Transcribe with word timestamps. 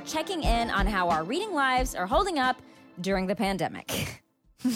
checking 0.00 0.42
in 0.42 0.70
on 0.70 0.86
how 0.86 1.08
our 1.08 1.24
reading 1.24 1.52
lives 1.52 1.94
are 1.94 2.06
holding 2.06 2.38
up 2.38 2.60
during 3.00 3.26
the 3.26 3.36
pandemic. 3.36 4.22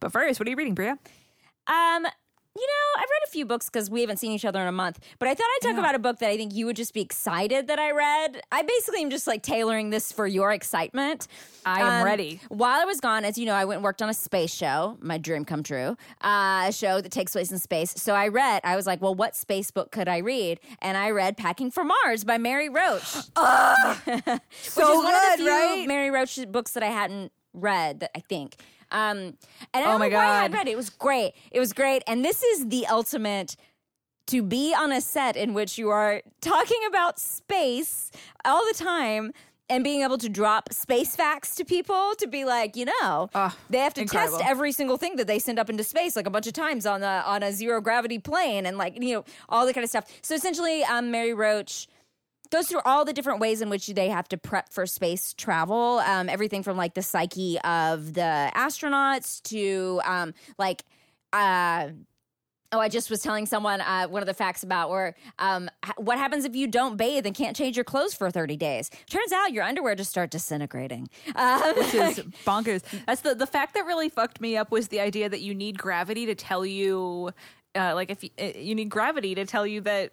But 0.00 0.10
first, 0.12 0.40
what 0.40 0.46
are 0.46 0.50
you 0.50 0.56
reading, 0.56 0.74
Brea? 0.74 0.88
Um, 0.88 0.96
you 0.96 2.66
know, 2.66 2.86
I've 2.96 3.02
read 3.02 3.08
a 3.28 3.30
few 3.30 3.44
books 3.44 3.66
because 3.66 3.90
we 3.90 4.00
haven't 4.00 4.16
seen 4.16 4.32
each 4.32 4.44
other 4.44 4.60
in 4.60 4.66
a 4.66 4.72
month, 4.72 4.98
but 5.18 5.28
I 5.28 5.34
thought 5.34 5.44
I'd 5.56 5.58
talk 5.62 5.74
Yeah. 5.74 5.80
about 5.80 5.94
a 5.94 5.98
book 5.98 6.18
that 6.20 6.30
I 6.30 6.36
think 6.36 6.54
you 6.54 6.66
would 6.66 6.76
just 6.76 6.94
be 6.94 7.00
excited 7.02 7.66
that 7.68 7.78
I 7.78 7.90
read. 7.92 8.40
I 8.50 8.62
basically 8.62 9.02
am 9.02 9.10
just 9.10 9.26
like 9.26 9.42
tailoring 9.42 9.90
this 9.90 10.10
for 10.12 10.26
your 10.26 10.52
excitement. 10.52 11.28
I 11.66 11.80
am 11.82 12.00
Um, 12.00 12.02
ready. 12.04 12.40
While 12.48 12.80
I 12.80 12.84
was 12.86 13.00
gone, 13.00 13.24
as 13.26 13.36
you 13.36 13.44
know, 13.44 13.54
I 13.54 13.64
went 13.66 13.78
and 13.78 13.84
worked 13.84 14.00
on 14.00 14.08
a 14.08 14.14
space 14.14 14.52
show, 14.54 14.96
my 15.00 15.18
dream 15.18 15.44
come 15.44 15.62
true, 15.62 15.96
uh, 16.22 16.64
a 16.68 16.72
show 16.72 17.00
that 17.02 17.12
takes 17.12 17.32
place 17.32 17.52
in 17.52 17.58
space. 17.58 17.92
So 17.96 18.14
I 18.14 18.28
read, 18.28 18.62
I 18.64 18.76
was 18.76 18.86
like, 18.86 19.02
well, 19.02 19.14
what 19.14 19.36
space 19.36 19.70
book 19.70 19.90
could 19.92 20.08
I 20.08 20.18
read? 20.18 20.60
And 20.80 20.96
I 20.96 21.10
read 21.10 21.36
Packing 21.36 21.70
for 21.70 21.84
Mars 21.84 22.24
by 22.24 22.38
Mary 22.38 22.68
Roach. 22.70 23.02
So 23.36 23.36
which 24.06 24.88
is 24.88 25.04
one 25.04 25.14
of 25.14 25.22
the 25.22 25.28
good, 25.36 25.38
few 25.38 25.48
right? 25.48 25.84
Mary 25.86 26.10
Roach 26.10 26.38
books 26.50 26.72
that 26.72 26.82
I 26.82 26.86
hadn't 26.88 27.32
read. 27.52 28.00
That 28.00 28.10
I 28.16 28.20
think. 28.20 28.56
Um, 28.90 29.18
and 29.18 29.36
I 29.74 29.80
Oh 29.82 29.84
don't 29.84 29.98
my 30.00 30.08
know 30.08 30.16
why 30.16 30.26
I 30.44 30.48
God. 30.48 30.54
read 30.54 30.68
it. 30.68 30.72
It 30.72 30.76
was 30.76 30.90
great. 30.90 31.34
It 31.50 31.60
was 31.60 31.72
great. 31.72 32.02
And 32.06 32.24
this 32.24 32.42
is 32.42 32.68
the 32.68 32.86
ultimate 32.86 33.56
to 34.28 34.42
be 34.42 34.74
on 34.74 34.92
a 34.92 35.00
set 35.00 35.36
in 35.36 35.54
which 35.54 35.78
you 35.78 35.88
are 35.90 36.22
talking 36.40 36.80
about 36.86 37.18
space 37.18 38.10
all 38.44 38.62
the 38.66 38.74
time 38.74 39.32
and 39.70 39.84
being 39.84 40.00
able 40.02 40.16
to 40.18 40.28
drop 40.30 40.72
space 40.72 41.14
facts 41.14 41.54
to 41.54 41.64
people 41.64 42.12
to 42.18 42.26
be 42.26 42.44
like, 42.46 42.74
you 42.76 42.86
know, 42.86 43.28
Ah, 43.34 43.54
they 43.68 43.78
have 43.78 43.92
to 43.94 44.00
incredible. 44.02 44.38
test 44.38 44.50
every 44.50 44.72
single 44.72 44.96
thing 44.96 45.16
that 45.16 45.26
they 45.26 45.38
send 45.38 45.58
up 45.58 45.68
into 45.68 45.84
space 45.84 46.16
like 46.16 46.26
a 46.26 46.30
bunch 46.30 46.46
of 46.46 46.54
times 46.54 46.86
on 46.86 47.02
a 47.02 47.22
on 47.26 47.42
a 47.42 47.52
zero 47.52 47.80
gravity 47.80 48.18
plane 48.18 48.64
and 48.64 48.78
like, 48.78 48.94
you 49.02 49.14
know, 49.14 49.24
all 49.50 49.66
the 49.66 49.74
kind 49.74 49.84
of 49.84 49.90
stuff. 49.90 50.06
So 50.22 50.34
essentially, 50.34 50.84
um, 50.84 51.10
Mary 51.10 51.34
Roach 51.34 51.86
goes 52.50 52.68
through 52.68 52.80
all 52.84 53.04
the 53.04 53.12
different 53.12 53.40
ways 53.40 53.60
in 53.60 53.70
which 53.70 53.86
they 53.88 54.08
have 54.08 54.28
to 54.28 54.36
prep 54.38 54.72
for 54.72 54.86
space 54.86 55.34
travel. 55.34 55.98
Um, 56.00 56.28
everything 56.28 56.62
from 56.62 56.76
like 56.76 56.94
the 56.94 57.02
psyche 57.02 57.58
of 57.60 58.14
the 58.14 58.50
astronauts 58.54 59.42
to 59.44 60.00
um, 60.04 60.34
like. 60.58 60.84
Uh, 61.32 61.90
Oh, 62.70 62.80
I 62.80 62.90
just 62.90 63.08
was 63.08 63.22
telling 63.22 63.46
someone 63.46 63.80
uh, 63.80 64.08
one 64.08 64.20
of 64.20 64.26
the 64.26 64.34
facts 64.34 64.62
about 64.62 64.90
where 64.90 65.14
um, 65.38 65.70
what 65.96 66.18
happens 66.18 66.44
if 66.44 66.54
you 66.54 66.66
don't 66.66 66.98
bathe 66.98 67.24
and 67.24 67.34
can't 67.34 67.56
change 67.56 67.78
your 67.78 67.84
clothes 67.84 68.12
for 68.12 68.30
30 68.30 68.58
days. 68.58 68.90
Turns 69.08 69.32
out 69.32 69.52
your 69.52 69.64
underwear 69.64 69.94
just 69.94 70.10
start 70.10 70.30
disintegrating. 70.30 71.08
Um, 71.34 71.62
Which 71.76 71.94
is 71.94 72.18
bonkers. 72.46 72.82
That's 73.06 73.22
the 73.22 73.34
the 73.34 73.46
fact 73.46 73.72
that 73.72 73.86
really 73.86 74.10
fucked 74.10 74.42
me 74.42 74.58
up 74.58 74.70
was 74.70 74.88
the 74.88 75.00
idea 75.00 75.30
that 75.30 75.40
you 75.40 75.54
need 75.54 75.78
gravity 75.78 76.26
to 76.26 76.34
tell 76.34 76.66
you, 76.66 77.30
uh, 77.74 77.94
like 77.94 78.10
if 78.10 78.22
you, 78.22 78.30
uh, 78.38 78.50
you 78.54 78.74
need 78.74 78.90
gravity 78.90 79.34
to 79.34 79.46
tell 79.46 79.66
you 79.66 79.80
that 79.82 80.12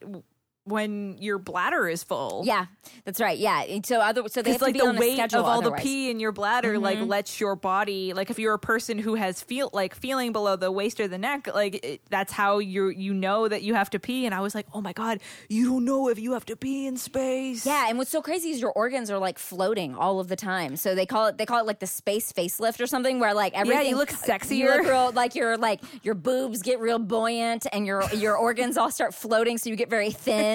when 0.66 1.18
your 1.20 1.38
bladder 1.38 1.88
is 1.88 2.04
full. 2.04 2.44
yeah, 2.46 2.66
that's 3.06 3.22
right. 3.22 3.38
Yeah, 3.38 3.62
And 3.64 3.86
so 3.86 4.00
other 4.02 4.24
so 4.28 4.42
they 4.42 4.50
have 4.52 4.56
It's 4.56 4.62
like 4.64 4.74
to 4.74 4.80
be 4.80 4.84
the 4.84 4.90
on 4.90 4.98
weight 4.98 5.20
of 5.34 5.46
all 5.46 5.60
otherwise. 5.60 5.80
the 5.82 5.84
pee 5.84 6.10
in 6.10 6.20
your 6.20 6.32
bladder, 6.32 6.78
like 6.80 6.98
Mm-hmm. 6.98 7.08
lets 7.08 7.40
your 7.40 7.56
body, 7.56 8.14
like 8.14 8.30
if 8.30 8.40
you're 8.40 8.54
a 8.54 8.60
person 8.60 8.98
who 8.98 9.16
has 9.16 9.42
feel 9.44 9.70
like 9.74 9.94
feeling 9.96 10.32
below 10.34 10.56
the 10.56 10.72
waist 10.72 11.00
or 11.00 11.08
the 11.08 11.18
neck, 11.18 11.48
like 11.54 11.84
it, 11.86 12.02
that's 12.10 12.32
how 12.34 12.58
you 12.60 12.88
you 12.90 13.14
know 13.14 13.48
that 13.48 13.62
you 13.62 13.76
have 13.76 13.90
to 13.92 14.00
pee. 14.00 14.26
And 14.26 14.34
I 14.34 14.40
was 14.42 14.56
like, 14.56 14.66
oh 14.74 14.82
my 14.82 14.94
god, 14.94 15.20
you 15.50 15.70
don't 15.70 15.86
know 15.86 16.10
if 16.10 16.18
you 16.20 16.34
have 16.34 16.46
to 16.46 16.56
pee 16.56 16.88
in 16.88 16.98
space. 16.98 17.66
Yeah, 17.66 17.88
and 17.90 17.98
what's 17.98 18.10
so 18.12 18.22
crazy 18.22 18.50
is 18.50 18.60
your 18.60 18.72
organs 18.72 19.12
are 19.12 19.20
like 19.20 19.38
floating 19.38 19.94
all 19.96 20.20
of 20.20 20.28
the 20.30 20.36
time. 20.36 20.76
So 20.78 20.96
they 20.96 21.06
call 21.06 21.28
it 21.28 21.38
they 21.38 21.46
call 21.46 21.60
it 21.60 21.66
like 21.68 21.80
the 21.80 21.88
space 21.88 22.34
facelift 22.34 22.82
or 22.82 22.88
something, 22.88 23.20
where 23.20 23.34
like 23.34 23.54
everything 23.54 23.88
you 23.90 23.96
look 23.98 24.10
You 24.12 24.18
sexier. 24.18 24.78
look 24.78 24.88
real 24.88 25.12
like 25.12 25.36
your 25.36 25.58
like 25.58 25.82
your 26.04 26.16
boobs 26.16 26.62
get 26.64 26.80
real 26.80 26.98
buoyant, 26.98 27.68
and 27.72 27.86
your 27.86 28.04
your 28.16 28.36
organs 28.36 28.78
all 28.78 28.90
start 28.90 29.14
floating, 29.14 29.58
so 29.60 29.70
you 29.70 29.76
get 29.76 29.90
very 29.92 30.10
thin. 30.12 30.55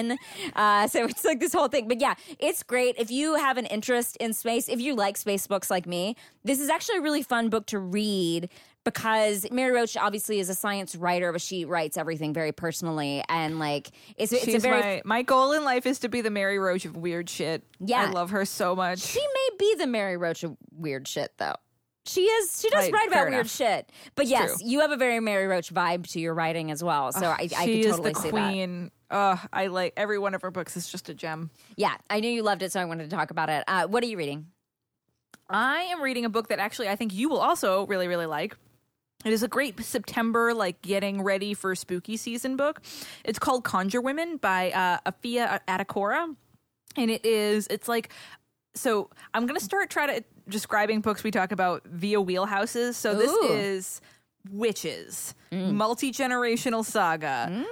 Uh, 0.55 0.87
so 0.87 1.05
it's 1.05 1.23
like 1.25 1.39
this 1.39 1.53
whole 1.53 1.67
thing. 1.67 1.87
But 1.87 2.01
yeah, 2.01 2.15
it's 2.39 2.63
great 2.63 2.95
if 2.97 3.09
you 3.11 3.35
have 3.35 3.57
an 3.57 3.65
interest 3.67 4.17
in 4.17 4.33
space. 4.33 4.67
If 4.69 4.79
you 4.81 4.95
like 4.95 5.17
space 5.17 5.47
books 5.47 5.69
like 5.69 5.85
me, 5.85 6.15
this 6.43 6.59
is 6.59 6.69
actually 6.69 6.97
a 6.97 7.01
really 7.01 7.23
fun 7.23 7.49
book 7.49 7.65
to 7.67 7.79
read. 7.79 8.49
Because 8.83 9.45
Mary 9.51 9.71
Roach 9.71 9.95
obviously 9.95 10.39
is 10.39 10.49
a 10.49 10.55
science 10.55 10.95
writer, 10.95 11.31
but 11.31 11.39
she 11.39 11.65
writes 11.65 11.97
everything 11.97 12.33
very 12.33 12.51
personally, 12.51 13.23
and 13.29 13.59
like 13.59 13.91
it's 14.17 14.33
it's 14.33 14.55
a 14.55 14.57
very 14.57 14.81
my 14.81 15.01
my 15.05 15.21
goal 15.21 15.51
in 15.51 15.63
life 15.63 15.85
is 15.85 15.99
to 15.99 16.09
be 16.09 16.21
the 16.21 16.31
Mary 16.31 16.57
Roach 16.57 16.85
of 16.85 16.97
weird 16.97 17.29
shit. 17.29 17.63
Yeah. 17.79 18.07
I 18.07 18.09
love 18.09 18.31
her 18.31 18.43
so 18.43 18.75
much. 18.75 18.97
She 18.97 19.19
may 19.19 19.49
be 19.59 19.75
the 19.75 19.85
Mary 19.85 20.17
Roach 20.17 20.43
of 20.43 20.57
weird 20.75 21.07
shit, 21.07 21.31
though. 21.37 21.53
She 22.07 22.21
is. 22.21 22.59
She 22.59 22.71
does 22.71 22.85
Right, 22.85 22.93
write 22.93 23.07
about 23.09 23.13
fair 23.17 23.25
weird 23.25 23.33
enough. 23.41 23.51
shit. 23.51 23.91
But 24.15 24.25
yes, 24.25 24.57
true. 24.59 24.67
you 24.67 24.79
have 24.79 24.89
a 24.89 24.97
very 24.97 25.19
Mary 25.19 25.45
Roach 25.45 25.71
vibe 25.71 26.07
to 26.13 26.19
your 26.19 26.33
writing 26.33 26.71
as 26.71 26.83
well. 26.83 27.11
So 27.11 27.27
I, 27.27 27.47
I 27.55 27.65
she 27.65 27.83
could 27.83 27.85
is 27.85 27.85
totally 27.97 28.13
the 28.13 28.19
see 28.19 28.31
that. 28.31 28.49
queen. 28.51 28.91
Ugh, 29.11 29.39
I 29.51 29.67
like 29.67 29.93
every 29.97 30.17
one 30.17 30.33
of 30.33 30.41
her 30.41 30.51
books 30.51 30.75
is 30.77 30.89
just 30.89 31.09
a 31.09 31.13
gem. 31.13 31.51
Yeah, 31.75 31.95
I 32.09 32.21
knew 32.21 32.29
you 32.29 32.43
loved 32.43 32.63
it, 32.63 32.71
so 32.71 32.79
I 32.79 32.85
wanted 32.85 33.09
to 33.09 33.15
talk 33.15 33.29
about 33.29 33.49
it. 33.49 33.63
Uh, 33.67 33.85
what 33.87 34.03
are 34.03 34.07
you 34.07 34.17
reading? 34.17 34.47
I 35.49 35.81
am 35.81 36.01
reading 36.01 36.23
a 36.25 36.29
book 36.29 36.47
that 36.47 36.59
actually 36.59 36.87
I 36.87 36.95
think 36.95 37.13
you 37.13 37.29
will 37.29 37.39
also 37.39 37.85
really, 37.87 38.07
really 38.07 38.25
like. 38.25 38.55
It 39.25 39.33
is 39.33 39.43
a 39.43 39.47
great 39.47 39.79
September, 39.83 40.53
like 40.53 40.81
getting 40.81 41.21
ready 41.21 41.53
for 41.53 41.75
spooky 41.75 42.17
season 42.17 42.55
book. 42.55 42.81
It's 43.23 43.37
called 43.37 43.63
Conjure 43.63 44.01
Women 44.01 44.37
by 44.37 44.71
uh, 44.71 45.11
Afia 45.11 45.59
Atakora. 45.67 46.35
And 46.97 47.11
it 47.11 47.25
is, 47.25 47.67
it's 47.69 47.87
like, 47.87 48.09
so 48.73 49.09
I'm 49.33 49.45
going 49.45 49.59
to 49.59 49.63
start 49.63 49.89
trying 49.89 50.07
to 50.07 50.23
describing 50.49 51.01
books 51.01 51.23
we 51.23 51.31
talk 51.31 51.51
about 51.51 51.83
via 51.85 52.17
wheelhouses. 52.21 52.95
So 52.95 53.13
this 53.15 53.31
Ooh. 53.31 53.53
is 53.53 54.01
Witches, 54.49 55.35
multi 55.51 56.11
generational 56.11 56.83
saga. 56.83 57.65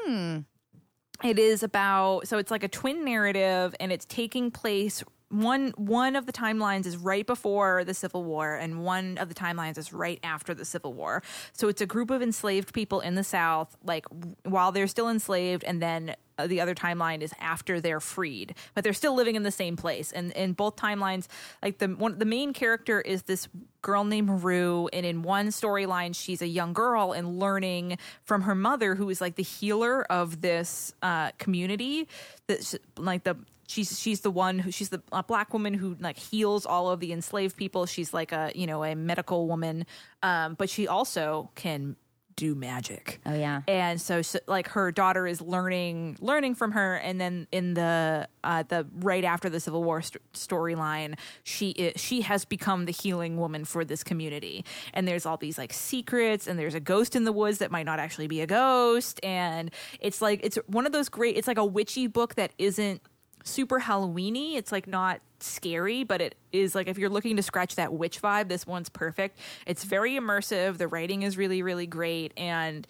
It 1.24 1.38
is 1.38 1.64
about 1.64 2.28
so 2.28 2.38
it's 2.38 2.52
like 2.52 2.64
a 2.64 2.68
twin 2.70 3.04
narrative 3.04 3.76
and 3.80 3.92
it's 3.92 4.06
taking 4.06 4.52
place 4.52 5.04
one 5.30 5.74
one 5.78 6.16
of 6.16 6.26
the 6.26 6.34
timelines 6.34 6.86
is 6.86 6.98
right 6.98 7.26
before 7.26 7.84
the 7.84 7.94
Civil 7.94 8.24
War 8.24 8.56
and 8.56 8.84
one 8.84 9.18
of 9.18 9.30
the 9.30 9.36
timelines 9.36 9.78
is 9.78 9.94
right 9.94 10.20
after 10.24 10.54
the 10.54 10.66
Civil 10.66 10.94
War. 10.94 11.24
So 11.54 11.68
it's 11.68 11.82
a 11.82 11.86
group 11.86 12.10
of 12.10 12.22
enslaved 12.22 12.74
people 12.74 13.00
in 13.00 13.16
the 13.16 13.24
South 13.24 13.78
like 13.84 14.06
while 14.44 14.72
they're 14.72 14.88
still 14.88 15.10
enslaved 15.10 15.64
and 15.64 15.82
then 15.82 16.16
uh, 16.40 16.48
the 16.48 16.62
other 16.62 16.74
timeline 16.74 17.22
is 17.22 17.34
after 17.40 17.82
they're 17.82 18.00
freed, 18.00 18.56
but 18.74 18.84
they're 18.84 18.94
still 18.94 19.14
living 19.14 19.36
in 19.36 19.44
the 19.44 19.52
same 19.52 19.76
place. 19.76 20.14
And 20.14 20.32
in 20.32 20.54
both 20.54 20.78
timelines, 20.78 21.28
like 21.62 21.80
the 21.80 21.88
one, 21.88 22.18
the 22.18 22.26
main 22.26 22.54
character 22.54 23.02
is 23.02 23.24
this 23.24 23.50
girl 23.82 24.06
named 24.06 24.44
Rue, 24.44 24.88
and 24.94 25.06
in 25.06 25.22
one 25.22 25.48
storyline, 25.48 26.16
she's 26.16 26.42
a 26.42 26.48
young 26.48 26.72
girl 26.72 27.12
and 27.12 27.40
learning 27.40 27.98
from 28.24 28.44
her 28.44 28.56
mother, 28.56 28.96
who 28.96 29.10
is 29.10 29.20
like 29.20 29.36
the 29.36 29.44
healer 29.44 30.10
of 30.10 30.40
this 30.40 30.94
uh, 31.02 31.32
community. 31.38 32.08
That 32.48 32.74
like 32.98 33.26
the 33.26 33.36
she's 33.70 34.00
she's 34.00 34.22
the 34.22 34.32
one 34.32 34.60
who 34.60 34.72
she's 34.72 34.90
the 34.90 35.02
black 35.28 35.54
woman 35.54 35.74
who 35.74 35.96
like 36.00 36.18
heals 36.18 36.66
all 36.66 36.90
of 36.90 37.00
the 37.00 37.14
enslaved 37.14 37.56
people. 37.56 37.86
She's 37.86 38.14
like 38.14 38.32
a 38.32 38.52
you 38.56 38.68
know 38.68 38.84
a 38.84 38.96
medical 38.96 39.48
woman, 39.48 39.86
um, 40.24 40.56
but 40.56 40.70
she 40.70 40.88
also 40.88 41.52
can 41.56 41.96
do 42.40 42.56
magic. 42.56 43.20
Oh, 43.26 43.34
yeah. 43.34 43.64
And 43.68 44.00
so, 44.00 44.22
so 44.22 44.40
like 44.48 44.70
her 44.70 44.94
daughter 44.94 45.28
is 45.28 45.42
learning 45.42 46.18
learning 46.22 46.56
from 46.56 46.72
her 46.72 46.96
and 46.96 47.20
then 47.20 47.48
in 47.52 47.74
the 47.74 48.30
uh 48.46 48.64
the 48.64 48.88
right 48.94 49.26
after 49.26 49.50
the 49.50 49.60
Civil 49.60 49.84
War 49.84 50.02
st- 50.02 50.24
storyline, 50.34 51.20
she 51.44 51.72
is, 51.72 52.02
she 52.02 52.22
has 52.22 52.46
become 52.46 52.86
the 52.86 52.94
healing 52.94 53.36
woman 53.36 53.66
for 53.66 53.84
this 53.84 54.06
community. 54.06 54.64
And 54.94 55.06
there's 55.06 55.26
all 55.26 55.36
these 55.36 55.58
like 55.58 55.74
secrets 55.74 56.48
and 56.48 56.58
there's 56.58 56.76
a 56.76 56.80
ghost 56.80 57.14
in 57.14 57.26
the 57.26 57.34
woods 57.34 57.58
that 57.58 57.72
might 57.72 57.86
not 57.86 58.00
actually 58.00 58.28
be 58.28 58.40
a 58.40 58.48
ghost 58.48 59.20
and 59.22 59.70
it's 60.00 60.22
like 60.22 60.40
it's 60.42 60.58
one 60.68 60.86
of 60.86 60.94
those 60.94 61.10
great 61.10 61.36
it's 61.36 61.48
like 61.48 61.58
a 61.58 61.66
witchy 61.66 62.08
book 62.08 62.36
that 62.36 62.54
isn't 62.58 63.02
super 63.44 63.80
Halloweeny. 63.80 64.56
It's 64.56 64.72
like 64.72 64.88
not 64.88 65.22
scary, 65.40 66.04
but 66.04 66.22
it 66.22 66.36
is 66.52 66.76
like 66.76 66.88
if 66.88 66.98
you're 66.98 67.10
looking 67.10 67.36
to 67.38 67.44
scratch 67.44 67.76
that 67.76 67.94
witch 67.94 68.22
vibe, 68.22 68.50
this 68.50 68.68
one's 68.68 68.90
perfect. 68.90 69.40
It's 69.66 69.84
very 69.84 70.14
immersive. 70.14 70.78
The 70.78 70.88
writing 70.88 71.24
is 71.24 71.38
really, 71.38 71.62
really 71.62 71.88
great, 71.88 72.34
and 72.38 72.88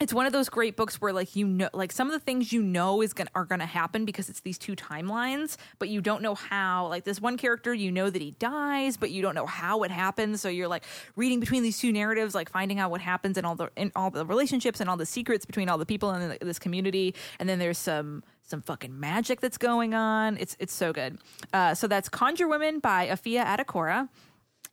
it's 0.00 0.12
one 0.14 0.26
of 0.26 0.32
those 0.32 0.48
great 0.48 0.76
books 0.76 1.00
where 1.00 1.12
like 1.12 1.34
you 1.34 1.46
know 1.46 1.68
like 1.72 1.92
some 1.92 2.06
of 2.08 2.12
the 2.12 2.20
things 2.20 2.52
you 2.52 2.62
know 2.62 3.02
is 3.02 3.12
gonna 3.12 3.30
are 3.34 3.44
gonna 3.44 3.66
happen 3.66 4.04
because 4.04 4.28
it's 4.28 4.40
these 4.40 4.58
two 4.58 4.76
timelines 4.76 5.56
but 5.78 5.88
you 5.88 6.00
don't 6.00 6.22
know 6.22 6.34
how 6.34 6.86
like 6.86 7.04
this 7.04 7.20
one 7.20 7.36
character 7.36 7.74
you 7.74 7.90
know 7.90 8.08
that 8.10 8.22
he 8.22 8.32
dies 8.32 8.96
but 8.96 9.10
you 9.10 9.22
don't 9.22 9.34
know 9.34 9.46
how 9.46 9.82
it 9.82 9.90
happens. 9.90 10.40
So 10.40 10.48
you're 10.48 10.68
like 10.68 10.84
reading 11.16 11.40
between 11.40 11.62
these 11.62 11.78
two 11.78 11.92
narratives 11.92 12.34
like 12.34 12.50
finding 12.50 12.78
out 12.78 12.90
what 12.90 13.00
happens 13.00 13.36
and 13.36 13.46
all 13.46 13.54
the 13.54 13.70
in 13.76 13.92
all 13.96 14.10
the 14.10 14.24
relationships 14.24 14.80
and 14.80 14.88
all 14.88 14.96
the 14.96 15.06
secrets 15.06 15.44
between 15.44 15.68
all 15.68 15.78
the 15.78 15.86
people 15.86 16.12
in 16.12 16.36
this 16.40 16.58
community. 16.58 17.14
And 17.38 17.48
then 17.48 17.58
there's 17.58 17.78
some 17.78 18.22
some 18.42 18.62
fucking 18.62 18.98
magic 18.98 19.40
that's 19.40 19.58
going 19.58 19.94
on. 19.94 20.36
It's 20.38 20.56
it's 20.58 20.72
so 20.72 20.92
good. 20.92 21.18
Uh, 21.52 21.74
so 21.74 21.86
that's 21.86 22.08
conjure 22.08 22.48
women 22.48 22.80
by 22.80 23.08
Afia 23.08 23.44
Atakora 23.44 24.08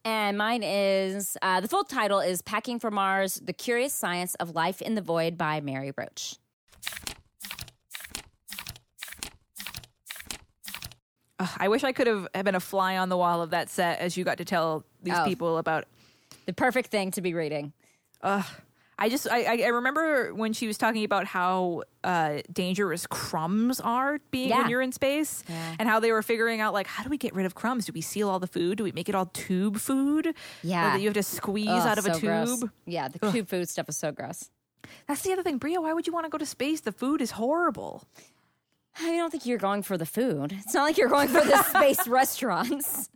And 0.06 0.38
mine 0.38 0.62
is 0.64 1.36
uh, 1.42 1.62
the 1.62 1.68
full 1.68 1.84
title 1.84 2.20
is 2.20 2.44
Packing 2.44 2.78
for 2.80 2.92
Mars 2.92 3.42
The 3.44 3.54
Curious 3.54 3.92
Science 3.92 4.36
of 4.36 4.54
Life 4.54 4.80
in 4.82 4.94
the 4.94 5.02
Void 5.02 5.36
by 5.36 5.62
Mary 5.62 5.92
Roach. 5.98 6.36
Ugh, 11.38 11.50
i 11.60 11.68
wish 11.68 11.84
i 11.84 11.92
could 11.92 12.08
have 12.08 12.28
been 12.46 12.56
a 12.56 12.60
fly 12.62 12.98
on 12.98 13.10
the 13.10 13.18
wall 13.18 13.42
of 13.42 13.50
that 13.50 13.70
set 13.70 14.00
as 14.00 14.16
you 14.16 14.24
got 14.24 14.38
to 14.38 14.46
tell 14.46 14.86
these 15.04 15.16
Oh. 15.18 15.26
people 15.26 15.58
about 15.58 15.86
The 16.46 16.54
perfect 16.54 16.92
thing 16.92 17.10
to 17.12 17.22
be 17.22 17.34
reading. 17.34 17.74
I 18.98 19.10
just 19.10 19.28
I, 19.30 19.62
I 19.64 19.68
remember 19.68 20.34
when 20.34 20.54
she 20.54 20.68
was 20.68 20.78
talking 20.78 21.04
about 21.04 21.26
how 21.26 21.84
uh, 22.04 22.38
dangerous 22.54 23.06
crumbs 23.06 23.82
are 23.82 24.20
being 24.32 24.50
Yeah. 24.50 24.62
when 24.62 24.70
you're 24.70 24.82
in 24.82 24.94
space, 24.94 25.44
Yeah. 25.50 25.76
and 25.80 25.90
how 25.90 26.00
they 26.00 26.12
were 26.14 26.22
figuring 26.24 26.62
out 26.62 26.74
like 26.74 26.88
how 26.88 27.04
do 27.04 27.10
we 27.10 27.18
get 27.18 27.36
rid 27.36 27.46
of 27.46 27.56
crumbs? 27.56 27.86
Do 27.88 27.92
we 27.94 28.00
seal 28.02 28.30
all 28.30 28.40
the 28.40 28.48
food? 28.48 28.78
Do 28.78 28.86
we 28.86 28.94
make 28.94 29.10
it 29.10 29.16
all 29.16 29.26
tube 29.28 29.78
food? 29.80 30.34
Yeah. 30.64 30.88
Or 30.88 30.92
that 30.94 31.02
you 31.02 31.08
have 31.10 31.14
to 31.16 31.24
squeeze 31.24 31.68
Ugh, 31.68 31.88
out 31.88 31.98
of 31.98 32.06
a 32.06 32.12
tube. 32.14 32.22
gross. 32.22 32.64
Yeah, 32.86 33.10
the 33.10 33.20
tube 33.32 33.50
food 33.50 33.68
stuff 33.68 33.90
is 33.90 33.98
so 33.98 34.12
gross. 34.14 34.50
That's 35.08 35.22
the 35.24 35.34
other 35.34 35.44
thing, 35.44 35.58
Brea. 35.58 35.78
Why 35.78 35.92
would 35.94 36.08
you 36.08 36.14
want 36.14 36.26
to 36.26 36.30
go 36.30 36.38
to 36.38 36.46
space? 36.46 36.80
The 36.82 36.92
food 36.94 37.20
is 37.22 37.32
horrible. 37.32 38.06
I 39.02 39.18
don't 39.18 39.30
think 39.30 39.46
you're 39.46 39.58
going 39.58 39.82
for 39.84 39.98
the 39.98 40.06
food. 40.06 40.54
It's 40.64 40.74
not 40.74 40.84
like 40.84 40.98
you're 40.98 41.10
going 41.10 41.28
for 41.28 41.44
the 41.44 41.64
space 41.64 42.08
restaurants. 42.08 43.10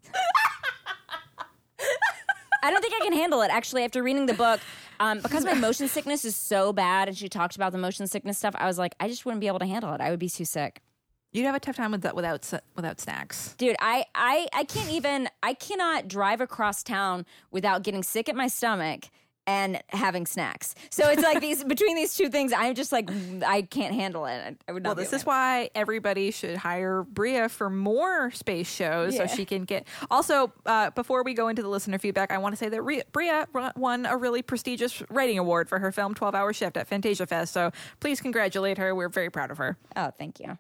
I 2.62 2.72
don't 2.72 2.82
think 2.82 2.94
I 2.94 3.00
can 3.04 3.14
handle 3.14 3.42
it. 3.42 3.50
Actually, 3.52 3.84
after 3.86 4.04
reading 4.04 4.26
the 4.26 4.34
book, 4.34 4.60
um, 5.00 5.20
because 5.22 5.46
my 5.46 5.54
motion 5.54 5.88
sickness 5.88 6.26
is 6.26 6.36
so 6.36 6.74
bad, 6.74 7.08
and 7.08 7.18
she 7.18 7.30
talked 7.30 7.56
about 7.56 7.72
the 7.72 7.78
motion 7.78 8.08
sickness 8.08 8.38
stuff, 8.38 8.56
I 8.58 8.66
was 8.68 8.78
like, 8.78 8.96
I 9.00 9.08
just 9.08 9.26
wouldn't 9.26 9.42
be 9.42 9.48
able 9.48 9.60
to 9.60 9.66
handle 9.66 9.94
it. 9.94 10.02
I 10.02 10.10
would 10.12 10.20
be 10.20 10.30
too 10.30 10.46
sick, 10.46 10.82
You'd 11.32 11.46
have 11.46 11.54
a 11.54 11.60
tough 11.60 11.76
time 11.76 11.92
with 11.92 12.02
that 12.02 12.16
without 12.16 12.52
without 12.76 13.00
snacks. 13.00 13.54
dude. 13.60 13.76
I, 13.80 14.06
I, 14.16 14.48
I 14.52 14.64
can't 14.64 14.90
even. 14.90 15.30
I 15.44 15.54
cannot 15.54 16.08
drive 16.08 16.42
across 16.42 16.82
town 16.82 17.26
without 17.52 17.84
getting 17.84 18.02
sick 18.02 18.28
at 18.30 18.36
my 18.36 18.48
stomach 18.48 19.10
and 19.50 19.82
having 19.90 20.28
snacks. 20.28 20.76
So 20.92 21.10
it's 21.10 21.24
like 21.24 21.42
these 21.42 21.64
between 21.76 21.96
these 21.96 22.16
two 22.16 22.30
things, 22.30 22.54
I'm 22.54 22.76
just 22.76 22.92
like, 22.92 23.10
I 23.44 23.64
can't 23.64 23.96
handle 23.96 24.28
it. 24.28 24.58
I, 24.68 24.72
would 24.72 24.84
not. 24.84 24.90
Well, 24.90 24.96
this 25.04 25.12
is 25.12 25.26
why 25.26 25.72
everybody 25.74 26.30
should 26.30 26.56
hire 26.56 27.02
Brea 27.02 27.48
for 27.48 27.68
more 27.70 28.30
space 28.30 28.70
shows 28.72 29.16
Yeah. 29.16 29.26
so 29.26 29.36
she 29.36 29.46
can 29.46 29.64
get. 29.64 29.88
Also, 30.12 30.54
uh, 30.68 30.92
before 30.92 31.24
we 31.24 31.34
go 31.34 31.48
into 31.48 31.64
the 31.64 31.68
listener 31.68 31.98
feedback, 31.98 32.32
I 32.32 32.38
want 32.38 32.54
to 32.54 32.58
say 32.58 32.70
that 32.70 32.82
Re- 32.84 33.02
Brea 33.12 33.46
won 33.76 34.06
a 34.06 34.16
really 34.16 34.44
prestigious 34.44 35.02
writing 35.10 35.40
award 35.40 35.68
for 35.68 35.80
her 35.80 35.92
film 35.92 36.14
12 36.14 36.36
Hour 36.36 36.54
Shift 36.54 36.78
at 36.78 36.88
Fantasia 36.88 37.26
Fest. 37.26 37.52
So 37.52 37.72
please 38.00 38.22
congratulate 38.22 38.78
her. 38.78 38.94
We're 38.94 39.10
very 39.10 39.32
proud 39.32 39.50
of 39.50 39.58
her. 39.58 39.78
Oh, 39.96 40.12
thank 40.16 40.40
you. 40.40 40.60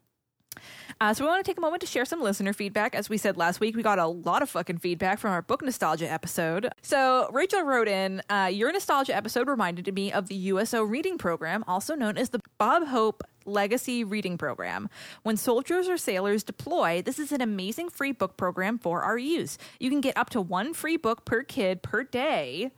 Uh, 1.01 1.13
so 1.13 1.23
we 1.23 1.29
want 1.29 1.43
to 1.43 1.49
take 1.49 1.57
a 1.57 1.61
moment 1.61 1.79
to 1.81 1.87
share 1.87 2.03
some 2.05 2.21
listener 2.21 2.51
feedback. 2.51 2.93
As 2.93 3.09
we 3.09 3.17
said 3.17 3.37
last 3.37 3.59
week, 3.59 3.75
we 3.75 3.83
got 3.83 3.99
a 3.99 4.07
lot 4.07 4.41
of 4.41 4.49
fucking 4.49 4.79
feedback 4.79 5.19
from 5.19 5.31
our 5.31 5.41
book 5.41 5.61
nostalgia 5.61 6.11
episode. 6.11 6.69
So 6.81 7.29
Rachel 7.31 7.63
wrote 7.63 7.87
in, 7.87 8.21
uh, 8.29 8.49
"Your 8.51 8.71
nostalgia 8.71 9.15
episode 9.15 9.47
reminded 9.47 9.93
me 9.93 10.11
of 10.11 10.27
the 10.27 10.35
USO 10.35 10.83
reading 10.83 11.17
program, 11.17 11.63
also 11.67 11.95
known 11.95 12.17
as 12.17 12.29
the 12.29 12.41
Bob 12.57 12.87
Hope." 12.87 13.23
Legacy 13.45 14.03
Reading 14.03 14.37
Program. 14.37 14.89
When 15.23 15.35
soldiers 15.35 15.89
or 15.89 15.97
sailors 15.97 16.43
deploy, 16.43 17.01
this 17.01 17.17
is 17.17 17.31
an 17.31 17.41
amazing 17.41 17.89
free 17.89 18.11
book 18.11 18.37
program 18.37 18.77
for 18.77 19.01
our 19.01 19.17
use. 19.17 19.57
You 19.79 19.89
can 19.89 20.01
get 20.01 20.15
up 20.17 20.29
to 20.31 20.41
one 20.41 20.73
free 20.73 20.97
book 20.97 21.25
per 21.25 21.41
kid 21.41 21.81
per 21.81 22.03
day. 22.03 22.71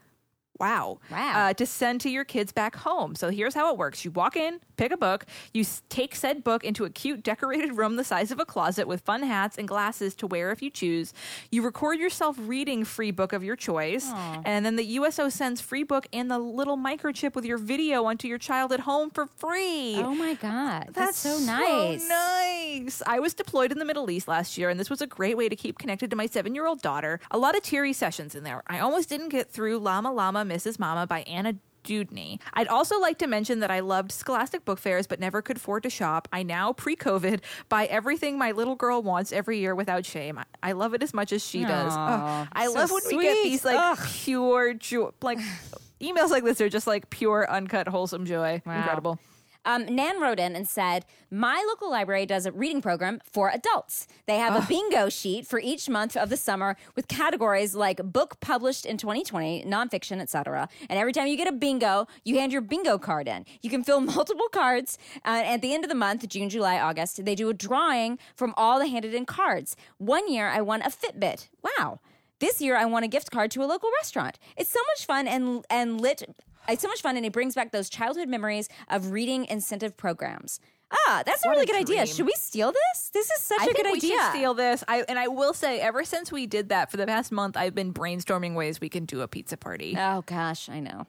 Wow. 0.61 0.99
Wow. 1.09 1.47
Uh, 1.47 1.53
to 1.55 1.65
send 1.65 2.01
to 2.01 2.09
your 2.09 2.23
kids 2.23 2.51
back 2.51 2.75
home. 2.75 3.15
So 3.15 3.29
here's 3.31 3.55
how 3.55 3.71
it 3.71 3.77
works 3.79 4.05
you 4.05 4.11
walk 4.11 4.37
in, 4.37 4.59
pick 4.81 4.91
a 4.91 4.97
book, 4.97 5.27
you 5.53 5.63
take 5.89 6.15
said 6.15 6.43
book 6.43 6.63
into 6.63 6.85
a 6.85 6.89
cute 6.89 7.21
decorated 7.21 7.77
room 7.77 7.97
the 7.97 8.03
size 8.03 8.31
of 8.31 8.39
a 8.39 8.45
closet 8.45 8.87
with 8.87 9.01
fun 9.01 9.21
hats 9.21 9.59
and 9.59 9.67
glasses 9.67 10.15
to 10.15 10.25
wear 10.25 10.49
if 10.49 10.59
you 10.63 10.71
choose. 10.71 11.13
You 11.51 11.61
record 11.61 11.99
yourself 11.99 12.35
reading 12.39 12.83
free 12.83 13.11
book 13.11 13.31
of 13.31 13.43
your 13.43 13.55
choice, 13.55 14.09
and 14.43 14.65
then 14.65 14.77
the 14.77 14.85
USO 14.97 15.29
sends 15.29 15.61
free 15.61 15.83
book 15.83 16.07
and 16.11 16.31
the 16.31 16.39
little 16.39 16.77
microchip 16.77 17.35
with 17.35 17.45
your 17.45 17.59
video 17.59 18.05
onto 18.05 18.27
your 18.27 18.39
child 18.39 18.71
at 18.71 18.79
home 18.79 19.11
for 19.11 19.27
free. 19.27 19.97
Oh 19.97 20.15
my 20.15 20.33
god, 20.33 20.89
that's, 20.93 21.19
so 21.19 21.37
nice. 21.37 22.07
nice. 22.09 23.03
I 23.05 23.19
was 23.19 23.35
deployed 23.35 23.71
in 23.71 23.77
the 23.77 23.85
Middle 23.85 24.09
East 24.09 24.27
last 24.27 24.57
year, 24.57 24.69
and 24.69 24.79
this 24.79 24.89
was 24.89 25.01
a 25.01 25.07
great 25.07 25.37
way 25.37 25.47
to 25.47 25.55
keep 25.55 25.77
connected 25.77 26.09
to 26.09 26.15
my 26.15 26.25
seven 26.25 26.55
year 26.55 26.65
old 26.65 26.81
daughter. 26.81 27.19
A 27.29 27.37
lot 27.37 27.55
of 27.55 27.61
teary 27.61 27.93
sessions 27.93 28.33
in 28.33 28.43
there. 28.43 28.63
I 28.65 28.79
almost 28.79 29.09
didn't 29.09 29.29
get 29.29 29.51
through 29.51 29.77
Llama 29.77 30.11
Llama, 30.11 30.43
Misses 30.43 30.79
Mama 30.79 31.05
by 31.05 31.21
Anna. 31.21 31.53
Dewdney. 31.83 32.39
I'd 32.53 32.67
also 32.67 32.99
like 32.99 33.17
to 33.19 33.27
mention 33.27 33.59
that 33.59 33.71
I 33.71 33.79
loved 33.79 34.11
Scholastic 34.11 34.65
book 34.65 34.79
fairs 34.79 35.07
but 35.07 35.19
never 35.19 35.41
could 35.41 35.57
afford 35.57 35.83
to 35.83 35.89
shop. 35.89 36.27
I 36.31 36.43
now, 36.43 36.73
pre 36.73 36.95
COVID, 36.95 37.41
buy 37.69 37.85
everything 37.85 38.37
my 38.37 38.51
little 38.51 38.75
girl 38.75 39.01
wants 39.01 39.31
every 39.31 39.59
year 39.59 39.75
without 39.75 40.05
shame. 40.05 40.37
I, 40.37 40.45
I 40.63 40.71
love 40.73 40.93
it 40.93 41.03
as 41.03 41.13
much 41.13 41.31
as 41.31 41.45
she 41.45 41.63
does. 41.63 41.93
Oh, 41.93 42.47
I 42.53 42.67
so 42.67 42.73
love 42.73 42.91
when 42.91 43.17
we 43.17 43.23
get 43.23 43.43
these 43.43 43.65
like 43.65 43.77
Ugh. 43.77 43.99
pure 44.23 44.73
joy, 44.73 45.09
like 45.21 45.39
emails 46.01 46.29
like 46.29 46.43
this 46.43 46.61
are 46.61 46.69
just 46.69 46.87
like 46.87 47.09
pure, 47.09 47.49
uncut, 47.49 47.87
wholesome 47.87 48.25
joy. 48.25 48.61
Wow. 48.65 48.77
Incredible. 48.77 49.19
Um, 49.65 49.85
Nan 49.93 50.19
wrote 50.19 50.39
in 50.39 50.55
and 50.55 50.67
said, 50.67 51.05
My 51.29 51.63
local 51.67 51.89
library 51.91 52.25
does 52.25 52.45
a 52.45 52.51
reading 52.51 52.81
program 52.81 53.21
for 53.23 53.49
adults. 53.49 54.07
They 54.25 54.37
have 54.37 54.55
a 54.55 54.65
bingo 54.67 55.09
sheet 55.09 55.45
for 55.45 55.59
each 55.59 55.87
month 55.87 56.17
of 56.17 56.29
the 56.29 56.37
summer 56.37 56.75
with 56.95 57.07
categories 57.07 57.75
like 57.75 58.01
book 58.03 58.39
published 58.39 58.85
in 58.85 58.97
2020, 58.97 59.65
nonfiction, 59.65 60.19
etc. 60.19 60.67
And 60.89 60.99
every 60.99 61.13
time 61.13 61.27
you 61.27 61.37
get 61.37 61.47
a 61.47 61.51
bingo, 61.51 62.07
you 62.23 62.39
hand 62.39 62.51
your 62.51 62.61
bingo 62.61 62.97
card 62.97 63.27
in. 63.27 63.45
You 63.61 63.69
can 63.69 63.83
fill 63.83 63.99
multiple 64.01 64.49
cards. 64.51 64.97
Uh, 65.25 65.43
at 65.45 65.61
the 65.61 65.73
end 65.73 65.83
of 65.83 65.89
the 65.89 65.95
month, 65.95 66.27
June, 66.27 66.49
July, 66.49 66.79
August, 66.79 67.23
they 67.23 67.35
do 67.35 67.49
a 67.49 67.53
drawing 67.53 68.17
from 68.35 68.53
all 68.57 68.79
the 68.79 68.87
handed 68.87 69.13
in 69.13 69.25
cards. 69.25 69.75
One 69.97 70.31
year, 70.31 70.47
I 70.47 70.61
won 70.61 70.81
a 70.81 70.89
Fitbit. 70.89 71.49
Wow. 71.63 71.99
This 72.41 72.59
year, 72.59 72.75
I 72.75 72.85
won 72.85 73.03
a 73.03 73.07
gift 73.07 73.29
card 73.31 73.51
to 73.51 73.63
a 73.63 73.67
local 73.67 73.89
restaurant. 73.99 74.39
It's 74.57 74.71
so 74.71 74.79
much 74.95 75.05
fun 75.05 75.27
and 75.27 75.63
and 75.69 76.01
lit. 76.01 76.23
It's 76.67 76.81
so 76.81 76.87
much 76.87 77.01
fun, 77.01 77.15
and 77.15 77.25
it 77.25 77.31
brings 77.31 77.53
back 77.55 77.71
those 77.71 77.87
childhood 77.89 78.27
memories 78.27 78.67
of 78.89 79.11
reading 79.11 79.45
incentive 79.45 79.95
programs. 79.95 80.59
Ah, 80.91 81.23
that's 81.25 81.45
a 81.45 81.47
What 81.47 81.55
a 81.55 81.59
really 81.59 81.65
good 81.67 81.75
idea. 81.81 82.05
Should 82.07 82.25
we 82.25 82.33
steal 82.35 82.71
this? 82.71 83.09
This 83.13 83.29
is 83.29 83.41
such 83.43 83.61
I 83.61 83.65
a 83.65 83.67
think 83.67 83.77
good 83.77 83.91
we 83.91 83.97
idea. 83.99 84.17
should 84.17 84.29
steal 84.31 84.53
this. 84.55 84.83
I 84.87 85.05
and 85.07 85.19
I 85.19 85.27
will 85.27 85.53
say, 85.53 85.79
ever 85.79 86.03
since 86.03 86.31
we 86.31 86.47
did 86.47 86.69
that 86.69 86.89
for 86.89 86.97
the 86.97 87.05
past 87.05 87.31
month, 87.31 87.55
I've 87.55 87.75
been 87.75 87.93
brainstorming 87.93 88.55
ways 88.55 88.81
we 88.81 88.89
can 88.89 89.05
do 89.05 89.21
a 89.21 89.27
pizza 89.27 89.55
party. 89.55 89.95
oh 89.97 90.23
gosh, 90.25 90.67
I 90.67 90.79
know. 90.79 91.05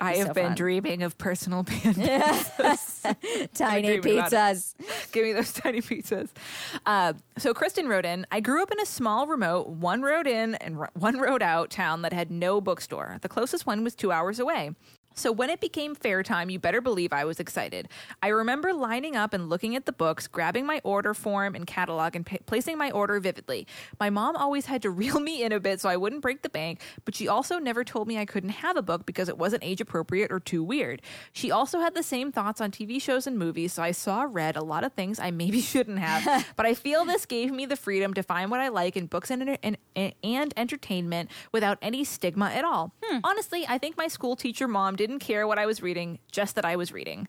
I 0.00 0.16
have 0.16 0.28
so 0.28 0.32
been 0.34 0.46
fun. 0.48 0.54
dreaming 0.56 1.02
of 1.02 1.18
personal. 1.18 1.64
Tiny 3.54 4.00
dreaming 4.00 4.18
about 4.18 4.32
it. 4.32 4.36
pizzas. 4.36 4.74
Give 5.12 5.24
me 5.24 5.32
those 5.32 5.52
tiny 5.54 5.80
pizzas. 5.80 6.30
Uh, 6.86 7.12
so 7.38 7.52
Kristen 7.54 7.88
wrote 7.88 8.04
in, 8.06 8.26
I 8.30 8.40
grew 8.40 8.62
up 8.62 8.70
in 8.72 8.80
a 8.80 8.86
small, 8.86 9.26
remote, 9.26 9.68
one 9.68 10.02
road 10.02 10.26
in 10.26 10.54
and 10.56 10.78
one 10.94 11.18
road 11.18 11.42
out 11.42 11.70
town 11.70 12.02
that 12.02 12.12
had 12.12 12.30
no 12.30 12.60
bookstore. 12.60 13.18
The 13.20 13.28
closest 13.28 13.66
one 13.66 13.84
was 13.84 13.94
two 13.94 14.10
hours 14.10 14.38
away. 14.38 14.70
So 15.14 15.32
when 15.32 15.50
it 15.50 15.60
became 15.60 15.94
fair 15.94 16.22
time, 16.22 16.50
you 16.50 16.58
better 16.58 16.80
believe 16.80 17.12
I 17.12 17.24
was 17.24 17.40
excited. 17.40 17.88
I 18.22 18.28
remember 18.28 18.72
lining 18.72 19.16
up 19.16 19.34
and 19.34 19.48
looking 19.48 19.76
at 19.76 19.84
the 19.84 19.92
books, 19.92 20.26
grabbing 20.26 20.66
my 20.66 20.80
order 20.84 21.14
form 21.14 21.54
and 21.54 21.66
catalog, 21.66 22.14
and 22.16 22.24
pa 22.24 22.36
placing 22.46 22.78
my 22.78 22.90
order 22.90 23.18
vividly. 23.20 23.66
My 23.98 24.08
mom 24.08 24.36
always 24.36 24.66
had 24.66 24.82
to 24.82 24.90
reel 25.00 25.20
me 25.20 25.42
in 25.42 25.52
a 25.52 25.60
bit 25.60 25.80
so 25.80 25.88
I 25.88 25.96
wouldn't 25.96 26.22
break 26.22 26.42
the 26.42 26.48
bank, 26.48 26.80
but 27.04 27.14
she 27.14 27.28
also 27.28 27.58
never 27.58 27.84
told 27.84 28.06
me 28.08 28.18
I 28.18 28.24
couldn't 28.24 28.50
have 28.50 28.76
a 28.76 28.82
book 28.82 29.04
because 29.04 29.28
it 29.28 29.36
wasn't 29.36 29.64
age 29.64 29.80
appropriate 29.80 30.30
or 30.30 30.40
too 30.40 30.62
weird. 30.62 31.02
She 31.32 31.50
also 31.50 31.80
had 31.80 31.94
the 31.94 32.02
same 32.02 32.30
thoughts 32.32 32.60
on 32.60 32.70
TV 32.70 33.02
shows 33.02 33.26
and 33.26 33.38
movies, 33.38 33.72
so 33.72 33.82
I 33.82 33.90
saw, 33.90 34.26
read 34.28 34.56
a 34.56 34.62
lot 34.62 34.84
of 34.84 34.92
things 34.92 35.18
I 35.18 35.30
maybe 35.30 35.60
shouldn't 35.72 35.98
have. 35.98 36.46
but 36.56 36.66
I 36.66 36.74
feel 36.74 37.04
this 37.04 37.26
gave 37.26 37.50
me 37.52 37.66
the 37.66 37.76
freedom 37.76 38.14
to 38.14 38.22
find 38.22 38.50
what 38.50 38.60
I 38.60 38.68
like 38.68 38.96
in 38.96 39.06
books 39.06 39.30
and, 39.30 39.58
and, 39.62 39.76
and 40.22 40.54
entertainment 40.56 41.30
without 41.52 41.78
any 41.82 42.04
stigma 42.04 42.46
at 42.46 42.64
all. 42.64 42.92
Hmm. 43.02 43.18
Honestly, 43.24 43.66
I 43.68 43.78
think 43.78 43.96
my 43.96 44.08
school 44.08 44.36
teacher 44.36 44.68
mom 44.68 44.96
didn't 44.96 45.09
care 45.18 45.46
what 45.46 45.58
I 45.58 45.66
was 45.66 45.82
reading, 45.82 46.18
just 46.30 46.54
that 46.54 46.64
I 46.64 46.76
was 46.76 46.92
reading. 46.92 47.26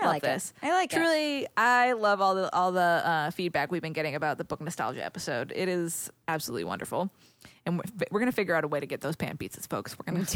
I 0.00 0.04
Love 0.04 0.12
like 0.14 0.22
it. 0.22 0.26
this. 0.26 0.52
I 0.62 0.72
like 0.72 0.92
it. 0.92 0.96
Truly, 0.96 1.46
I 1.56 1.92
love 1.92 2.20
all 2.20 2.34
the 2.34 2.54
all 2.54 2.70
the 2.72 2.80
uh, 2.80 3.30
feedback 3.30 3.72
we've 3.72 3.82
been 3.82 3.92
getting 3.92 4.14
about 4.14 4.38
the 4.38 4.44
book 4.44 4.60
nostalgia 4.60 5.04
episode. 5.04 5.52
It 5.56 5.68
is 5.68 6.10
absolutely 6.28 6.64
wonderful, 6.64 7.10
and 7.66 7.78
we're, 7.78 8.06
we're 8.10 8.20
gonna 8.20 8.30
figure 8.32 8.54
out 8.54 8.62
a 8.62 8.68
way 8.68 8.78
to 8.78 8.86
get 8.86 9.00
those 9.00 9.16
pan 9.16 9.36
pizzas, 9.38 9.68
folks. 9.68 9.96
We're 9.98 10.12
gonna. 10.12 10.26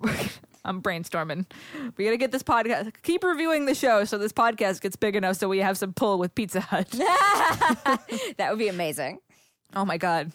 I'm 0.64 0.82
brainstorming. 0.82 1.46
We 1.96 2.04
gotta 2.04 2.16
get 2.16 2.30
this 2.32 2.42
podcast. 2.42 2.92
Keep 3.02 3.24
reviewing 3.24 3.66
the 3.66 3.74
show 3.74 4.04
so 4.04 4.18
this 4.18 4.32
podcast 4.32 4.80
gets 4.80 4.94
big 4.96 5.16
enough 5.16 5.36
so 5.36 5.48
we 5.48 5.58
have 5.58 5.78
some 5.78 5.92
pull 5.92 6.18
with 6.18 6.34
Pizza 6.34 6.60
Hut. 6.60 6.88
that 6.90 8.46
would 8.50 8.58
be 8.58 8.68
amazing. 8.68 9.18
Oh 9.74 9.84
my 9.84 9.96
god. 9.96 10.32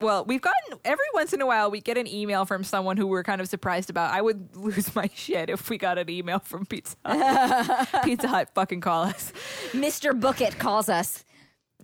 Well, 0.00 0.26
we've 0.26 0.42
gotten 0.42 0.78
every 0.84 1.06
once 1.14 1.32
in 1.32 1.40
a 1.40 1.46
while 1.46 1.70
we 1.70 1.80
get 1.80 1.96
an 1.96 2.06
email 2.06 2.44
from 2.44 2.64
someone 2.64 2.98
who 2.98 3.06
we're 3.06 3.22
kind 3.22 3.40
of 3.40 3.48
surprised 3.48 3.88
about. 3.88 4.12
I 4.12 4.20
would 4.20 4.54
lose 4.56 4.94
my 4.94 5.08
shit 5.14 5.48
if 5.48 5.70
we 5.70 5.78
got 5.78 5.96
an 5.96 6.10
email 6.10 6.38
from 6.38 6.66
Pizza 6.66 6.96
Hut. 7.06 7.88
Pizza 8.04 8.28
Hut 8.28 8.50
fucking 8.54 8.82
call 8.82 9.04
us. 9.04 9.32
Mr. 9.72 10.18
Bookit 10.18 10.58
calls 10.58 10.88
us. 10.90 11.24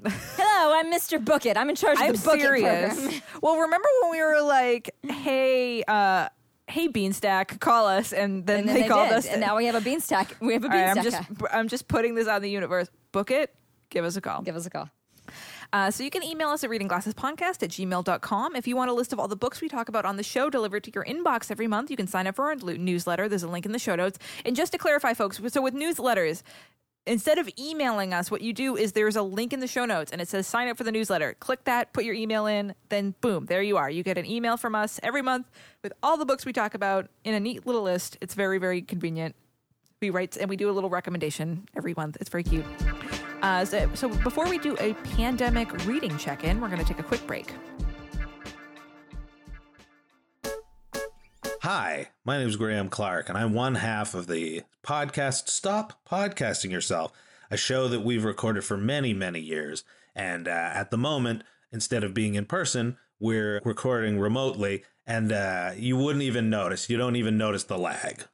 Hello, 0.05 0.75
I'm 0.75 0.93
Mr. 0.93 1.23
Bookit. 1.23 1.57
I'm 1.57 1.71
in 1.71 1.77
charge 1.77 1.97
of 1.97 2.03
I'm 2.03 2.13
the 2.13 2.19
serious. 2.19 2.95
program. 2.99 3.23
well, 3.41 3.57
remember 3.61 3.89
when 4.03 4.11
we 4.11 4.21
were 4.23 4.43
like, 4.43 4.95
"Hey, 5.05 5.83
uh 5.87 6.29
hey 6.67 6.89
Beanstack, 6.89 7.61
call 7.61 7.87
us," 7.87 8.13
and 8.13 8.47
then, 8.47 8.61
And 8.61 8.69
then 8.69 8.75
they, 8.75 8.83
they, 8.83 8.89
called 8.89 9.11
did. 9.11 9.19
us. 9.19 9.27
and 9.27 9.41
now 9.41 9.57
we 9.57 9.67
have 9.67 9.75
a 9.75 9.81
beanstack. 9.81 10.33
We 10.41 10.55
have 10.55 10.65
a 10.65 10.69
All 10.69 10.73
right, 10.75 10.97
beanstack. 10.97 10.97
I'm 10.99 11.05
just 11.37 11.55
I'm 11.55 11.69
just 11.69 11.89
putting 11.89 12.15
this 12.15 12.27
out 12.27 12.37
in 12.37 12.43
the 12.43 12.51
universe. 12.51 12.89
Book 13.13 13.31
it. 13.31 13.55
Give 13.91 14.05
us 14.05 14.17
a 14.17 14.21
call. 14.21 14.43
Give 14.43 14.57
us 14.57 14.67
a 14.67 14.71
call. 14.71 14.91
Uh, 15.73 15.91
so 15.91 16.05
you 16.05 16.11
can 16.11 16.23
email 16.23 16.51
us 16.51 16.63
at 16.63 16.71
readingglassespodcast 16.71 17.63
at 17.63 17.71
gmail.com. 17.71 18.57
If 18.57 18.67
you 18.67 18.77
want 18.77 18.91
a 18.91 18.95
list 18.95 19.13
of 19.13 19.19
all 19.19 19.29
the 19.29 19.37
books 19.37 19.61
we 19.61 19.69
talk 19.69 19.89
about 19.89 20.05
on 20.05 20.17
the 20.17 20.23
show 20.23 20.51
delivered 20.51 20.85
to 20.85 20.93
your 20.95 21.05
inbox 21.05 21.51
every 21.51 21.67
month, 21.67 21.91
you 21.91 21.97
can 21.97 22.07
sign 22.07 22.27
up 22.27 22.37
for 22.37 22.47
our 22.47 22.55
newsletter. 22.55 23.29
There's 23.29 23.43
a 23.43 23.49
link 23.49 23.65
in 23.65 23.73
the 23.73 23.79
show 23.79 23.95
notes. 23.95 24.19
And 24.45 24.55
just 24.55 24.73
to 24.73 24.79
clarify, 24.79 25.15
folks, 25.15 25.41
so 25.49 25.63
with 25.63 25.75
newsletters, 25.75 26.43
instead 27.07 27.39
of 27.39 27.49
emailing 27.59 28.13
us, 28.13 28.31
what 28.31 28.43
you 28.43 28.53
do 28.53 28.77
is 28.77 28.93
there's 28.93 29.17
a 29.17 29.23
link 29.23 29.55
in 29.55 29.61
the 29.61 29.67
show 29.67 29.87
notes 29.87 30.13
and 30.13 30.21
it 30.21 30.29
says 30.29 30.47
sign 30.47 30.69
up 30.69 30.77
for 30.77 30.85
the 30.85 30.93
newsletter. 30.93 31.35
Click 31.41 31.65
that, 31.65 31.95
put 31.95 32.05
your 32.05 32.15
email 32.15 32.47
in, 32.47 32.75
then 32.91 33.15
boom, 33.23 33.47
there 33.47 33.63
you 33.63 33.79
are. 33.79 33.89
You 33.89 34.03
get 34.03 34.19
an 34.19 34.27
email 34.27 34.59
from 34.59 34.75
us 34.75 35.01
every 35.03 35.23
month 35.23 35.51
with 35.83 35.95
all 36.03 36.19
the 36.19 36.27
books 36.27 36.45
we 36.45 36.53
talk 36.53 36.75
about 36.75 37.09
in 37.25 37.33
a 37.33 37.41
neat 37.41 37.67
little 37.67 37.83
list. 37.83 38.19
It's 38.21 38.35
very, 38.35 38.59
very 38.59 38.83
convenient. 38.83 39.35
We 40.03 40.11
write 40.11 40.37
and 40.37 40.51
we 40.51 40.57
do 40.57 40.69
a 40.69 40.73
little 40.73 40.91
recommendation 40.91 41.67
every 41.75 41.95
month. 41.97 42.19
It's 42.21 42.29
very 42.29 42.45
cute. 42.45 42.67
Uh, 43.43 43.65
so, 43.65 43.91
so 43.95 44.09
before 44.09 44.49
we 44.49 44.57
do 44.57 44.77
a 44.79 44.95
pandemic 45.17 45.85
reading 45.85 46.17
check 46.17 46.45
in, 46.45 46.61
we're 46.61 46.69
going 46.69 46.81
to 46.81 46.87
take 46.87 47.01
a 47.01 47.03
quick 47.03 47.27
break. 47.27 47.53
Hi, 51.63 52.11
my 52.25 52.39
name 52.39 52.49
is 52.49 52.57
Graham 52.57 52.89
Clark, 52.89 53.29
and 53.29 53.37
I'm 53.37 53.53
one 53.53 53.77
half 53.77 54.15
of 54.15 54.27
the 54.29 54.63
podcast 54.85 55.49
Stop 55.49 56.05
Podcasting 56.09 56.71
Yourself, 56.71 57.13
a 57.51 57.57
show 57.57 57.89
that 57.89 58.01
we've 58.01 58.25
recorded 58.25 58.65
for 58.65 58.77
many, 58.77 59.13
many 59.13 59.41
years. 59.41 59.85
And 60.15 60.47
uh, 60.47 60.71
at 60.75 60.91
the 60.91 60.99
moment, 60.99 61.43
instead 61.73 62.05
of 62.05 62.15
being 62.15 62.35
in 62.35 62.47
person, 62.47 62.97
we're 63.19 63.61
recording 63.65 64.19
remotely, 64.19 64.85
and 65.07 65.33
uh, 65.33 65.73
you 65.77 65.97
wouldn't 65.97 66.25
even 66.25 66.51
notice. 66.51 66.91
You 66.91 66.97
don't 66.97 67.17
even 67.17 67.39
notice 67.39 67.65
the 67.65 67.79
lag. 67.79 68.25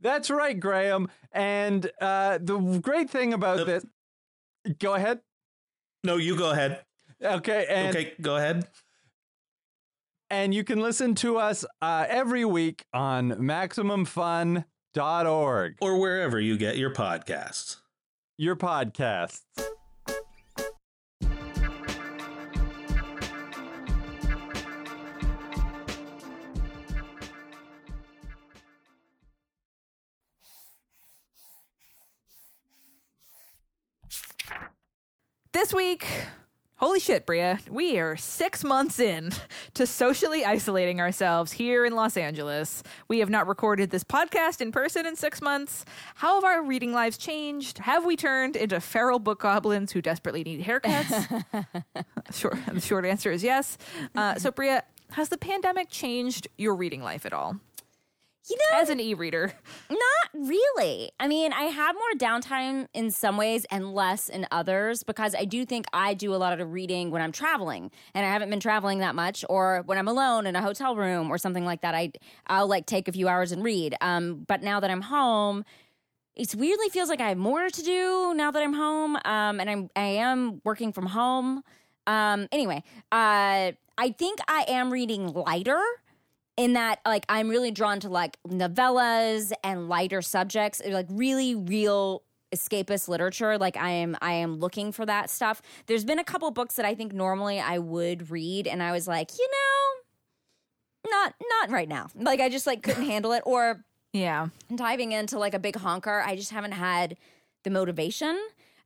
That's 0.00 0.30
right, 0.30 0.58
Graham. 0.58 1.08
And 1.32 1.90
uh, 2.00 2.38
the 2.40 2.58
great 2.82 3.10
thing 3.10 3.32
about 3.32 3.60
Uh, 3.60 3.64
this, 3.64 3.86
go 4.78 4.94
ahead. 4.94 5.20
No, 6.04 6.16
you 6.16 6.36
go 6.36 6.50
ahead. 6.50 6.84
Okay, 7.22 7.66
and 7.68 7.96
okay, 7.96 8.12
go 8.20 8.36
ahead. 8.36 8.68
and 10.30 10.54
you 10.54 10.62
can 10.62 10.80
listen 10.80 11.14
to 11.16 11.36
us 11.38 11.64
uh, 11.82 12.06
every 12.08 12.44
week 12.44 12.84
on 12.92 13.32
MaximumFun.org, 13.32 15.74
Or 15.80 15.98
wherever 16.00 16.38
you 16.40 16.56
get 16.56 16.76
your 16.76 16.92
podcasts. 16.94 17.76
your 18.36 18.54
podcasts. 18.56 19.42
This 35.58 35.74
week, 35.74 36.06
holy 36.76 37.00
shit, 37.00 37.26
Brea, 37.26 37.56
we 37.68 37.98
are 37.98 38.16
six 38.16 38.62
months 38.62 39.00
in 39.00 39.32
to 39.74 39.88
socially 39.88 40.44
isolating 40.44 41.00
ourselves 41.00 41.50
here 41.50 41.84
in 41.84 41.96
Los 41.96 42.16
Angeles. 42.16 42.84
We 43.08 43.18
have 43.18 43.28
not 43.28 43.48
recorded 43.48 43.90
this 43.90 44.04
podcast 44.04 44.60
in 44.60 44.70
person 44.70 45.04
in 45.04 45.16
six 45.16 45.42
months. 45.42 45.84
How 46.14 46.36
have 46.36 46.44
our 46.44 46.62
reading 46.62 46.92
lives 46.92 47.18
changed? 47.18 47.78
Have 47.78 48.04
we 48.04 48.14
turned 48.14 48.54
into 48.54 48.78
feral 48.80 49.18
book 49.18 49.40
goblins 49.40 49.90
who 49.90 50.00
desperately 50.00 50.44
need 50.44 50.64
haircuts? 50.64 51.44
short, 52.32 52.56
the 52.72 52.80
short 52.80 53.04
answer 53.04 53.32
is 53.32 53.42
yes. 53.42 53.78
Uh, 54.14 54.36
so, 54.36 54.52
Brea, 54.52 54.78
has 55.10 55.28
the 55.28 55.38
pandemic 55.38 55.90
changed 55.90 56.46
your 56.56 56.76
reading 56.76 57.02
life 57.02 57.26
at 57.26 57.32
all? 57.32 57.56
You 58.48 58.56
know, 58.56 58.80
As 58.80 58.88
an 58.88 59.00
e 59.00 59.14
reader, 59.14 59.52
Not 59.90 60.00
really. 60.32 61.10
I 61.20 61.28
mean, 61.28 61.52
I 61.52 61.64
have 61.64 61.94
more 61.94 62.18
downtime 62.18 62.86
in 62.94 63.10
some 63.10 63.36
ways 63.36 63.66
and 63.70 63.94
less 63.94 64.28
in 64.28 64.46
others 64.50 65.02
because 65.02 65.34
I 65.34 65.44
do 65.44 65.66
think 65.66 65.86
I 65.92 66.14
do 66.14 66.34
a 66.34 66.36
lot 66.36 66.58
of 66.58 66.72
reading 66.72 67.10
when 67.10 67.20
I'm 67.20 67.32
traveling 67.32 67.90
and 68.14 68.24
I 68.24 68.30
haven't 68.30 68.50
been 68.50 68.60
traveling 68.60 69.00
that 69.00 69.14
much 69.14 69.44
or 69.50 69.82
when 69.86 69.98
I'm 69.98 70.08
alone 70.08 70.46
in 70.46 70.56
a 70.56 70.62
hotel 70.62 70.96
room 70.96 71.30
or 71.30 71.36
something 71.36 71.64
like 71.64 71.82
that. 71.82 71.94
I 71.94 72.12
I'll 72.46 72.68
like 72.68 72.86
take 72.86 73.08
a 73.08 73.12
few 73.12 73.28
hours 73.28 73.52
and 73.52 73.62
read. 73.62 73.94
Um, 74.00 74.44
but 74.46 74.62
now 74.62 74.80
that 74.80 74.90
I'm 74.90 75.02
home, 75.02 75.64
it 76.34 76.54
weirdly 76.54 76.88
feels 76.88 77.08
like 77.08 77.20
I 77.20 77.28
have 77.30 77.38
more 77.38 77.68
to 77.68 77.82
do 77.82 78.32
now 78.34 78.50
that 78.50 78.62
I'm 78.62 78.74
home. 78.74 79.16
Um, 79.24 79.60
and 79.60 79.68
I'm 79.68 79.90
I 79.94 80.06
am 80.06 80.62
working 80.64 80.92
from 80.92 81.06
home. 81.06 81.62
Um, 82.06 82.48
anyway, 82.50 82.82
uh, 83.12 83.72
I 83.98 84.10
think 84.16 84.38
I 84.48 84.64
am 84.68 84.90
reading 84.90 85.26
lighter 85.32 85.82
in 86.58 86.72
that 86.72 86.98
like 87.06 87.24
I'm 87.28 87.48
really 87.48 87.70
drawn 87.70 88.00
to 88.00 88.08
like 88.08 88.36
novellas 88.46 89.52
and 89.62 89.88
lighter 89.88 90.20
subjects, 90.20 90.82
like 90.84 91.06
really 91.08 91.54
real 91.54 92.24
escapist 92.52 93.08
literature. 93.08 93.56
Like 93.56 93.76
i 93.76 93.90
am 93.90 94.16
i 94.20 94.32
am 94.32 94.56
looking 94.58 94.90
for 94.90 95.06
that 95.06 95.30
stuff. 95.30 95.62
There's 95.86 96.04
been 96.04 96.18
a 96.18 96.24
couple 96.24 96.50
books 96.50 96.74
that 96.74 96.84
i 96.84 96.94
think 96.94 97.12
normally 97.12 97.60
i 97.60 97.78
would 97.78 98.30
read 98.30 98.66
and 98.66 98.82
i 98.82 98.90
was 98.90 99.06
like 99.06 99.30
you 99.38 99.48
know 99.50 101.10
not 101.10 101.34
not 101.60 101.70
right 101.70 101.88
now. 101.88 102.08
Like 102.14 102.40
i 102.40 102.48
just 102.48 102.66
like 102.66 102.82
couldn't 102.82 103.06
handle 103.14 103.32
it. 103.32 103.42
Or 103.46 103.84
yeah. 104.12 104.48
diving 104.74 105.12
into 105.12 105.38
like 105.38 105.54
a 105.54 105.58
big 105.58 105.76
honker 105.76 106.22
i 106.26 106.34
just 106.34 106.50
haven't 106.50 106.72
had 106.72 107.16
the 107.62 107.70
motivation. 107.70 108.36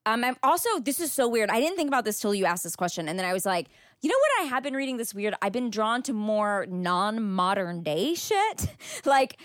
Um 0.05 0.25
i'm 0.25 0.37
also 0.43 0.69
this 0.79 1.01
is 1.01 1.11
so 1.11 1.27
weird. 1.27 1.49
I 1.49 1.59
didn't 1.59 1.77
think 1.77 1.89
about 1.89 2.05
this 2.05 2.21
till 2.21 2.35
you 2.35 2.45
asked 2.45 2.65
this 2.65 2.77
question 2.77 3.09
and 3.09 3.19
then 3.19 3.25
i 3.25 3.33
was 3.33 3.47
like 3.47 3.69
you 4.03 4.09
know 4.09 4.17
what 4.19 4.45
i 4.45 4.49
have 4.49 4.63
been 4.63 4.75
reading 4.75 4.97
this 4.97 5.15
weird 5.15 5.35
i've 5.43 5.53
been 5.53 5.71
drawn 5.71 6.03
to 6.03 6.13
more 6.13 6.67
non-modern 6.69 7.83
day 7.83 8.15
shit 8.15 8.67
like 9.05 9.39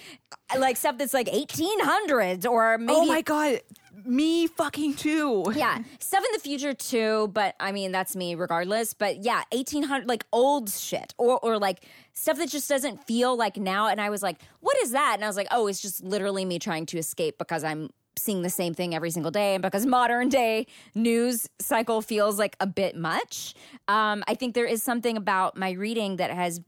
like 0.57 0.75
stuff 0.77 0.97
that's 0.97 1.13
like 1.13 1.27
1800s 1.27 2.45
or 2.45 2.73
oh 2.73 2.77
maybe 2.77 2.93
oh 2.95 3.05
my 3.05 3.21
God, 3.21 3.61
me 4.05 4.47
fucking 4.47 4.95
too. 4.95 5.45
yeah, 5.55 5.79
stuff 5.99 6.23
in 6.23 6.31
the 6.33 6.39
future 6.39 6.73
too, 6.73 7.29
but 7.33 7.55
I 7.59 7.71
mean 7.71 7.91
that's 7.91 8.15
me 8.15 8.35
regardless. 8.35 8.93
But 8.93 9.23
yeah, 9.23 9.43
eighteen 9.51 9.83
hundred 9.83 10.07
like 10.07 10.25
old 10.31 10.69
shit 10.69 11.13
or 11.17 11.39
or 11.39 11.57
like 11.57 11.85
stuff 12.13 12.37
that 12.37 12.49
just 12.49 12.69
doesn't 12.69 13.05
feel 13.05 13.35
like 13.35 13.57
now. 13.57 13.87
And 13.87 13.99
I 13.99 14.09
was 14.09 14.23
like, 14.23 14.37
what 14.61 14.77
is 14.77 14.91
that? 14.91 15.15
And 15.15 15.23
I 15.23 15.27
was 15.27 15.35
like, 15.35 15.47
oh, 15.51 15.67
it's 15.67 15.81
just 15.81 16.03
literally 16.03 16.45
me 16.45 16.59
trying 16.59 16.85
to 16.87 16.97
escape 16.97 17.37
because 17.37 17.63
I'm 17.63 17.89
seeing 18.17 18.41
the 18.41 18.49
same 18.49 18.73
thing 18.73 18.95
every 18.95 19.11
single 19.11 19.31
day 19.31 19.55
and 19.55 19.61
because 19.61 19.85
modern 19.85 20.29
day 20.29 20.67
news 20.95 21.47
cycle 21.59 22.01
feels 22.01 22.37
like 22.37 22.55
a 22.59 22.67
bit 22.67 22.95
much. 22.95 23.53
Um, 23.87 24.23
I 24.27 24.35
think 24.35 24.55
there 24.55 24.65
is 24.65 24.83
something 24.83 25.17
about 25.17 25.57
my 25.57 25.71
reading 25.71 26.17
that 26.17 26.31
has 26.31 26.61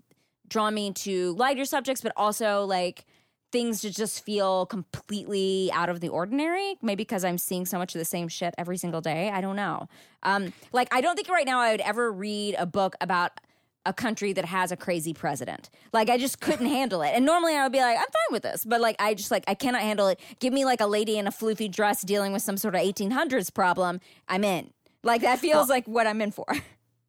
drawn 0.48 0.74
me 0.74 0.92
to 0.94 1.34
lighter 1.34 1.66
subjects, 1.66 2.02
but 2.02 2.12
also 2.18 2.66
like 2.66 3.06
things 3.52 3.82
to 3.82 3.90
just 3.90 4.24
feel 4.24 4.66
completely 4.68 5.72
out 5.74 5.90
of 5.90 6.02
the 6.02 6.10
ordinary. 6.10 6.76
Maybe 6.82 7.04
because 7.04 7.26
I'm 7.26 7.38
seeing 7.38 7.66
so 7.66 7.78
much 7.78 7.96
of 7.96 8.00
the 8.00 8.06
same 8.06 8.28
shit 8.28 8.54
every 8.58 8.78
single 8.78 9.02
day. 9.02 9.30
I 9.30 9.42
don't 9.42 9.56
know. 9.56 9.88
Um, 10.24 10.54
like, 10.72 10.88
I 10.94 11.02
don't 11.02 11.16
think 11.16 11.30
right 11.30 11.46
now 11.46 11.60
I 11.60 11.72
would 11.72 11.82
ever 11.82 12.12
read 12.12 12.56
a 12.58 12.66
book 12.66 12.96
about 13.02 13.40
a 13.86 13.94
country 13.94 14.34
that 14.34 14.46
has 14.46 14.72
a 14.72 14.78
crazy 14.78 15.14
president. 15.14 15.70
Like, 15.94 16.10
I 16.10 16.18
just 16.18 16.40
couldn't 16.42 16.66
handle 16.80 17.02
it. 17.02 17.12
And 17.14 17.26
normally 17.26 17.56
I 17.56 17.64
would 17.64 17.72
be 17.72 17.80
like, 17.80 17.98
I'm 17.98 18.04
fine 18.04 18.32
with 18.32 18.44
this, 18.44 18.66
but 18.66 18.82
like, 18.82 18.96
I 19.00 19.14
just 19.14 19.32
like, 19.32 19.44
I 19.48 19.54
cannot 19.54 19.82
handle 19.82 20.08
it. 20.08 20.20
Give 20.40 20.54
me 20.54 20.66
like 20.66 20.82
a 20.82 20.88
lady 20.88 21.18
in 21.18 21.28
a 21.28 21.32
floofy 21.32 21.72
dress 21.72 22.02
dealing 22.02 22.34
with 22.34 22.42
some 22.42 22.58
sort 22.58 22.76
of 22.76 22.82
1800s 22.82 23.54
problem. 23.54 24.00
I'm 24.28 24.44
in. 24.44 24.72
Like, 25.04 25.22
that 25.22 25.40
feels 25.40 25.70
like 25.70 25.88
what 25.88 26.08
I'm 26.08 26.22
in 26.22 26.32
for. 26.32 26.46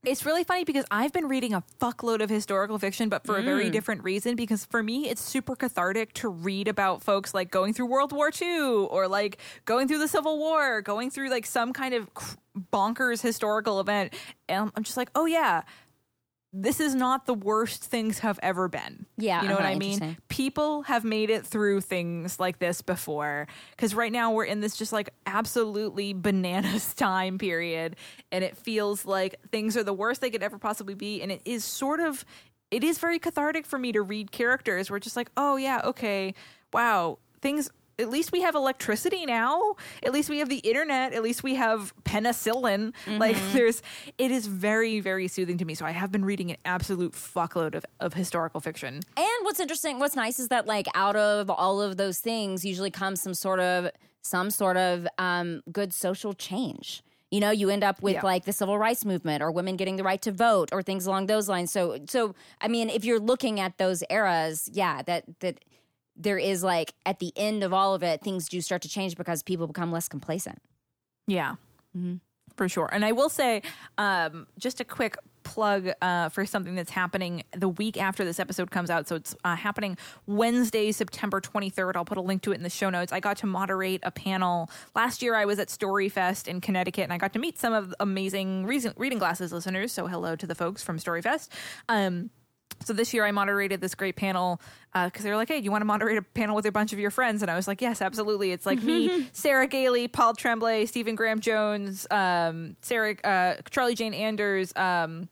It's 0.02 0.24
really 0.24 0.44
funny 0.44 0.64
because 0.64 0.86
I've 0.90 1.12
been 1.12 1.28
reading 1.28 1.52
a 1.52 1.62
fuckload 1.78 2.22
of 2.22 2.30
historical 2.30 2.78
fiction, 2.78 3.10
but 3.10 3.26
for 3.26 3.36
a 3.36 3.42
very 3.42 3.66
mm. 3.66 3.72
different 3.72 4.02
reason. 4.02 4.34
Because 4.34 4.64
for 4.64 4.82
me, 4.82 5.10
it's 5.10 5.20
super 5.20 5.54
cathartic 5.54 6.14
to 6.14 6.30
read 6.30 6.68
about 6.68 7.02
folks 7.02 7.34
like 7.34 7.50
going 7.50 7.74
through 7.74 7.84
World 7.84 8.10
War 8.10 8.30
II 8.40 8.86
or 8.88 9.08
like 9.08 9.36
going 9.66 9.88
through 9.88 9.98
the 9.98 10.08
Civil 10.08 10.38
War, 10.38 10.80
going 10.80 11.10
through 11.10 11.28
like 11.28 11.44
some 11.44 11.74
kind 11.74 11.92
of 11.92 12.08
bonkers 12.72 13.20
historical 13.20 13.78
event. 13.78 14.14
And 14.48 14.72
I'm 14.74 14.84
just 14.84 14.96
like, 14.96 15.10
oh 15.14 15.26
yeah, 15.26 15.64
this 16.52 16.80
is 16.80 16.94
not 16.94 17.26
the 17.26 17.34
worst 17.34 17.84
things 17.84 18.20
have 18.20 18.38
ever 18.42 18.68
been. 18.68 19.06
Yeah, 19.16 19.42
You 19.42 19.48
know 19.48 19.54
what 19.54 19.62
uh-huh, 19.62 19.72
I 19.72 19.78
mean? 19.78 20.16
People 20.28 20.82
have 20.82 21.04
made 21.04 21.30
it 21.30 21.46
through 21.46 21.82
things 21.82 22.40
like 22.40 22.58
this 22.58 22.82
before. 22.82 23.46
Because 23.70 23.94
right 23.94 24.10
now 24.10 24.32
we're 24.32 24.44
in 24.44 24.60
this 24.60 24.76
just 24.76 24.92
like 24.92 25.10
absolutely 25.26 26.12
bananas 26.12 26.92
time 26.94 27.38
period. 27.38 27.96
And 28.32 28.42
it 28.42 28.56
feels 28.56 29.04
like 29.04 29.36
things 29.52 29.76
are 29.76 29.84
the 29.84 29.92
worst 29.92 30.20
they 30.20 30.30
could 30.30 30.42
ever 30.42 30.58
possibly 30.58 30.94
be. 30.94 31.22
And 31.22 31.30
it 31.30 31.42
is 31.44 31.64
sort 31.64 32.00
of, 32.00 32.24
it 32.72 32.82
is 32.82 32.98
very 32.98 33.20
cathartic 33.20 33.64
for 33.64 33.78
me 33.78 33.92
to 33.92 34.02
read 34.02 34.32
characters 34.32 34.90
where 34.90 34.96
it's 34.96 35.04
just 35.04 35.16
like, 35.16 35.30
oh 35.36 35.56
yeah, 35.56 35.80
okay, 35.84 36.34
wow, 36.72 37.18
things. 37.40 37.70
At 38.00 38.10
least 38.10 38.32
we 38.32 38.40
have 38.42 38.54
electricity 38.54 39.26
now. 39.26 39.74
At 40.02 40.12
least 40.12 40.28
we 40.30 40.38
have 40.38 40.48
the 40.48 40.58
internet. 40.58 41.12
At 41.12 41.22
least 41.22 41.42
we 41.42 41.54
have 41.56 41.92
penicillin. 42.04 42.92
Like 43.06 43.36
there's, 43.52 43.82
it 44.18 44.30
is 44.30 44.46
very, 44.46 45.00
very 45.00 45.28
soothing 45.28 45.58
to 45.58 45.64
me. 45.64 45.74
So 45.74 45.84
I 45.86 45.90
have 45.92 46.10
been 46.10 46.24
reading 46.24 46.50
an 46.50 46.56
absolute 46.64 47.12
fuckload 47.12 47.74
of, 47.74 47.84
of 48.00 48.14
historical 48.14 48.60
fiction. 48.60 49.00
And 49.16 49.26
what's 49.42 49.60
interesting, 49.60 49.98
what's 49.98 50.16
nice 50.16 50.38
is 50.38 50.48
that 50.48 50.66
like 50.66 50.86
out 50.94 51.16
of 51.16 51.50
all 51.50 51.80
of 51.80 51.96
those 51.96 52.18
things 52.18 52.64
usually 52.64 52.90
comes 52.90 53.20
some 53.22 53.34
sort 53.34 53.60
of 53.60 53.90
some 54.22 54.50
sort 54.50 54.76
of 54.76 55.06
um, 55.18 55.62
good 55.72 55.92
social 55.94 56.34
change. 56.34 57.02
You 57.30 57.40
know, 57.40 57.50
you 57.50 57.70
end 57.70 57.84
up 57.84 58.02
with 58.02 58.14
Yeah. 58.14 58.20
like 58.24 58.44
the 58.44 58.52
civil 58.52 58.76
rights 58.76 59.04
movement 59.04 59.42
or 59.42 59.50
women 59.52 59.76
getting 59.76 59.96
the 59.96 60.02
right 60.02 60.20
to 60.22 60.32
vote 60.32 60.68
or 60.72 60.82
things 60.82 61.06
along 61.06 61.26
those 61.26 61.48
lines. 61.48 61.70
So 61.70 61.98
so 62.08 62.34
I 62.60 62.68
mean, 62.68 62.90
if 62.90 63.04
you're 63.04 63.20
looking 63.20 63.60
at 63.60 63.78
those 63.78 64.02
eras, 64.10 64.68
yeah, 64.72 65.02
that 65.02 65.24
that 65.40 65.60
there 66.22 66.38
is 66.38 66.62
like 66.62 66.92
at 67.06 67.18
the 67.18 67.32
end 67.36 67.62
of 67.64 67.72
all 67.72 67.94
of 67.94 68.02
it, 68.02 68.20
things 68.22 68.48
do 68.48 68.60
start 68.60 68.82
to 68.82 68.88
change 68.88 69.16
because 69.16 69.42
people 69.42 69.66
become 69.66 69.90
less 69.90 70.08
complacent. 70.08 70.58
Yeah, 71.26 71.54
for 72.56 72.68
sure. 72.68 72.88
And 72.92 73.04
I 73.04 73.12
will 73.12 73.28
say, 73.28 73.62
um, 73.98 74.46
just 74.58 74.80
a 74.80 74.84
quick 74.84 75.16
plug 75.42 75.88
uh, 76.02 76.28
for 76.28 76.44
something 76.44 76.74
that's 76.74 76.90
happening 76.90 77.42
the 77.56 77.68
week 77.68 77.96
after 77.96 78.24
this 78.24 78.38
episode 78.38 78.70
comes 78.70 78.90
out. 78.90 79.08
So 79.08 79.16
it's 79.16 79.34
uh, 79.44 79.56
happening 79.56 79.96
Wednesday, 80.26 80.92
September 80.92 81.40
23rd. 81.40 81.92
I'll 81.96 82.04
put 82.04 82.18
a 82.18 82.22
link 82.22 82.42
to 82.42 82.52
it 82.52 82.56
in 82.56 82.62
the 82.62 82.68
show 82.70 82.90
notes. 82.90 83.12
I 83.12 83.20
got 83.20 83.38
to 83.38 83.46
moderate 83.46 84.00
a 84.02 84.10
panel. 84.10 84.70
Last 84.94 85.22
year, 85.22 85.34
I 85.34 85.46
was 85.46 85.58
at 85.58 85.68
Storyfest 85.68 86.46
in 86.48 86.60
Connecticut, 86.60 87.04
and 87.04 87.12
I 87.12 87.18
got 87.18 87.32
to 87.32 87.38
meet 87.38 87.58
some 87.58 87.72
of 87.72 87.90
the 87.90 87.96
amazing 88.00 88.66
reason- 88.66 88.92
Reading 88.96 89.18
Glasses 89.18 89.52
listeners. 89.52 89.92
So 89.92 90.06
hello 90.06 90.36
to 90.36 90.46
the 90.46 90.54
folks 90.54 90.82
from 90.82 90.98
Storyfest. 90.98 91.48
Um, 91.88 92.30
so 92.84 92.92
this 92.92 93.12
year 93.12 93.24
I 93.24 93.30
moderated 93.30 93.80
this 93.80 93.94
great 93.94 94.16
panel 94.16 94.60
because 94.94 95.22
they 95.22 95.30
were 95.30 95.36
like, 95.36 95.48
"Hey, 95.48 95.58
do 95.58 95.64
you 95.64 95.70
want 95.70 95.82
to 95.82 95.86
moderate 95.86 96.18
a 96.18 96.22
panel 96.22 96.56
with 96.56 96.66
a 96.66 96.72
bunch 96.72 96.92
of 96.92 96.98
your 96.98 97.10
friends?" 97.10 97.42
And 97.42 97.50
I 97.50 97.56
was 97.56 97.68
like, 97.68 97.80
"Yes, 97.80 98.00
absolutely." 98.00 98.52
It's 98.52 98.66
like 98.66 98.82
me, 98.82 99.28
Sarah 99.32 99.66
Gailey, 99.66 100.08
Paul 100.08 100.34
Tremblay, 100.34 100.86
Stephen 100.86 101.14
Graham 101.14 101.40
Jones, 101.40 102.06
um, 102.10 102.76
Sarah, 102.82 103.16
uh, 103.22 103.56
Charlie 103.70 103.94
Jane 103.94 104.14
Anders. 104.14 104.72
Um, 104.76 105.28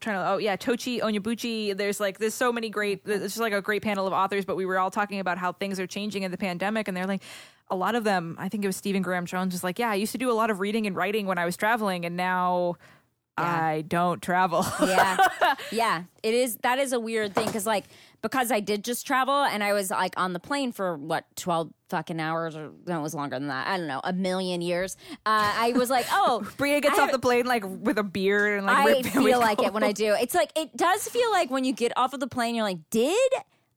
trying 0.00 0.16
to 0.16 0.30
oh 0.30 0.36
yeah 0.38 0.56
Tochi 0.56 1.00
Onyebuchi 1.00 1.76
there's 1.76 2.00
like 2.00 2.18
there's 2.18 2.34
so 2.34 2.52
many 2.52 2.70
great 2.70 3.02
it's 3.04 3.22
just 3.22 3.38
like 3.38 3.52
a 3.52 3.60
great 3.60 3.82
panel 3.82 4.06
of 4.06 4.12
authors 4.12 4.46
but 4.46 4.56
we 4.56 4.64
were 4.64 4.78
all 4.78 4.90
talking 4.90 5.20
about 5.20 5.36
how 5.38 5.52
things 5.52 5.78
are 5.78 5.86
changing 5.86 6.22
in 6.22 6.30
the 6.30 6.38
pandemic 6.38 6.88
and 6.88 6.96
they're 6.96 7.06
like 7.06 7.22
a 7.68 7.76
lot 7.76 7.94
of 7.94 8.02
them 8.02 8.34
i 8.38 8.48
think 8.48 8.64
it 8.64 8.66
was 8.66 8.76
stephen 8.76 9.02
graham 9.02 9.26
jones 9.26 9.52
was 9.52 9.62
like 9.62 9.78
yeah 9.78 9.90
i 9.90 9.94
used 9.94 10.12
to 10.12 10.18
do 10.18 10.30
a 10.30 10.32
lot 10.32 10.48
of 10.50 10.58
reading 10.58 10.86
and 10.86 10.96
writing 10.96 11.26
when 11.26 11.36
i 11.36 11.44
was 11.44 11.54
traveling 11.54 12.06
and 12.06 12.16
now 12.16 12.76
i 13.38 13.84
don't 13.88 14.20
travel 14.22 14.66
yeah 14.82 15.16
yeah 15.70 16.02
it 16.22 16.34
is 16.34 16.56
that 16.56 16.78
is 16.78 16.92
a 16.92 17.00
weird 17.00 17.34
thing 17.34 17.46
because 17.46 17.66
like 17.66 17.84
because 18.20 18.50
i 18.50 18.60
did 18.60 18.84
just 18.84 19.06
travel 19.06 19.44
and 19.44 19.64
i 19.64 19.72
was 19.72 19.90
like 19.90 20.12
on 20.18 20.32
the 20.34 20.40
plane 20.40 20.72
for 20.72 20.96
what 20.96 21.24
12 21.36 21.70
fucking 21.88 22.20
hours 22.20 22.54
or 22.54 22.70
no 22.86 22.98
it 22.98 23.02
was 23.02 23.14
longer 23.14 23.38
than 23.38 23.48
that 23.48 23.66
i 23.66 23.76
don't 23.78 23.86
know 23.86 24.00
a 24.04 24.12
million 24.12 24.60
years 24.60 24.96
uh, 25.24 25.52
i 25.56 25.72
was 25.72 25.88
like 25.88 26.06
oh 26.12 26.46
Brea 26.58 26.80
gets 26.80 26.98
I 26.98 27.04
off 27.04 27.12
the 27.12 27.18
plane 27.18 27.46
like 27.46 27.64
with 27.66 27.98
a 27.98 28.02
beer 28.02 28.56
and 28.56 28.66
like 28.66 28.80
I 28.80 29.02
feel 29.02 29.38
like 29.40 29.62
it 29.62 29.72
when 29.72 29.82
I 29.82 29.92
do. 29.92 30.14
It's 30.20 30.34
like 30.34 30.50
it 30.56 30.76
does 30.76 31.08
feel 31.08 31.30
like 31.30 31.50
when 31.50 31.64
you 31.64 31.72
get 31.72 31.92
off 31.96 32.12
of 32.12 32.20
the 32.20 32.26
plane, 32.26 32.54
you're 32.54 32.64
like, 32.64 32.78
did 32.90 33.32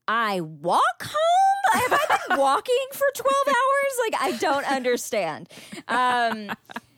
I 0.08 0.42
walk 0.42 1.04
home? 1.04 1.82
Have 1.82 1.94
I 1.94 2.18
been 2.28 2.38
walking 2.40 2.86
for 2.92 3.08
twelve 3.16 3.48
hours? 3.48 4.12
Like 4.12 4.22
I 4.22 4.38
don't 4.38 4.70
understand. 4.70 5.50
Um, 5.88 6.52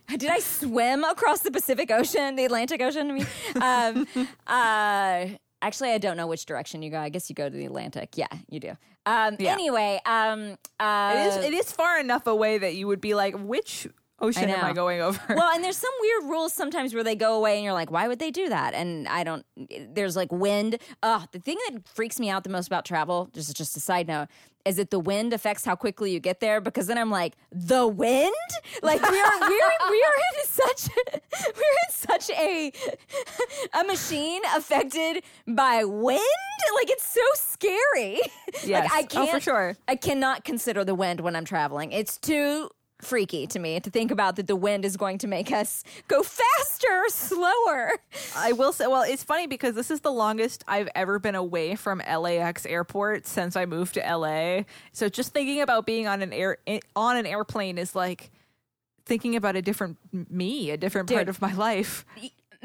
did 0.08 0.30
I 0.30 0.40
swim 0.40 1.04
across 1.04 1.40
the 1.42 1.52
Pacific 1.52 1.92
Ocean, 1.92 2.36
the 2.36 2.46
Atlantic 2.46 2.82
Ocean? 2.82 3.12
I 3.12 3.14
mean, 3.14 4.08
um, 4.16 4.28
uh, 4.48 5.38
actually, 5.62 5.92
I 5.92 5.98
don't 5.98 6.18
know 6.18 6.28
which 6.28 6.46
direction 6.46 6.82
you 6.82 6.90
go. 6.92 7.00
I 7.00 7.10
guess 7.10 7.30
you 7.30 7.36
go 7.36 7.50
to 7.50 7.56
the 7.56 7.66
Atlantic. 7.66 8.14
Yeah, 8.16 8.28
you 8.50 8.60
do. 8.60 8.78
Um, 9.06 9.36
Yeah. 9.40 9.54
Anyway, 9.54 10.00
um, 10.06 10.58
uh, 10.80 11.14
it 11.16 11.28
is 11.28 11.36
it 11.46 11.54
is 11.54 11.72
far 11.72 12.00
enough 12.00 12.28
away 12.28 12.58
that 12.58 12.76
you 12.76 12.88
would 12.88 13.02
be 13.02 13.14
like 13.14 13.36
which 13.38 13.88
ocean 14.22 14.50
am 14.50 14.64
i 14.64 14.72
going 14.72 15.02
over 15.02 15.20
well, 15.36 15.54
and 15.54 15.62
there's 15.64 15.76
some 15.76 15.92
weird 16.00 16.24
rules 16.32 16.54
sometimes 16.54 16.94
where 16.94 17.04
they 17.04 17.16
go 17.18 17.36
away 17.36 17.56
and 17.56 17.66
you're 17.66 17.74
like, 17.74 17.92
why 17.92 18.08
would 18.08 18.18
they 18.18 18.32
do 18.32 18.48
that? 18.48 18.74
And 18.74 19.10
I 19.10 19.26
don't, 19.26 19.46
there's 19.94 20.16
like 20.16 20.32
wind. 20.32 20.78
Oh, 21.04 21.26
the 21.34 21.40
thing 21.40 21.58
that 21.68 21.86
freaks 21.88 22.18
me 22.18 22.30
out 22.30 22.46
the 22.46 22.50
most 22.50 22.68
about 22.68 22.86
travel, 22.86 23.30
just, 23.34 23.54
just 23.56 23.76
a 23.76 23.82
side 23.82 24.08
note, 24.08 24.30
is 24.66 24.80
it 24.80 24.90
the 24.90 25.00
wind 25.00 25.32
affects 25.32 25.64
how 25.64 25.76
quickly 25.76 26.12
you 26.12 26.20
get 26.20 26.40
there 26.40 26.60
because 26.60 26.88
then 26.88 26.98
I'm 26.98 27.12
like, 27.12 27.34
the 27.52 27.88
wind? 27.88 28.34
Like 28.82 29.00
we 29.02 29.20
are, 29.20 29.40
we 29.50 29.62
are, 29.62 29.90
we 29.92 30.04
are 30.04 30.16
in 30.18 30.46
such, 30.46 30.90
we're 31.56 31.78
in 31.88 31.92
such 31.92 32.30
a, 32.32 32.72
a 33.80 33.84
machine 33.84 34.42
affected 34.56 35.24
by 35.48 35.84
wind. 35.84 36.20
Like 36.76 36.90
it's 36.90 37.06
so 37.06 37.22
scary. 37.36 38.20
Yes. 38.64 38.90
Like 38.90 38.94
I 38.94 39.02
Oh, 39.02 39.06
can't, 39.08 39.30
for 39.32 39.40
sure. 39.42 39.76
I 39.88 39.96
cannot 39.98 40.46
consider 40.46 40.84
the 40.86 40.96
wind 40.96 41.20
when 41.20 41.36
I'm 41.36 41.44
traveling. 41.46 41.92
It's 41.92 42.18
too 42.18 42.70
freaky 43.02 43.46
to 43.48 43.60
me 43.60 43.80
to 43.80 43.90
think 43.90 44.12
about 44.12 44.36
that 44.38 44.48
the 44.48 44.56
wind 44.56 44.86
is 44.86 44.98
going 44.98 45.18
to 45.20 45.28
make 45.28 45.52
us 45.52 45.84
go 46.08 46.24
faster 46.24 46.88
or 46.88 47.10
slower. 47.10 47.92
I 48.36 48.54
will 48.54 48.72
say, 48.74 48.88
well, 48.88 49.04
it's 49.04 49.24
funny 49.24 49.48
because 49.48 49.76
this 49.76 49.92
is 49.92 50.02
the 50.02 50.12
longest 50.12 50.64
I've 50.68 50.90
ever 50.96 51.20
been 51.20 51.36
away 51.36 51.76
from 51.76 52.00
LAX 52.00 52.66
airport 52.66 53.28
since 53.28 53.56
I 53.56 53.66
moved 53.66 53.96
to 53.96 54.00
LA. 54.02 54.64
So 54.92 55.10
just 55.10 55.34
thinking 55.34 55.62
about 55.62 55.86
being 55.86 56.08
on 56.08 56.22
an 56.22 56.34
air 56.34 56.58
eh, 56.68 56.80
on 56.96 57.18
an 57.18 57.26
airplane 57.26 57.78
is 57.78 57.96
like 57.96 58.32
thinking 59.06 59.36
about 59.36 59.56
a 59.56 59.62
different 59.62 59.98
me, 60.12 60.72
a 60.72 60.78
different 60.78 61.10
part 61.10 61.30
of 61.30 61.42
my 61.42 61.54
life. 61.54 62.06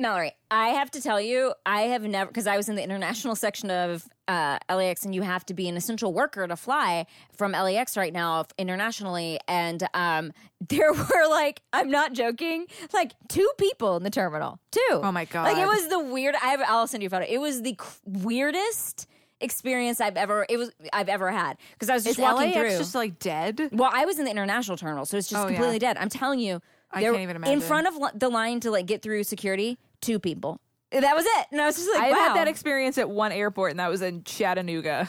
Mallory, 0.01 0.33
I 0.51 0.69
have 0.71 0.91
to 0.93 1.01
tell 1.03 1.21
you, 1.21 1.53
I 1.67 1.83
have 1.83 2.03
never 2.03 2.29
because 2.31 2.47
I 2.47 2.57
was 2.57 2.69
in 2.69 2.77
the 2.77 2.83
international 2.83 3.35
section 3.37 3.71
of 3.71 4.07
uh, 4.29 4.59
LAX, 4.69 5.05
and 5.05 5.15
you 5.15 5.23
have 5.23 5.45
to 5.47 5.55
be 5.55 5.69
an 5.69 5.77
essential 5.77 6.13
worker 6.13 6.47
to 6.47 6.57
fly 6.57 7.07
from 7.37 7.53
LAX 7.53 7.97
right 7.97 8.13
now 8.13 8.45
internationally. 8.59 9.39
And 9.49 9.87
um, 9.95 10.33
there 10.69 10.93
were 10.93 11.29
like, 11.29 11.63
I'm 11.73 11.91
not 11.91 12.13
joking, 12.13 12.67
like 12.93 13.13
two 13.29 13.49
people 13.59 13.97
in 13.97 14.03
the 14.03 14.11
terminal. 14.11 14.59
Two. 14.71 14.81
Oh 14.91 15.13
my 15.13 15.25
god! 15.27 15.45
Like 15.45 15.59
it 15.59 15.67
was 15.67 15.89
the 15.89 15.99
weird. 16.01 16.35
I 16.43 16.49
have. 16.49 16.61
I'll 16.67 16.87
send 16.87 17.03
you 17.03 17.09
a 17.09 17.11
photo. 17.11 17.27
It 17.29 17.39
was 17.39 17.63
the 17.63 17.77
weirdest 18.05 19.07
experience 19.41 20.01
I've 20.01 20.17
ever. 20.17 20.47
It 20.49 20.57
was 20.57 20.71
I've 20.93 21.09
ever 21.09 21.31
had 21.31 21.57
because 21.73 21.91
I 21.91 21.95
was 21.95 22.05
just 22.05 22.19
Is 22.19 22.23
walking 22.23 22.51
LAX 22.53 22.57
through. 22.57 22.79
just 22.79 22.95
like 22.95 23.19
dead? 23.19 23.71
Well, 23.73 23.91
I 23.93 24.05
was 24.05 24.19
in 24.19 24.25
the 24.25 24.31
international 24.31 24.77
terminal, 24.77 25.05
so 25.07 25.17
it's 25.17 25.29
just 25.29 25.39
Oh, 25.41 25.49
yeah. 25.49 25.55
completely 25.55 25.79
dead. 25.79 25.97
I'm 25.99 26.09
telling 26.09 26.41
you, 26.41 26.61
I 26.91 27.03
can't 27.03 27.19
even 27.19 27.37
imagine. 27.37 27.55
In 27.55 27.61
front 27.61 27.87
of 27.87 27.95
the 28.19 28.29
line 28.29 28.61
to 28.61 28.71
like 28.71 28.87
get 28.87 29.03
through 29.03 29.25
security, 29.25 29.79
two 30.01 30.19
people. 30.19 30.61
That 30.93 31.15
was 31.15 31.25
it, 31.25 31.47
and 31.53 31.61
I 31.61 31.67
was 31.67 31.77
just 31.77 31.89
like, 31.89 32.03
I've 32.03 32.11
wow. 32.13 32.19
had 32.19 32.37
that 32.37 32.49
experience 32.49 32.99
at 32.99 33.09
one 33.09 33.31
airport, 33.33 33.71
and 33.71 33.79
that 33.81 33.89
was 33.91 34.03
in 34.03 34.25
Chattanooga. 34.25 35.09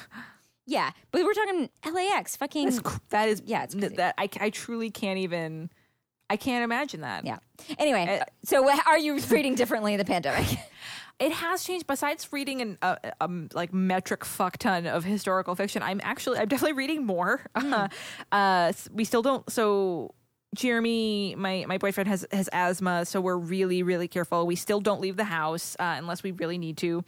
yeah, 0.68 0.92
but 1.12 1.24
we're 1.24 1.34
talking 1.34 1.70
LAX, 1.92 2.36
fucking 2.36 2.66
That's 2.66 2.80
cr- 2.80 3.00
that 3.10 3.28
is 3.30 3.42
Yeah, 3.46 3.64
it's 3.64 3.74
crazy. 3.74 3.96
that 3.96 4.14
I, 4.18 4.30
I 4.40 4.50
truly 4.52 4.92
can't 4.92 5.18
even. 5.20 5.72
I 6.30 6.38
can't 6.38 6.64
imagine 6.64 7.02
that. 7.02 7.26
yeah. 7.26 7.40
Anyway, 7.78 8.20
Uh, 8.22 8.26
so 8.46 8.70
are 8.88 8.98
you 8.98 9.20
reading 9.32 9.56
differently 9.56 9.94
in 9.94 9.98
the 9.98 10.06
pandemic? 10.06 10.48
It 11.20 11.34
has 11.34 11.64
changed. 11.64 11.86
Besides 11.86 12.28
reading 12.32 12.62
an 12.62 12.78
uh, 12.82 12.96
um, 13.20 13.50
like 13.54 13.72
metric 13.72 14.26
fuck 14.26 14.58
ton 14.58 14.88
of 14.88 15.04
historical 15.04 15.54
fiction, 15.54 15.84
I'm 15.84 16.02
actually 16.04 16.40
I'm 16.40 16.48
definitely 16.48 16.74
reading 16.78 17.06
more. 17.06 17.42
Uh, 17.56 17.88
s- 18.70 18.90
we 18.92 19.04
still 19.04 19.22
don't. 19.22 19.48
So 19.52 20.16
Jeremy, 20.56 21.36
my 21.36 21.66
my 21.68 21.78
boyfriend 21.78 22.10
has 22.10 22.26
has 22.32 22.50
asthma, 22.52 23.06
so 23.06 23.22
we're 23.22 23.38
really 23.38 23.84
really 23.84 24.08
careful. 24.08 24.46
We 24.46 24.56
still 24.56 24.82
don't 24.82 25.00
leave 25.00 25.16
the 25.16 25.24
house 25.24 25.76
uh, 25.80 25.96
unless 25.98 26.24
we 26.24 26.32
really 26.32 26.58
need 26.58 26.78
to. 26.78 27.04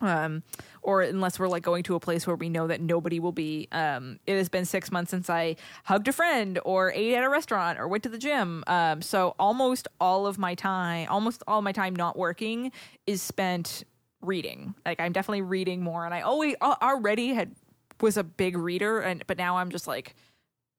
Um, 0.00 0.44
or 0.80 1.02
unless 1.02 1.40
we're 1.40 1.48
like 1.48 1.64
going 1.64 1.82
to 1.82 1.96
a 1.96 2.00
place 2.00 2.24
where 2.24 2.36
we 2.36 2.48
know 2.48 2.68
that 2.68 2.80
nobody 2.80 3.18
will 3.18 3.32
be. 3.32 3.66
Um, 3.72 4.20
it 4.28 4.36
has 4.36 4.48
been 4.48 4.64
six 4.64 4.92
months 4.92 5.10
since 5.10 5.28
I 5.28 5.56
hugged 5.86 6.06
a 6.06 6.12
friend 6.12 6.60
or 6.64 6.92
ate 6.92 7.14
at 7.14 7.24
a 7.24 7.28
restaurant 7.28 7.80
or 7.80 7.88
went 7.88 8.04
to 8.04 8.08
the 8.08 8.18
gym. 8.18 8.62
Um, 8.68 9.02
so 9.02 9.34
almost 9.40 9.88
all 10.00 10.28
of 10.28 10.38
my 10.38 10.54
time, 10.54 11.08
almost 11.10 11.42
all 11.48 11.62
my 11.62 11.72
time 11.72 11.96
not 11.96 12.16
working 12.16 12.70
is 13.08 13.22
spent 13.22 13.82
reading. 14.22 14.76
Like 14.86 15.00
I'm 15.00 15.10
definitely 15.10 15.42
reading 15.42 15.82
more, 15.82 16.04
and 16.04 16.14
I 16.14 16.20
always 16.20 16.54
already 16.62 17.34
had 17.34 17.56
was 18.00 18.16
a 18.16 18.22
big 18.22 18.56
reader, 18.56 19.00
and 19.00 19.24
but 19.26 19.36
now 19.36 19.56
I'm 19.56 19.70
just 19.70 19.88
like. 19.88 20.14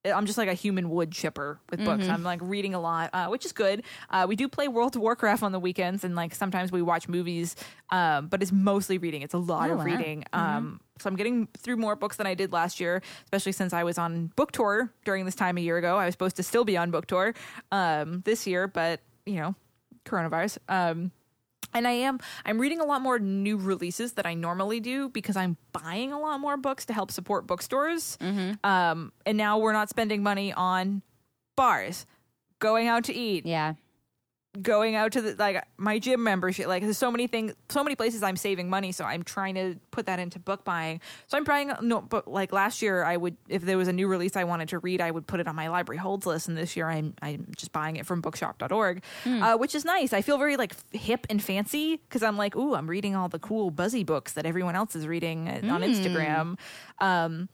I'm 0.06 0.26
just 0.26 0.38
like 0.38 0.48
a 0.48 0.54
human 0.54 0.90
wood 0.90 1.12
chipper 1.12 1.60
with 1.70 1.84
books. 1.84 2.08
I'm 2.08 2.24
like 2.24 2.40
reading 2.42 2.74
a 2.74 2.80
lot, 2.80 3.10
uh, 3.12 3.28
which 3.28 3.46
is 3.46 3.52
good. 3.52 3.84
Uh, 4.10 4.26
we 4.30 4.38
do 4.38 4.48
play 4.48 4.70
World 4.70 4.96
of 4.96 5.02
Warcraft 5.02 5.44
on 5.44 5.52
the 5.52 5.60
weekends, 5.60 6.06
and 6.06 6.16
like 6.16 6.34
sometimes 6.34 6.72
we 6.72 6.82
watch 6.82 7.10
movies, 7.10 7.56
um, 7.90 8.28
but 8.28 8.42
it's 8.42 8.52
mostly 8.54 8.98
reading. 8.98 9.24
It's 9.24 9.34
a 9.34 9.38
lot 9.38 9.70
Oh, 9.70 9.74
of 9.74 9.80
wow. 9.80 9.84
reading. 9.86 10.24
Um, 10.32 10.80
so 11.00 11.10
I'm 11.10 11.18
getting 11.18 11.48
through 11.58 11.78
more 11.78 11.98
books 11.98 12.16
than 12.16 12.28
I 12.28 12.34
did 12.34 12.54
last 12.54 12.80
year, 12.80 13.02
especially 13.26 13.52
since 13.52 13.74
I 13.74 13.84
was 13.84 13.98
on 13.98 14.28
book 14.38 14.54
tour 14.54 14.90
during 15.04 15.26
this 15.26 15.36
time 15.36 15.58
a 15.58 15.62
year 15.62 15.78
ago. 15.78 15.98
I 15.98 16.06
was 16.06 16.14
supposed 16.14 16.38
to 16.38 16.44
still 16.44 16.64
be 16.64 16.78
on 16.78 16.92
book 16.92 17.06
tour 17.06 17.34
um, 17.74 18.22
this 18.26 18.48
year, 18.48 18.68
but 18.68 19.02
you 19.26 19.36
know, 19.36 19.54
coronavirus. 20.06 20.60
And 21.74 21.88
I 21.88 21.92
am 21.92 22.20
I'm 22.46 22.60
reading 22.60 22.80
a 22.80 22.86
lot 22.86 23.02
more 23.02 23.20
new 23.20 23.58
releases 23.58 24.14
that 24.14 24.26
I 24.26 24.34
normally 24.34 24.80
do 24.80 25.10
because 25.10 25.36
I'm 25.36 25.58
buying 25.72 26.12
a 26.12 26.20
lot 26.20 26.40
more 26.40 26.58
books 26.58 26.86
to 26.88 26.94
help 26.94 27.12
support 27.12 27.46
bookstores. 27.48 28.18
Um, 28.64 29.12
and 29.26 29.38
now 29.38 29.58
we're 29.60 29.74
not 29.74 29.90
spending 29.90 30.24
money 30.24 30.52
on 30.54 31.02
bars, 31.56 32.06
going 32.60 32.88
out 32.88 33.04
to 33.06 33.14
eat, 33.14 33.46
yeah, 33.46 33.74
going 34.62 34.96
out 34.96 35.12
to 35.12 35.22
the 35.22 35.36
like 35.38 35.64
my 35.78 36.00
gym 36.00 36.24
membership. 36.24 36.68
Like 36.68 36.82
there's 36.84 36.98
so 36.98 37.12
many 37.12 37.28
things, 37.28 37.54
so 37.70 37.84
many 37.84 37.96
places 37.96 38.24
I'm 38.24 38.36
saving 38.36 38.70
money. 38.70 38.92
So 38.92 39.06
I'm 39.06 39.24
trying 39.24 39.56
to 39.56 39.76
put 39.92 40.08
that 40.08 40.20
into 40.20 40.40
book 40.40 40.64
buying. 40.64 41.02
So 41.28 41.38
I'm 41.38 41.44
buying 41.44 41.72
no, 41.82 42.02
but 42.02 42.28
like 42.28 42.52
last 42.52 42.82
year 42.82 43.04
I 43.04 43.16
would 43.18 43.38
if 43.48 43.62
there 43.62 43.78
was 43.78 43.88
a 43.88 43.94
new 43.94 44.08
release 44.08 44.36
I 44.36 44.44
wanted 44.46 44.70
to 44.70 44.80
read, 44.80 45.02
I 45.02 45.12
would 45.12 45.28
put 45.28 45.40
it 45.40 45.48
on 45.48 45.56
my 45.56 45.70
library 45.70 45.98
holds 46.00 46.26
list. 46.26 46.48
And 46.48 46.58
this 46.58 46.76
year 46.76 46.90
I'm 46.90 47.14
I'm 47.22 47.48
just 47.56 47.72
buying 47.72 47.96
it 47.98 48.06
from 48.06 48.22
bookshop.org, 48.22 49.04
uh, 49.26 49.58
which 49.58 49.76
is 49.76 49.86
nice. 49.86 50.14
I 50.14 50.22
feel 50.22 50.38
very 50.38 50.58
like 50.58 50.74
hip 50.92 51.28
and 51.30 51.42
fancy 51.44 51.98
because 51.98 52.24
I'm 52.24 52.38
like, 52.38 52.56
ooh, 52.56 52.74
I'm 52.74 52.90
reading 52.90 53.16
all 53.16 53.30
the 53.30 53.40
cool 53.40 53.70
buzzy 53.70 54.04
books 54.04 54.34
that 54.34 54.46
everyone 54.46 54.76
else 54.76 54.96
is 54.96 55.06
reading 55.06 55.48
uh, 55.48 55.62
on 55.74 55.82
Instagram. 55.82 56.58
Um, 57.00 57.50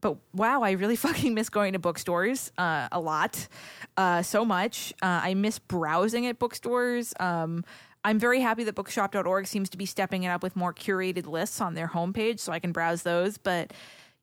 but 0.00 0.16
wow, 0.34 0.62
I 0.62 0.72
really 0.72 0.96
fucking 1.06 1.34
miss 1.34 1.48
going 1.48 1.72
to 1.72 1.78
bookstores 1.78 2.52
uh, 2.58 2.88
a 2.92 3.00
lot, 3.00 3.48
uh, 3.96 4.22
so 4.22 4.44
much. 4.44 4.92
Uh, 5.02 5.20
I 5.22 5.34
miss 5.34 5.58
browsing 5.58 6.26
at 6.26 6.38
bookstores. 6.38 7.14
Um, 7.20 7.64
I'm 8.04 8.18
very 8.18 8.40
happy 8.40 8.64
that 8.64 8.74
bookshop.org 8.74 9.46
seems 9.46 9.68
to 9.70 9.76
be 9.76 9.86
stepping 9.86 10.22
it 10.22 10.28
up 10.28 10.42
with 10.42 10.56
more 10.56 10.72
curated 10.72 11.26
lists 11.26 11.60
on 11.60 11.74
their 11.74 11.88
homepage 11.88 12.40
so 12.40 12.52
I 12.52 12.58
can 12.58 12.72
browse 12.72 13.02
those. 13.02 13.38
But 13.38 13.72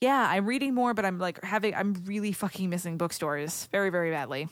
yeah, 0.01 0.27
I'm 0.29 0.45
reading 0.45 0.73
more, 0.73 0.93
but 0.93 1.05
I'm 1.05 1.19
like 1.19 1.43
having, 1.43 1.75
I'm 1.75 1.93
really 2.05 2.31
fucking 2.31 2.69
missing 2.69 2.97
bookstores 2.97 3.67
very, 3.71 3.89
very 3.89 4.11
badly. 4.11 4.47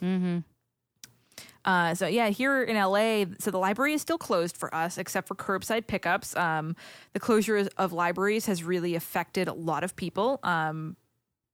Uh, 1.65 1.95
so 1.95 2.07
yeah, 2.07 2.29
here 2.29 2.61
in 2.61 2.75
LA, 2.75 3.25
so 3.39 3.49
the 3.49 3.57
library 3.57 3.93
is 3.93 4.01
still 4.01 4.17
closed 4.17 4.57
for 4.57 4.73
us 4.75 4.97
except 4.97 5.27
for 5.27 5.35
curbside 5.35 5.87
pickups. 5.87 6.35
Um, 6.35 6.75
the 7.13 7.19
closure 7.19 7.67
of 7.77 7.93
libraries 7.93 8.45
has 8.47 8.63
really 8.63 8.95
affected 8.95 9.47
a 9.47 9.53
lot 9.53 9.83
of 9.83 9.95
people. 9.95 10.39
Um, 10.43 10.97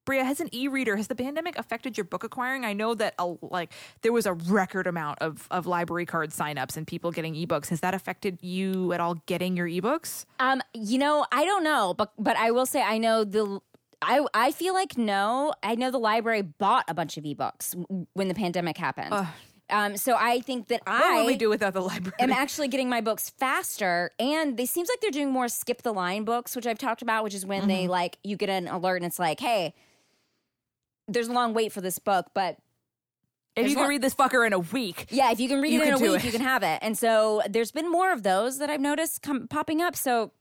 Brea, 0.10 0.24
has 0.24 0.39
an 0.39 0.50
e-reader, 0.52 0.98
has 0.98 1.08
the 1.08 1.13
pandemic 1.13 1.56
affected 1.60 1.95
your 1.95 2.04
book 2.04 2.24
acquiring? 2.24 2.65
I 2.65 2.74
know 2.74 2.95
that 2.95 3.13
a, 3.19 3.36
like 3.43 3.72
there 4.02 4.12
was 4.12 4.26
a 4.26 4.34
record 4.34 4.88
amount 4.88 5.19
of 5.22 5.48
of 5.52 5.67
library 5.67 6.08
card 6.08 6.32
signups 6.32 6.76
and 6.76 6.88
people 6.88 7.12
getting 7.12 7.36
ebooks. 7.36 7.69
Has 7.69 7.82
that 7.82 7.93
affected 7.93 8.39
you 8.41 8.91
at 8.91 9.00
all 9.00 9.22
getting 9.28 9.56
your 9.56 9.67
ebooks? 9.67 10.26
Um, 10.39 10.63
you 10.74 10.98
know, 10.98 11.28
I 11.32 11.45
don't 11.45 11.63
know, 11.63 11.93
but 11.95 12.12
but 12.17 12.36
I 12.38 12.50
will 12.50 12.65
say 12.65 12.82
I 12.82 12.98
know 12.98 13.24
the. 13.24 13.60
I, 14.02 14.26
I 14.34 14.52
feel 14.52 14.74
like 14.74 14.98
no. 14.98 15.54
I 15.62 15.76
know 15.76 15.91
the 15.91 16.00
library 16.00 16.41
bought 16.41 16.86
a 16.88 16.95
bunch 16.95 17.17
of 17.17 17.24
ebooks 17.26 17.76
w- 17.80 18.08
when 18.13 18.30
the 18.30 18.34
pandemic 18.34 18.78
happened. 18.78 19.13
Um, 19.69 19.95
so 19.95 20.15
I 20.17 20.39
think 20.39 20.69
that 20.69 20.82
What 20.88 21.04
I 21.04 21.26
we 21.28 21.36
do 21.36 21.50
without 21.50 21.74
the 21.74 21.82
library? 21.82 22.15
am 22.19 22.32
actually 22.32 22.69
getting 22.69 22.89
my 22.89 23.02
books 23.02 23.30
faster 23.30 24.10
and 24.19 24.58
they 24.58 24.65
seems 24.65 24.89
like 24.89 25.02
they're 25.02 25.12
doing 25.12 25.30
more 25.30 25.48
skip 25.50 25.84
the 25.84 25.91
line 25.93 26.24
books 26.24 26.56
which 26.56 26.65
i've 26.65 26.80
talked 26.80 27.04
about 27.04 27.24
which 27.24 27.36
is 27.36 27.45
when 27.45 27.67
they 27.67 27.88
like 27.88 28.17
you 28.24 28.36
get 28.36 28.50
an 28.50 28.67
alert 28.67 28.95
and 28.95 29.06
it's 29.06 29.19
like 29.19 29.39
hey 29.39 29.76
there's 31.10 31.28
a 31.28 31.34
long 31.34 31.54
wait 31.54 31.72
for 31.72 31.82
this 31.82 32.00
book 32.00 32.28
but 32.34 32.58
if 33.56 33.63
there's 33.63 33.72
you 33.72 33.76
can 33.78 33.89
read 33.89 34.02
this 34.02 34.15
fucker 34.15 34.45
in 34.48 34.54
a 34.54 34.60
week, 34.60 35.08
yeah 35.10 35.32
if 35.32 35.39
you 35.39 35.50
can 35.50 35.62
read 35.62 35.74
You 35.74 35.82
it 35.82 35.88
in 35.89 35.93
a 35.95 35.98
week 35.98 36.19
it. 36.22 36.24
you 36.24 36.32
can 36.32 36.41
have 36.41 36.63
it 36.63 36.80
and 36.82 36.98
so 36.98 37.41
there's 37.50 37.72
been 37.72 37.91
more 37.91 38.12
of 38.13 38.24
those 38.24 38.60
that 38.60 38.69
i've 38.69 38.80
noticed 38.80 39.22
come 39.22 39.48
popping 39.48 39.82
up 39.82 39.95
so 39.95 40.32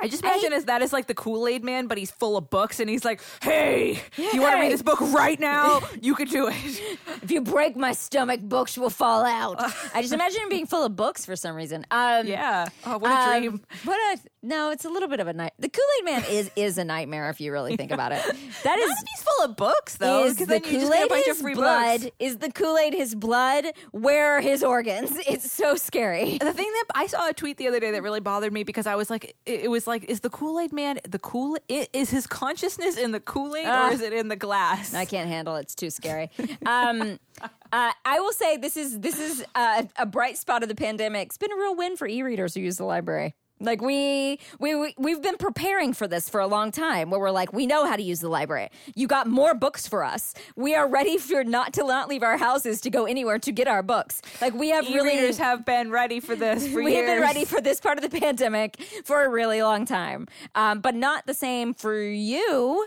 I 0.00 0.08
just 0.08 0.22
imagine 0.22 0.52
as 0.52 0.64
that 0.66 0.82
is 0.82 0.92
like 0.92 1.06
the 1.06 1.14
Kool 1.14 1.46
Aid 1.48 1.64
Man, 1.64 1.86
but 1.86 1.98
he's 1.98 2.10
full 2.10 2.36
of 2.36 2.50
books, 2.50 2.80
and 2.80 2.88
he's 2.88 3.04
like, 3.04 3.20
"Hey, 3.42 4.00
you 4.16 4.40
want 4.40 4.52
to 4.52 4.56
Hey. 4.58 4.60
read 4.62 4.72
this 4.72 4.82
book 4.82 5.00
right 5.00 5.38
now? 5.38 5.80
You 6.00 6.14
could 6.14 6.28
do 6.30 6.48
it." 6.48 6.54
if 7.22 7.30
you 7.30 7.40
break 7.40 7.76
my 7.76 7.92
stomach 7.92 8.40
books 8.40 8.78
will 8.78 8.90
fall 8.90 9.24
out 9.24 9.56
i 9.94 10.00
just 10.00 10.14
imagine 10.14 10.40
it 10.42 10.50
being 10.50 10.66
full 10.66 10.84
of 10.84 10.94
books 10.96 11.26
for 11.26 11.34
some 11.36 11.54
reason 11.56 11.84
um 11.90 12.26
Yeah. 12.26 12.66
Oh, 12.86 12.98
what 12.98 13.10
a 13.10 13.14
um, 13.14 13.40
dream. 13.40 13.60
What 13.84 13.96
a 14.18 14.20
no! 14.42 14.70
It's 14.70 14.84
a 14.84 14.88
little 14.88 15.08
bit 15.08 15.18
of 15.20 15.26
a 15.26 15.32
night. 15.32 15.52
The 15.58 15.68
Kool 15.68 15.84
Aid 15.98 16.04
Man 16.04 16.24
is 16.30 16.50
is 16.54 16.78
a 16.78 16.84
nightmare 16.84 17.28
if 17.30 17.40
you 17.40 17.50
really 17.52 17.76
think 17.76 17.90
about 17.90 18.12
it. 18.12 18.22
That 18.64 18.78
is 18.78 18.88
He's 18.90 19.22
full 19.22 19.44
of 19.44 19.56
books, 19.56 19.96
though. 19.96 20.24
is 20.24 20.36
'cause 20.36 20.46
the 20.46 20.60
then 20.60 20.64
you 20.64 20.70
just 20.72 20.82
Kool 20.84 20.90
get 20.90 21.00
a 21.00 21.04
Aid 21.04 21.08
bunch 21.08 21.26
his 21.26 21.36
of 21.36 21.42
free 21.42 21.54
blood? 21.54 22.00
books. 22.02 22.14
Is 22.18 22.38
the 22.38 22.50
Kool 22.52 22.76
Aid 22.78 22.94
his 22.94 23.14
blood? 23.14 23.66
Where 23.92 24.36
are 24.36 24.40
his 24.40 24.62
organs? 24.62 25.10
It's 25.28 25.50
so 25.50 25.74
scary. 25.76 26.38
The 26.38 26.52
thing 26.52 26.70
that 26.72 26.84
I 26.94 27.06
saw 27.08 27.28
a 27.28 27.32
tweet 27.32 27.56
the 27.56 27.66
other 27.68 27.80
day 27.80 27.90
that 27.90 28.02
really 28.02 28.20
bothered 28.20 28.52
me 28.52 28.62
because 28.64 28.86
I 28.86 28.94
was 28.94 29.10
like, 29.10 29.34
it, 29.46 29.62
it 29.64 29.70
was 29.70 29.86
like, 29.88 30.04
is 30.04 30.20
the 30.20 30.30
Kool 30.30 30.60
Aid 30.60 30.72
Man 30.72 31.00
the 31.08 31.18
Kool? 31.18 31.56
Is 31.68 32.10
his 32.10 32.26
consciousness 32.26 32.96
in 32.96 33.10
the 33.12 33.20
Kool 33.20 33.56
Aid 33.56 33.66
Ah. 33.66 33.88
or 33.88 33.92
is 33.92 34.00
it 34.00 34.12
in 34.12 34.28
the 34.28 34.36
glass? 34.36 34.94
I 34.94 35.04
can't 35.04 35.28
handle 35.28 35.56
it. 35.56 35.62
It's 35.62 35.74
too 35.74 35.90
scary. 35.90 36.30
Um, 36.64 37.18
uh, 37.42 37.92
I 38.04 38.20
will 38.20 38.32
say 38.32 38.56
this 38.56 38.76
is 38.76 39.00
this 39.00 39.18
is 39.18 39.44
uh, 39.54 39.82
a 39.96 40.06
bright 40.06 40.38
spot 40.38 40.62
of 40.62 40.68
the 40.68 40.74
pandemic. 40.74 41.26
It's 41.28 41.38
been 41.38 41.52
a 41.52 41.56
real 41.56 41.74
win 41.74 41.96
for 41.96 42.06
e-readers 42.06 42.54
who 42.54 42.60
use 42.60 42.76
the 42.76 42.84
library. 42.84 43.34
Like 43.60 43.80
we 43.80 44.38
we 44.58 44.74
we- 44.74 44.94
we've 44.98 45.22
been 45.22 45.36
preparing 45.36 45.92
for 45.92 46.06
this 46.08 46.28
for 46.28 46.40
a 46.40 46.46
long 46.46 46.70
time. 46.70 47.10
Where 47.10 47.20
we're 47.20 47.30
like, 47.30 47.52
we 47.52 47.66
know 47.66 47.86
how 47.86 47.96
to 47.96 48.02
use 48.02 48.20
the 48.20 48.28
library. 48.28 48.68
You 48.94 49.06
got 49.06 49.26
more 49.26 49.54
books 49.54 49.86
for 49.88 50.04
us. 50.04 50.34
We 50.56 50.74
are 50.74 50.88
ready 50.88 51.18
for 51.18 51.44
not 51.44 51.72
to 51.74 51.84
not 51.84 52.08
leave 52.08 52.22
our 52.22 52.36
houses 52.38 52.80
to 52.82 52.90
go 52.90 53.04
anywhere 53.04 53.38
to 53.40 53.52
get 53.52 53.66
our 53.68 53.82
books. 53.82 54.22
Like 54.40 54.54
we 54.54 54.70
have 54.70 54.86
really 54.86 55.14
E-readers 55.14 55.38
have 55.38 55.64
been 55.64 55.90
ready 55.90 56.20
for 56.20 56.36
this 56.36 56.66
for 56.72 56.82
we 56.82 56.92
years. 56.92 57.06
have 57.08 57.16
been 57.16 57.22
ready 57.22 57.44
for 57.44 57.60
this 57.60 57.80
part 57.80 57.98
of 57.98 58.08
the 58.08 58.20
pandemic 58.20 58.80
for 59.04 59.24
a 59.24 59.28
really 59.28 59.62
long 59.62 59.84
time, 59.84 60.26
um, 60.54 60.80
but 60.80 60.94
not 60.94 61.26
the 61.26 61.34
same 61.34 61.74
for 61.74 62.00
you 62.00 62.86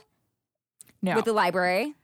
no. 1.01 1.15
with 1.15 1.25
the 1.25 1.33
library. 1.33 1.95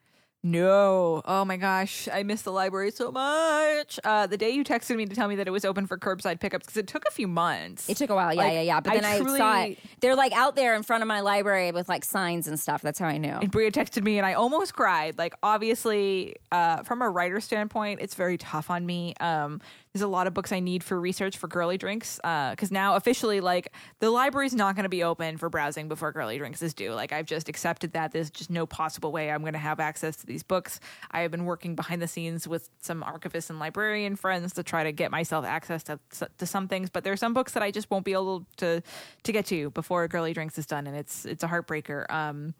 No. 0.51 1.21
Oh 1.25 1.43
my 1.45 1.57
gosh. 1.57 2.07
I 2.11 2.23
miss 2.23 2.41
the 2.43 2.51
library 2.51 2.91
so 2.91 3.11
much. 3.11 3.99
Uh, 4.03 4.27
the 4.27 4.37
day 4.37 4.49
you 4.51 4.63
texted 4.63 4.95
me 4.95 5.05
to 5.05 5.13
tell 5.15 5.27
me 5.27 5.35
that 5.35 5.47
it 5.47 5.51
was 5.51 5.65
open 5.65 5.85
for 5.87 5.97
curbside 5.97 6.39
pickups, 6.39 6.65
because 6.65 6.77
it 6.77 6.87
took 6.87 7.03
a 7.05 7.11
few 7.11 7.27
months. 7.27 7.89
It 7.89 7.97
took 7.97 8.09
a 8.09 8.15
while, 8.15 8.33
yeah, 8.33 8.41
Like, 8.41 8.53
yeah, 8.53 8.61
yeah. 8.61 8.79
But 8.79 8.93
then 8.93 9.05
I, 9.05 9.19
truly- 9.19 9.37
saw 9.39 9.61
it. 9.63 9.77
They're 9.99 10.15
like 10.15 10.31
out 10.33 10.55
there 10.55 10.75
in 10.75 10.83
front 10.83 11.01
of 11.03 11.07
my 11.07 11.19
library 11.19 11.71
with 11.71 11.89
like 11.89 12.05
signs 12.05 12.47
and 12.47 12.59
stuff. 12.59 12.81
That's 12.81 12.99
how 12.99 13.07
I 13.07 13.17
knew. 13.17 13.29
and 13.29 13.51
Brea 13.51 13.71
texted 13.71 14.03
me 14.03 14.17
and 14.17 14.25
I 14.25 14.33
almost 14.33 14.73
cried. 14.73 15.17
Like 15.17 15.33
obviously, 15.43 16.35
uh, 16.51 16.83
from 16.83 17.01
a 17.01 17.09
writer 17.09 17.41
standpoint, 17.41 17.99
it's 18.01 18.15
very 18.15 18.37
tough 18.37 18.69
on 18.69 18.85
me. 18.85 19.15
Um, 19.19 19.59
there's 19.97 20.05
a 20.05 20.07
lot 20.07 20.27
of 20.27 20.35
books 20.35 20.51
I 20.51 20.59
need 20.59 20.83
for 20.83 20.99
research 20.99 21.37
for 21.37 21.47
girly 21.47 21.77
drinks. 21.79 22.17
because 22.17 22.71
now 22.71 22.95
officially, 22.97 23.41
like 23.41 23.73
the 23.99 24.11
library's 24.11 24.53
not 24.53 24.75
going 24.75 24.83
to 24.83 24.89
be 24.89 25.03
open 25.03 25.37
for 25.37 25.49
browsing 25.49 25.87
before 25.87 26.11
girly 26.11 26.37
drinks 26.37 26.61
is 26.61 26.75
due. 26.75 26.93
Like 26.93 27.11
I've 27.11 27.25
just 27.25 27.49
accepted 27.49 27.93
that 27.93 28.11
there's 28.11 28.29
just 28.29 28.51
no 28.51 28.67
possible 28.67 29.11
way 29.11 29.31
I'm 29.31 29.41
going 29.41 29.53
to 29.53 29.59
have 29.59 29.79
access 29.79 30.15
to 30.17 30.27
these 30.27 30.43
books. 30.43 30.79
I 31.09 31.21
have 31.21 31.31
been 31.31 31.45
working 31.45 31.75
behind 31.75 31.99
the 31.99 32.07
scenes 32.07 32.47
with 32.47 32.69
some 32.79 33.01
archivists 33.01 33.49
and 33.49 33.57
librarian 33.57 34.15
friends 34.15 34.53
to 34.53 34.63
try 34.63 34.83
to 34.83 34.91
get 34.91 35.09
myself 35.09 35.45
access 35.45 35.81
to 35.83 35.99
to 36.37 36.45
some 36.45 36.67
things, 36.67 36.91
but 36.91 37.03
there 37.03 37.13
are 37.13 37.17
some 37.17 37.33
books 37.33 37.53
that 37.53 37.63
I 37.63 37.71
just 37.71 37.89
won't 37.89 38.05
be 38.05 38.13
able 38.13 38.45
to 38.57 38.83
to 39.23 39.31
get 39.31 39.47
to 39.47 39.71
before 39.71 40.07
girly 40.07 40.33
drinks 40.33 40.59
is 40.59 40.67
done, 40.67 40.85
and 40.85 40.95
it's 40.95 41.25
it's 41.25 41.43
a 41.43 41.47
heartbreaker. 41.47 42.07
Um, 42.11 42.53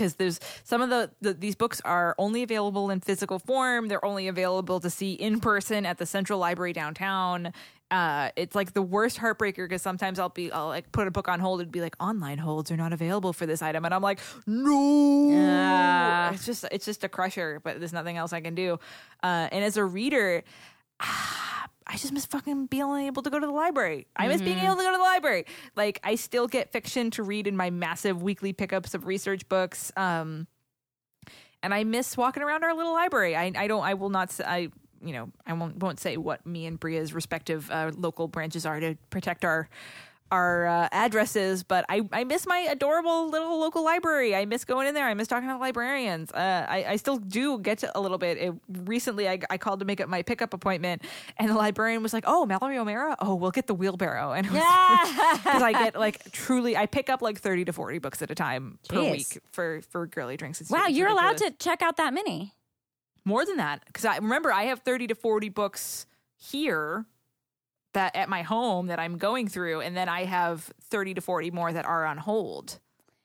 because 0.00 0.14
there's 0.14 0.40
some 0.64 0.80
of 0.80 0.88
the, 0.88 1.10
the 1.20 1.34
these 1.34 1.54
books 1.54 1.80
are 1.84 2.14
only 2.16 2.42
available 2.42 2.88
in 2.90 3.00
physical 3.00 3.38
form. 3.38 3.88
They're 3.88 4.04
only 4.04 4.28
available 4.28 4.80
to 4.80 4.88
see 4.88 5.12
in 5.12 5.40
person 5.40 5.84
at 5.84 5.98
the 5.98 6.06
central 6.06 6.38
library 6.38 6.72
downtown. 6.72 7.52
Uh 7.90 8.30
it's 8.34 8.54
like 8.54 8.72
the 8.72 8.82
worst 8.82 9.18
heartbreaker 9.18 9.68
because 9.68 9.82
sometimes 9.82 10.20
i'll 10.20 10.28
be 10.28 10.50
i'll 10.52 10.68
like 10.68 10.92
put 10.92 11.08
a 11.08 11.10
book 11.10 11.26
on 11.28 11.40
hold 11.40 11.60
and 11.60 11.72
be 11.72 11.80
like 11.80 11.96
online 12.00 12.38
holds 12.38 12.70
are 12.70 12.76
not 12.76 12.92
available 12.92 13.32
for 13.32 13.46
this 13.46 13.62
item. 13.62 13.84
And 13.84 13.92
i'm 13.92 14.02
like 14.02 14.20
no! 14.46 15.32
Ah. 15.34 16.32
it's 16.32 16.46
just 16.46 16.64
it's 16.70 16.86
just 16.86 17.04
a 17.04 17.08
crusher 17.08 17.60
but 17.62 17.78
there's 17.78 17.92
nothing 17.92 18.16
else 18.16 18.32
i 18.32 18.40
can 18.40 18.54
do. 18.54 18.78
Uh 19.22 19.48
and 19.52 19.64
as 19.64 19.76
a 19.76 19.84
reader 19.84 20.44
I 21.00 21.96
just 21.96 22.12
miss 22.12 22.26
fucking 22.26 22.66
being 22.66 23.06
able 23.06 23.22
to 23.22 23.30
go 23.30 23.40
to 23.40 23.46
the 23.46 23.52
library. 23.52 24.06
I 24.14 24.28
miss 24.28 24.40
being 24.40 24.58
able 24.58 24.76
to 24.76 24.82
go 24.82 24.92
to 24.92 24.96
the 24.96 25.02
library. 25.02 25.46
Like 25.74 25.98
I 26.04 26.14
still 26.14 26.46
get 26.46 26.70
fiction 26.70 27.10
to 27.12 27.22
read 27.22 27.48
in 27.48 27.56
my 27.56 27.70
massive 27.70 28.22
weekly 28.22 28.52
pickups 28.52 28.94
of 28.94 29.06
research 29.06 29.48
books. 29.48 29.90
Um, 29.96 30.46
and 31.62 31.74
I 31.74 31.84
miss 31.84 32.16
walking 32.16 32.42
around 32.42 32.62
our 32.64 32.74
little 32.74 32.92
library. 32.92 33.34
I, 33.34 33.50
I 33.56 33.66
don't. 33.66 33.82
I 33.82 33.94
will 33.94 34.08
not. 34.08 34.30
Say, 34.30 34.44
I 34.44 34.68
you 35.02 35.12
know 35.12 35.30
I 35.46 35.52
won't 35.54 35.78
won't 35.78 35.98
say 35.98 36.16
what 36.16 36.46
me 36.46 36.66
and 36.66 36.78
Brea's 36.78 37.12
respective 37.12 37.70
uh, 37.70 37.90
local 37.96 38.28
branches 38.28 38.66
are 38.66 38.78
to 38.80 38.96
protect 39.10 39.44
our 39.44 39.68
our 40.30 40.66
uh, 40.66 40.88
addresses, 40.92 41.62
but 41.62 41.84
I, 41.88 42.02
I 42.12 42.24
miss 42.24 42.46
my 42.46 42.58
adorable 42.70 43.28
little 43.28 43.58
local 43.58 43.84
library. 43.84 44.34
I 44.36 44.44
miss 44.44 44.64
going 44.64 44.86
in 44.86 44.94
there. 44.94 45.06
I 45.06 45.14
miss 45.14 45.28
talking 45.28 45.48
to 45.48 45.56
librarians. 45.56 46.30
Uh, 46.32 46.66
I, 46.68 46.84
I 46.90 46.96
still 46.96 47.16
do 47.16 47.58
get 47.58 47.78
to 47.78 47.98
a 47.98 48.00
little 48.00 48.18
bit. 48.18 48.38
It, 48.38 48.54
recently, 48.68 49.28
I, 49.28 49.40
I 49.50 49.58
called 49.58 49.80
to 49.80 49.84
make 49.84 50.00
up 50.00 50.08
my 50.08 50.22
pickup 50.22 50.54
appointment, 50.54 51.02
and 51.36 51.48
the 51.48 51.54
librarian 51.54 52.02
was 52.02 52.12
like, 52.12 52.24
"Oh, 52.26 52.46
Mallory 52.46 52.78
O'Meara. 52.78 53.16
Oh, 53.18 53.34
we'll 53.34 53.50
get 53.50 53.66
the 53.66 53.74
wheelbarrow." 53.74 54.32
And 54.32 54.46
because 54.46 54.60
I 54.64 55.72
get 55.72 55.96
like 55.98 56.30
truly, 56.32 56.76
I 56.76 56.86
pick 56.86 57.10
up 57.10 57.22
like 57.22 57.40
thirty 57.40 57.64
to 57.64 57.72
forty 57.72 57.98
books 57.98 58.22
at 58.22 58.30
a 58.30 58.34
time 58.34 58.78
per 58.88 59.00
week 59.10 59.38
for 59.50 59.80
for 59.90 60.06
girly 60.06 60.36
drinks. 60.36 60.60
It's, 60.60 60.70
wow, 60.70 60.86
you're 60.86 61.08
allowed 61.08 61.38
to 61.38 61.50
check 61.58 61.82
out 61.82 61.96
that 61.96 62.14
many. 62.14 62.54
more 63.24 63.44
than 63.44 63.56
that 63.56 63.82
because 63.86 64.04
I 64.04 64.16
remember 64.16 64.52
I 64.52 64.64
have 64.64 64.80
thirty 64.80 65.06
to 65.08 65.14
forty 65.14 65.48
books 65.48 66.06
here 66.36 67.06
that 67.94 68.14
at 68.16 68.28
my 68.28 68.42
home 68.42 68.86
that 68.86 68.98
I'm 68.98 69.18
going 69.18 69.48
through, 69.48 69.80
and 69.80 69.96
then 69.96 70.08
I 70.08 70.24
have 70.24 70.70
thirty 70.82 71.14
to 71.14 71.20
forty 71.20 71.50
more 71.50 71.72
that 71.72 71.84
are 71.84 72.04
on 72.06 72.18
hold 72.18 72.78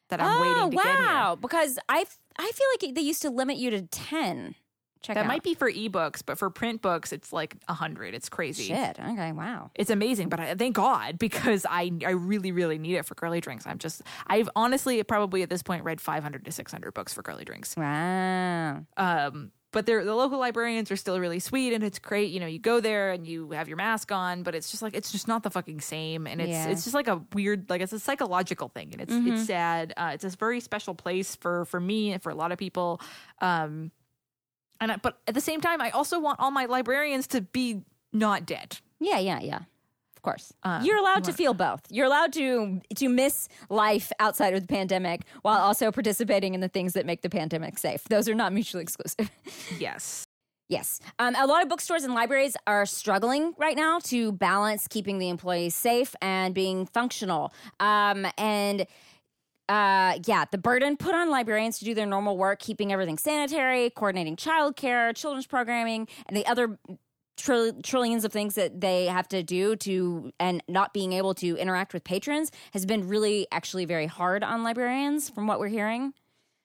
that 0.10 0.22
I'm 0.22 0.38
oh 0.38 0.42
waiting 0.42 0.72
to 0.72 0.76
get 0.84 0.86
here. 0.98 1.06
wow! 1.06 1.36
Because 1.36 1.80
I 1.90 2.04
feel 2.06 2.68
like 2.82 2.96
they 2.96 3.02
used 3.02 3.22
to 3.24 3.30
limit 3.30 3.58
you 3.58 3.70
to 3.72 3.82
ten. 3.84 4.56
Check 5.02 5.14
That 5.18 5.26
out. 5.26 5.28
might 5.28 5.44
be 5.44 5.54
for 5.54 5.72
ebooks, 5.72 6.24
but 6.26 6.40
for 6.40 6.50
print 6.50 6.82
books, 6.82 7.14
it's 7.14 7.32
like 7.32 7.56
a 7.68 7.76
hundred. 7.76 8.16
It's 8.16 8.28
crazy. 8.28 8.64
shit. 8.64 8.98
Okay, 9.00 9.32
wow. 9.34 9.70
It's 9.76 9.92
amazing, 9.92 10.30
but 10.30 10.40
I, 10.40 10.56
thank 10.56 10.76
God 10.76 11.20
because 11.20 11.64
I 11.70 11.92
I 12.04 12.12
really 12.12 12.52
really 12.52 12.80
need 12.80 12.96
it 12.96 13.06
for 13.06 13.14
girly 13.14 13.40
drinks. 13.40 13.68
I'm 13.68 13.78
just 13.78 14.02
I've 14.26 14.50
honestly 14.56 15.04
probably 15.04 15.44
at 15.44 15.50
this 15.52 15.62
point 15.62 15.84
read 15.84 16.02
500 16.02 16.44
to 16.46 16.52
600 16.52 16.92
books 16.96 17.14
for 17.14 17.22
girly 17.22 17.46
drinks. 17.46 17.78
Wow. 17.78 18.84
Um, 18.98 19.52
but 19.76 19.86
they're, 19.86 20.06
the 20.06 20.16
local 20.16 20.40
librarians 20.40 20.90
are 20.90 20.96
still 20.96 21.20
really 21.20 21.40
sweet 21.40 21.74
and 21.74 21.84
it's 21.84 22.00
great. 22.00 22.32
You 22.32 22.40
know, 22.40 22.46
you 22.48 22.60
go 22.60 22.80
there 22.80 23.12
and 23.12 23.28
you 23.28 23.52
have 23.52 23.68
your 23.68 23.76
mask 23.76 24.10
on, 24.10 24.42
but 24.44 24.56
it's 24.56 24.72
just 24.72 24.82
like 24.82 24.96
it's 24.96 25.12
just 25.12 25.28
not 25.28 25.44
the 25.44 25.50
fucking 25.50 25.82
same. 25.82 26.26
And 26.28 26.40
it's 26.40 26.50
Yeah. 26.50 26.70
it's 26.70 26.86
just 26.86 26.94
like 26.94 27.10
a 27.10 27.22
weird 27.34 27.70
like 27.70 27.82
it's 27.82 27.92
a 27.92 28.00
psychological 28.00 28.70
thing 28.70 28.94
and 28.94 29.02
it's 29.02 29.12
it's 29.14 29.46
sad. 29.48 29.94
Uh, 29.98 30.12
it's 30.14 30.24
a 30.24 30.30
very 30.30 30.62
special 30.62 30.96
place 30.96 31.36
for 31.36 31.66
for 31.66 31.82
me 31.82 32.14
and 32.14 32.24
for 32.24 32.30
a 32.30 32.36
lot 32.36 32.54
of 32.54 32.58
people. 32.58 33.02
Um, 33.42 33.92
and 34.80 34.94
I, 34.94 34.96
but 34.96 35.20
at 35.28 35.34
the 35.34 35.42
same 35.42 35.60
time, 35.60 35.82
I 35.82 35.90
also 35.90 36.20
want 36.22 36.40
all 36.40 36.52
my 36.52 36.66
librarians 36.66 37.28
to 37.28 37.42
be 37.42 37.82
not 38.14 38.46
dead. 38.46 38.78
Yeah, 39.02 39.20
yeah, 39.20 39.42
yeah. 39.42 39.60
Of 40.26 40.32
course. 40.32 40.54
Uh, 40.64 40.82
You're 40.84 40.98
allowed 40.98 41.24
to 41.26 41.34
feel 41.34 41.54
both. 41.54 41.82
You're 41.92 42.08
allowed 42.08 42.34
to 42.34 42.82
to 42.96 43.10
miss 43.10 43.48
life 43.70 44.12
outside 44.20 44.56
of 44.56 44.62
the 44.62 44.68
pandemic 44.68 45.22
while 45.44 45.60
also 45.60 45.92
participating 45.92 46.56
in 46.56 46.62
the 46.62 46.68
things 46.68 46.94
that 46.94 47.06
make 47.06 47.22
the 47.22 47.30
pandemic 47.30 47.78
safe. 47.78 48.04
Those 48.06 48.28
are 48.28 48.34
not 48.34 48.52
mutually 48.52 48.82
exclusive. 48.82 49.30
Yes. 49.80 50.26
Yes. 50.68 51.00
Um, 51.20 51.36
a 51.36 51.46
lot 51.46 51.62
of 51.62 51.70
bookstores 51.70 52.04
and 52.04 52.14
libraries 52.16 52.58
are 52.66 52.86
struggling 52.88 53.54
right 53.58 53.76
now 53.76 54.00
to 54.06 54.32
balance 54.32 54.88
keeping 54.88 55.20
the 55.20 55.30
employees 55.30 55.76
safe 55.76 56.16
and 56.22 56.56
being 56.56 56.88
functional. 56.88 57.54
Um, 57.80 58.26
and 58.38 58.88
uh, 59.70 60.20
yeah, 60.26 60.46
the 60.52 60.58
burden 60.58 60.98
put 60.98 61.14
on 61.14 61.30
librarians 61.30 61.80
to 61.80 61.86
do 61.86 61.94
their 61.94 62.06
normal 62.06 62.38
work, 62.38 62.60
keeping 62.60 62.92
everything 62.92 63.18
sanitary, 63.18 63.90
coordinating 63.92 64.36
childcare, 64.36 65.16
children's 65.16 65.48
programming, 65.48 66.08
and 66.28 66.36
the 66.36 66.46
other 66.48 66.78
trill- 67.38 67.74
trillions 67.82 68.26
of 68.26 68.32
things 68.32 68.56
that 68.56 68.82
they 68.82 69.06
have 69.06 69.28
to 69.30 69.44
do 69.44 69.76
to 69.78 70.32
and 70.40 70.62
not 70.68 70.94
being 70.94 71.14
able 71.14 71.34
to 71.36 71.58
interact 71.58 71.94
with 71.94 72.04
patrons 72.04 72.52
has 72.74 72.86
been 72.86 73.08
really 73.08 73.48
actually 73.52 73.86
very 73.86 74.08
hard 74.08 74.44
on 74.44 74.64
librarians 74.64 75.30
from 75.30 75.48
what 75.48 75.60
we're 75.60 75.68
hearing 75.68 76.14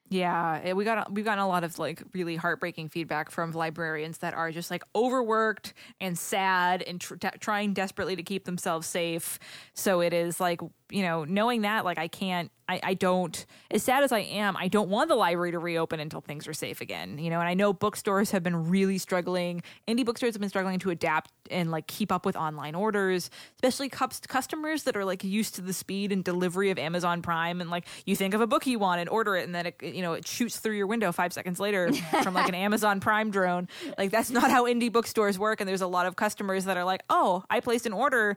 Yeah, 0.09 0.61
eh, 0.65 0.73
we 0.73 0.85
got 0.85 1.13
we've 1.13 1.25
gotten 1.25 1.43
a 1.45 1.47
lot 1.47 1.63
of 1.63 1.79
like 1.79 2.03
really 2.15 2.35
heartbreaking 2.35 2.89
feedback 2.89 3.31
from 3.31 3.53
librarians 3.53 4.19
that 4.19 4.35
are 4.35 4.51
just 4.51 4.69
like 4.69 4.83
overworked 4.97 5.73
and 6.01 6.19
sad 6.19 6.83
and 6.83 7.01
tr- 7.01 7.15
trying 7.39 7.75
desperately 7.75 8.17
to 8.17 8.23
keep 8.25 8.45
themselves 8.45 8.89
safe. 8.89 9.39
So 9.75 10.01
it 10.01 10.13
is 10.13 10.41
like 10.41 10.61
you 10.91 11.03
know 11.03 11.25
knowing 11.25 11.63
that 11.63 11.85
like 11.85 11.99
I 11.99 12.09
can't 12.09 12.51
I, 12.71 12.81
I 12.83 12.95
don't 12.95 13.47
as 13.71 13.83
sad 13.83 14.05
as 14.05 14.13
I 14.13 14.21
am 14.21 14.57
I 14.57 14.69
don't 14.69 14.89
want 14.89 15.09
the 15.09 15.17
library 15.17 15.51
to 15.51 15.59
reopen 15.59 15.99
until 15.99 16.21
things 16.21 16.47
are 16.47 16.53
safe 16.53 16.81
again. 16.81 17.19
You 17.19 17.29
know, 17.29 17.41
and 17.41 17.49
I 17.49 17.55
know 17.55 17.73
bookstores 17.73 18.31
have 18.31 18.45
been 18.45 18.71
really 18.71 18.99
struggling. 18.99 19.63
Indie 19.89 20.05
bookstores 20.05 20.35
have 20.35 20.41
been 20.41 20.49
struggling 20.49 20.79
to 20.81 20.91
adapt 20.91 21.33
and 21.51 21.73
like 21.73 21.89
keep 21.89 22.13
up 22.13 22.25
with 22.25 22.37
online 22.37 22.77
orders, 22.77 23.29
especially 23.57 23.89
cus- 23.89 24.21
customers 24.21 24.85
that 24.85 24.97
are 24.97 25.05
like 25.05 25.25
used 25.25 25.57
to 25.57 25.63
the 25.63 25.73
speed 25.73 26.13
and 26.13 26.23
delivery 26.23 26.71
of 26.71 26.79
Amazon 26.79 27.23
Prime 27.23 27.61
and 27.61 27.71
like 27.71 27.87
you 28.07 28.15
think 28.15 28.35
of 28.35 28.41
a 28.41 28.47
book 28.47 28.65
you 28.67 28.79
want 28.79 29.01
and 29.01 29.09
order 29.11 29.37
it 29.37 29.45
and 29.45 29.55
then 29.55 29.67
it 29.67 29.83
you 29.83 30.03
know 30.03 30.13
it 30.13 30.27
shoots 30.29 30.59
through 30.59 30.77
your 30.77 30.87
window 30.87 31.11
5 31.11 31.33
seconds 31.33 31.59
later 31.59 31.93
from 32.23 32.35
like 32.35 32.49
an 32.49 32.55
Amazon 32.55 33.01
Prime 33.01 33.33
drone. 33.33 33.69
Like 33.99 34.13
that's 34.13 34.31
not 34.31 34.49
how 34.49 34.67
indie 34.67 34.93
bookstores 34.93 35.41
work 35.41 35.61
and 35.61 35.69
there's 35.69 35.83
a 35.83 35.89
lot 35.89 36.07
of 36.07 36.15
customers 36.15 36.67
that 36.67 36.77
are 36.77 36.85
like, 36.85 37.03
"Oh, 37.11 37.43
I 37.51 37.59
placed 37.59 37.87
an 37.87 37.93
order 37.93 38.37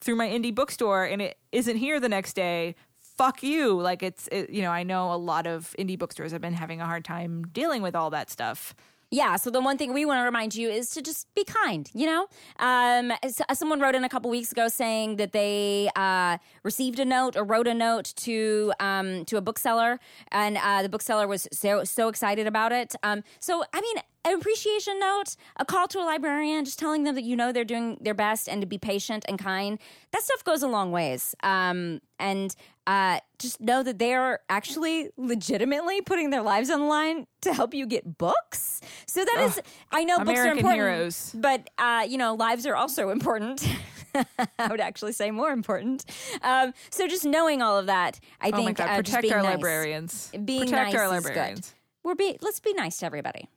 through 0.00 0.16
my 0.16 0.28
indie 0.28 0.54
bookstore 0.54 1.04
and 1.04 1.20
it 1.22 1.38
isn't 1.52 1.76
here 1.76 2.00
the 2.00 2.08
next 2.08 2.34
day." 2.34 2.74
Fuck 3.16 3.42
you. 3.42 3.80
Like 3.80 4.04
it's 4.04 4.28
it, 4.28 4.50
you 4.50 4.62
know, 4.62 4.70
I 4.70 4.84
know 4.84 5.12
a 5.12 5.16
lot 5.16 5.46
of 5.46 5.74
indie 5.76 5.98
bookstores 5.98 6.30
have 6.30 6.40
been 6.40 6.54
having 6.54 6.80
a 6.80 6.86
hard 6.86 7.04
time 7.04 7.42
dealing 7.52 7.82
with 7.82 7.96
all 7.96 8.10
that 8.10 8.30
stuff. 8.30 8.74
Yeah. 9.10 9.36
So 9.36 9.48
the 9.50 9.60
one 9.60 9.78
thing 9.78 9.94
we 9.94 10.04
want 10.04 10.18
to 10.20 10.24
remind 10.24 10.54
you 10.54 10.68
is 10.68 10.90
to 10.90 11.00
just 11.00 11.32
be 11.34 11.42
kind. 11.42 11.90
You 11.94 12.06
know, 12.06 12.26
um, 12.58 13.10
s- 13.22 13.40
someone 13.54 13.80
wrote 13.80 13.94
in 13.94 14.04
a 14.04 14.08
couple 14.08 14.30
weeks 14.30 14.52
ago 14.52 14.68
saying 14.68 15.16
that 15.16 15.32
they 15.32 15.88
uh, 15.96 16.36
received 16.62 16.98
a 16.98 17.06
note 17.06 17.34
or 17.34 17.44
wrote 17.44 17.66
a 17.66 17.74
note 17.74 18.12
to 18.16 18.72
um, 18.80 19.24
to 19.24 19.38
a 19.38 19.40
bookseller, 19.40 19.98
and 20.30 20.58
uh, 20.58 20.82
the 20.82 20.90
bookseller 20.90 21.26
was 21.26 21.48
so 21.52 21.84
so 21.84 22.08
excited 22.08 22.46
about 22.46 22.72
it. 22.72 22.94
Um, 23.02 23.24
so 23.40 23.64
I 23.72 23.80
mean. 23.80 23.96
An 24.24 24.34
appreciation 24.34 24.98
note, 25.00 25.36
a 25.56 25.64
call 25.64 25.88
to 25.88 26.00
a 26.00 26.04
librarian, 26.04 26.64
just 26.66 26.78
telling 26.78 27.04
them 27.04 27.14
that 27.14 27.22
you 27.22 27.34
know 27.34 27.50
they're 27.50 27.64
doing 27.64 27.96
their 28.00 28.12
best 28.12 28.46
and 28.46 28.60
to 28.60 28.66
be 28.66 28.76
patient 28.76 29.24
and 29.26 29.38
kind. 29.38 29.78
That 30.10 30.22
stuff 30.22 30.44
goes 30.44 30.62
a 30.62 30.68
long 30.68 30.90
ways. 30.90 31.34
Um, 31.42 32.00
and 32.18 32.54
uh, 32.88 33.20
just 33.38 33.60
know 33.60 33.82
that 33.84 33.98
they 33.98 34.14
are 34.14 34.40
actually 34.48 35.10
legitimately 35.16 36.00
putting 36.00 36.30
their 36.30 36.42
lives 36.42 36.70
on 36.70 36.80
the 36.80 36.86
line 36.86 37.26
to 37.42 37.52
help 37.54 37.74
you 37.74 37.86
get 37.86 38.16
books. 38.18 38.80
So 39.06 39.24
that 39.24 39.40
is, 39.42 39.60
I 39.92 40.02
know 40.04 40.18
books 40.18 40.38
are 40.40 40.46
important, 40.48 40.74
heroes. 40.74 41.32
but 41.38 41.68
uh, 41.78 42.04
you 42.08 42.18
know, 42.18 42.34
lives 42.34 42.66
are 42.66 42.74
also 42.74 43.10
important. 43.10 43.64
I 44.58 44.68
would 44.70 44.80
actually 44.80 45.12
say 45.12 45.30
more 45.30 45.50
important. 45.50 46.04
Um, 46.42 46.72
so 46.90 47.06
just 47.06 47.24
knowing 47.26 47.60
all 47.62 47.76
of 47.78 47.86
that, 47.86 48.18
I 48.40 48.48
Oh 48.48 48.52
my 48.52 48.56
think 48.64 48.78
god, 48.78 48.88
uh, 48.90 48.96
protect 48.96 49.30
our 49.32 49.42
nice- 49.42 49.50
librarians. 49.54 50.30
Being 50.44 50.60
protect 50.62 50.92
nice 50.92 50.94
our 50.94 51.04
is 51.04 51.10
librarians. 51.24 51.60
good. 51.60 51.74
We're 52.04 52.14
be 52.14 52.38
let's 52.40 52.58
be 52.60 52.72
nice 52.72 52.96
to 52.98 53.06
everybody. 53.06 53.48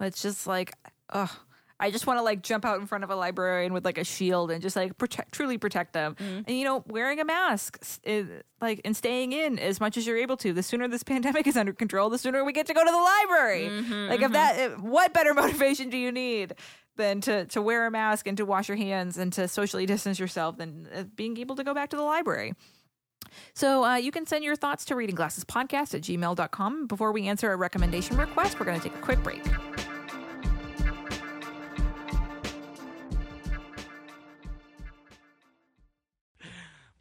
It's 0.00 0.22
just 0.22 0.46
like, 0.46 0.72
ugh. 1.10 1.30
I 1.84 1.90
just 1.90 2.06
want 2.06 2.18
to 2.18 2.22
like 2.22 2.42
jump 2.42 2.64
out 2.64 2.80
in 2.80 2.86
front 2.86 3.04
of 3.04 3.10
a 3.10 3.14
librarian 3.14 3.74
with 3.74 3.84
like 3.84 3.98
a 3.98 4.04
shield 4.04 4.50
and 4.50 4.62
just 4.62 4.74
like 4.74 4.96
protect, 4.96 5.32
truly 5.32 5.58
protect 5.58 5.92
them. 5.92 6.14
Mm-hmm. 6.14 6.40
And 6.46 6.58
you 6.58 6.64
know, 6.64 6.82
wearing 6.86 7.20
a 7.20 7.26
mask, 7.26 7.78
is, 8.04 8.26
like, 8.62 8.80
and 8.86 8.96
staying 8.96 9.32
in 9.32 9.58
as 9.58 9.80
much 9.80 9.98
as 9.98 10.06
you're 10.06 10.16
able 10.16 10.38
to. 10.38 10.54
The 10.54 10.62
sooner 10.62 10.88
this 10.88 11.02
pandemic 11.12 11.46
is 11.46 11.58
under 11.58 11.74
control, 11.74 12.08
the 12.08 12.16
sooner 12.16 12.42
we 12.42 12.54
get 12.54 12.66
to 12.68 12.74
go 12.74 12.82
to 12.82 12.90
the 12.90 12.96
library. 12.96 13.68
Mm-hmm, 13.68 14.08
like, 14.08 14.22
if 14.22 14.32
that, 14.32 14.58
if- 14.58 14.80
what 14.80 15.12
better 15.12 15.34
motivation 15.42 15.90
do 15.90 15.98
you 15.98 16.10
need 16.10 16.54
than 16.96 17.20
to 17.20 17.44
to 17.46 17.60
wear 17.60 17.86
a 17.86 17.90
mask 17.90 18.26
and 18.26 18.38
to 18.38 18.46
wash 18.46 18.68
your 18.68 18.78
hands 18.78 19.18
and 19.18 19.30
to 19.34 19.46
socially 19.46 19.84
distance 19.84 20.18
yourself 20.18 20.56
than 20.56 20.88
uh, 20.94 21.02
being 21.16 21.36
able 21.36 21.56
to 21.56 21.64
go 21.64 21.74
back 21.74 21.90
to 21.90 21.96
the 21.96 22.02
library? 22.02 22.54
So 23.52 23.84
uh, 23.84 23.96
you 23.96 24.10
can 24.10 24.24
send 24.24 24.42
your 24.42 24.56
thoughts 24.56 24.86
to 24.86 24.94
readingglassespodcast 24.94 25.94
at 25.94 26.00
gmail.com. 26.00 26.86
Before 26.86 27.12
we 27.12 27.28
answer 27.28 27.52
a 27.52 27.56
recommendation 27.56 28.16
request, 28.16 28.58
we're 28.58 28.66
going 28.66 28.80
to 28.80 28.88
take 28.88 28.96
a 28.96 29.02
quick 29.02 29.22
break. 29.22 29.42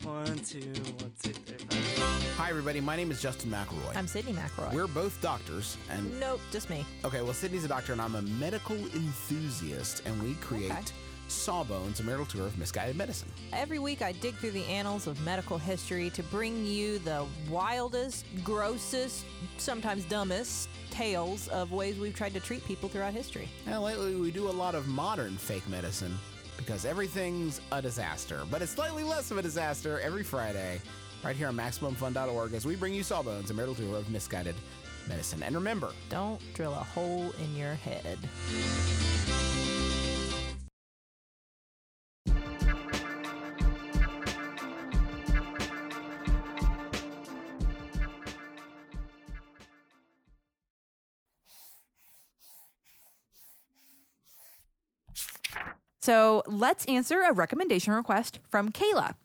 One, 0.03 0.25
two, 0.39 0.59
one, 0.99 1.11
two, 1.21 1.31
three, 1.31 1.57
five. 1.79 2.33
Hi, 2.37 2.49
everybody. 2.49 2.81
My 2.81 2.95
name 2.95 3.09
is 3.11 3.21
Justin 3.21 3.51
McElroy. 3.51 3.95
I'm 3.95 4.05
Sydnee 4.05 4.33
McElroy. 4.35 4.73
We're 4.73 4.87
both 4.87 5.21
doctors, 5.21 5.77
and 5.89 6.19
nope, 6.19 6.41
just 6.51 6.69
me. 6.69 6.85
okay, 7.05 7.21
well, 7.21 7.31
Sydnee's 7.33 7.63
a 7.63 7.67
doctor, 7.69 7.93
and 7.93 8.01
I'm 8.01 8.15
a 8.15 8.21
medical 8.21 8.75
enthusiast, 8.75 10.01
and 10.05 10.21
we 10.21 10.33
create 10.35 10.71
Okay. 10.71 10.81
Sawbones, 11.29 11.99
a 11.99 12.03
marital 12.03 12.25
tour 12.25 12.45
of 12.45 12.57
misguided 12.57 12.95
medicine. 12.97 13.29
Every 13.53 13.79
week 13.79 14.01
I 14.01 14.11
dig 14.11 14.35
through 14.35 14.51
the 14.51 14.65
annals 14.65 15.07
of 15.07 15.19
medical 15.21 15.57
history 15.57 16.09
to 16.11 16.23
bring 16.23 16.65
you 16.65 16.99
the 16.99 17.25
wildest, 17.49 18.25
grossest, 18.43 19.25
sometimes 19.57 20.03
dumbest 20.05 20.67
tales 20.91 21.47
of 21.47 21.71
ways 21.71 21.97
we've 21.97 22.13
tried 22.15 22.33
to 22.33 22.39
treat 22.39 22.63
people 22.65 22.89
throughout 22.89 23.13
history. 23.13 23.47
Now, 23.65 23.81
lately, 23.83 24.15
we 24.15 24.31
do 24.31 24.49
a 24.49 24.51
lot 24.51 24.75
of 24.75 24.87
modern 24.89 25.37
fake 25.37 25.67
medicine 25.69 26.15
because 26.57 26.85
everything's 26.85 27.61
a 27.71 27.81
disaster, 27.81 28.43
but 28.51 28.61
it's 28.61 28.71
slightly 28.71 29.03
less 29.03 29.31
of 29.31 29.37
a 29.37 29.41
disaster 29.41 29.99
every 29.99 30.23
Friday, 30.23 30.81
right 31.23 31.35
here 31.35 31.47
on 31.47 31.55
MaximumFun.org, 31.55 32.53
as 32.53 32.65
we 32.65 32.75
bring 32.75 32.93
you 32.93 33.03
Sawbones, 33.03 33.51
a 33.51 33.53
marital 33.53 33.75
tour 33.75 33.95
of 33.97 34.09
misguided 34.09 34.55
medicine. 35.07 35.43
And 35.43 35.55
remember, 35.55 35.91
Don't 36.09 36.41
drill 36.53 36.73
a 36.73 36.75
hole 36.75 37.33
in 37.43 37.55
your 37.55 37.73
head. 37.75 38.17
So 56.03 56.43
let's 56.47 56.83
answer 56.83 57.21
a 57.21 57.31
recommendation 57.31 57.93
request 57.93 58.39
from 58.49 58.73
Kayla. 58.73 59.15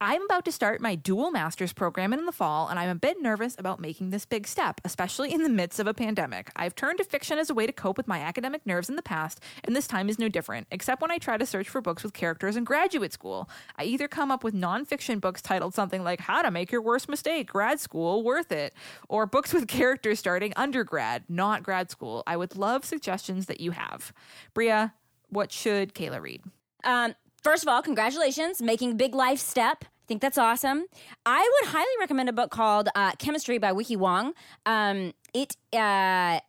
I'm 0.00 0.22
about 0.22 0.44
to 0.44 0.52
start 0.52 0.80
my 0.80 0.94
dual 0.94 1.32
master's 1.32 1.72
program 1.72 2.12
in 2.12 2.24
the 2.24 2.30
fall, 2.30 2.68
and 2.68 2.78
I'm 2.78 2.88
a 2.88 2.94
bit 2.94 3.20
nervous 3.20 3.56
about 3.58 3.80
making 3.80 4.10
this 4.10 4.24
big 4.24 4.46
step, 4.46 4.80
especially 4.84 5.32
in 5.32 5.42
the 5.42 5.48
midst 5.48 5.80
of 5.80 5.88
a 5.88 5.94
pandemic. 5.94 6.52
I've 6.54 6.76
turned 6.76 6.98
to 6.98 7.04
fiction 7.04 7.36
as 7.36 7.50
a 7.50 7.54
way 7.54 7.66
to 7.66 7.72
cope 7.72 7.96
with 7.96 8.06
my 8.06 8.20
academic 8.20 8.64
nerves 8.64 8.88
in 8.88 8.94
the 8.94 9.02
past, 9.02 9.40
and 9.64 9.74
this 9.74 9.88
time 9.88 10.08
is 10.08 10.16
no 10.16 10.28
different, 10.28 10.68
except 10.70 11.02
when 11.02 11.10
I 11.10 11.18
try 11.18 11.36
to 11.36 11.44
search 11.44 11.68
for 11.68 11.80
books 11.80 12.04
with 12.04 12.12
characters 12.12 12.54
in 12.54 12.62
graduate 12.62 13.12
school. 13.12 13.50
I 13.76 13.82
either 13.82 14.06
come 14.06 14.30
up 14.30 14.44
with 14.44 14.54
nonfiction 14.54 15.20
books 15.20 15.42
titled 15.42 15.74
something 15.74 16.04
like 16.04 16.20
How 16.20 16.42
to 16.42 16.50
Make 16.52 16.70
Your 16.70 16.82
Worst 16.82 17.08
Mistake, 17.08 17.48
Grad 17.48 17.80
School, 17.80 18.22
Worth 18.22 18.52
It, 18.52 18.72
or 19.08 19.26
books 19.26 19.52
with 19.52 19.66
characters 19.66 20.20
starting 20.20 20.52
undergrad, 20.54 21.24
not 21.28 21.64
grad 21.64 21.90
school. 21.90 22.22
I 22.24 22.36
would 22.36 22.54
love 22.54 22.84
suggestions 22.84 23.46
that 23.46 23.60
you 23.60 23.72
have. 23.72 24.12
Brea, 24.54 24.90
what 25.34 25.52
should 25.52 25.94
Kayla 25.94 26.20
read? 26.20 26.42
Um, 26.84 27.14
first 27.42 27.62
of 27.62 27.68
all, 27.68 27.82
congratulations, 27.82 28.62
making 28.62 28.96
big 28.96 29.14
life 29.14 29.38
step. 29.38 29.84
I 29.84 30.06
think 30.06 30.20
that's 30.20 30.38
awesome. 30.38 30.84
I 31.24 31.40
would 31.62 31.70
highly 31.70 31.86
recommend 31.98 32.28
a 32.28 32.32
book 32.32 32.50
called 32.50 32.88
uh, 32.94 33.12
Chemistry 33.18 33.58
by 33.58 33.72
Weike 33.72 33.96
Wang. 33.96 34.32
Um, 34.66 35.14
it, 35.32 35.56
uh, 35.72 35.78
I, 35.78 36.40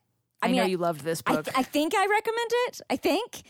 I, 0.41 0.47
mean, 0.47 0.55
know 0.57 0.63
I- 0.63 0.67
you 0.67 0.77
loved 0.77 1.01
this 1.01 1.23
I, 1.25 1.35
book. 1.35 1.45
th- 1.45 1.57
I 1.57 1.63
think 1.63 1.93
I 1.95 2.05
recommend 2.05 2.49
it. 2.67 2.81
I 2.89 2.95
think. 2.97 3.43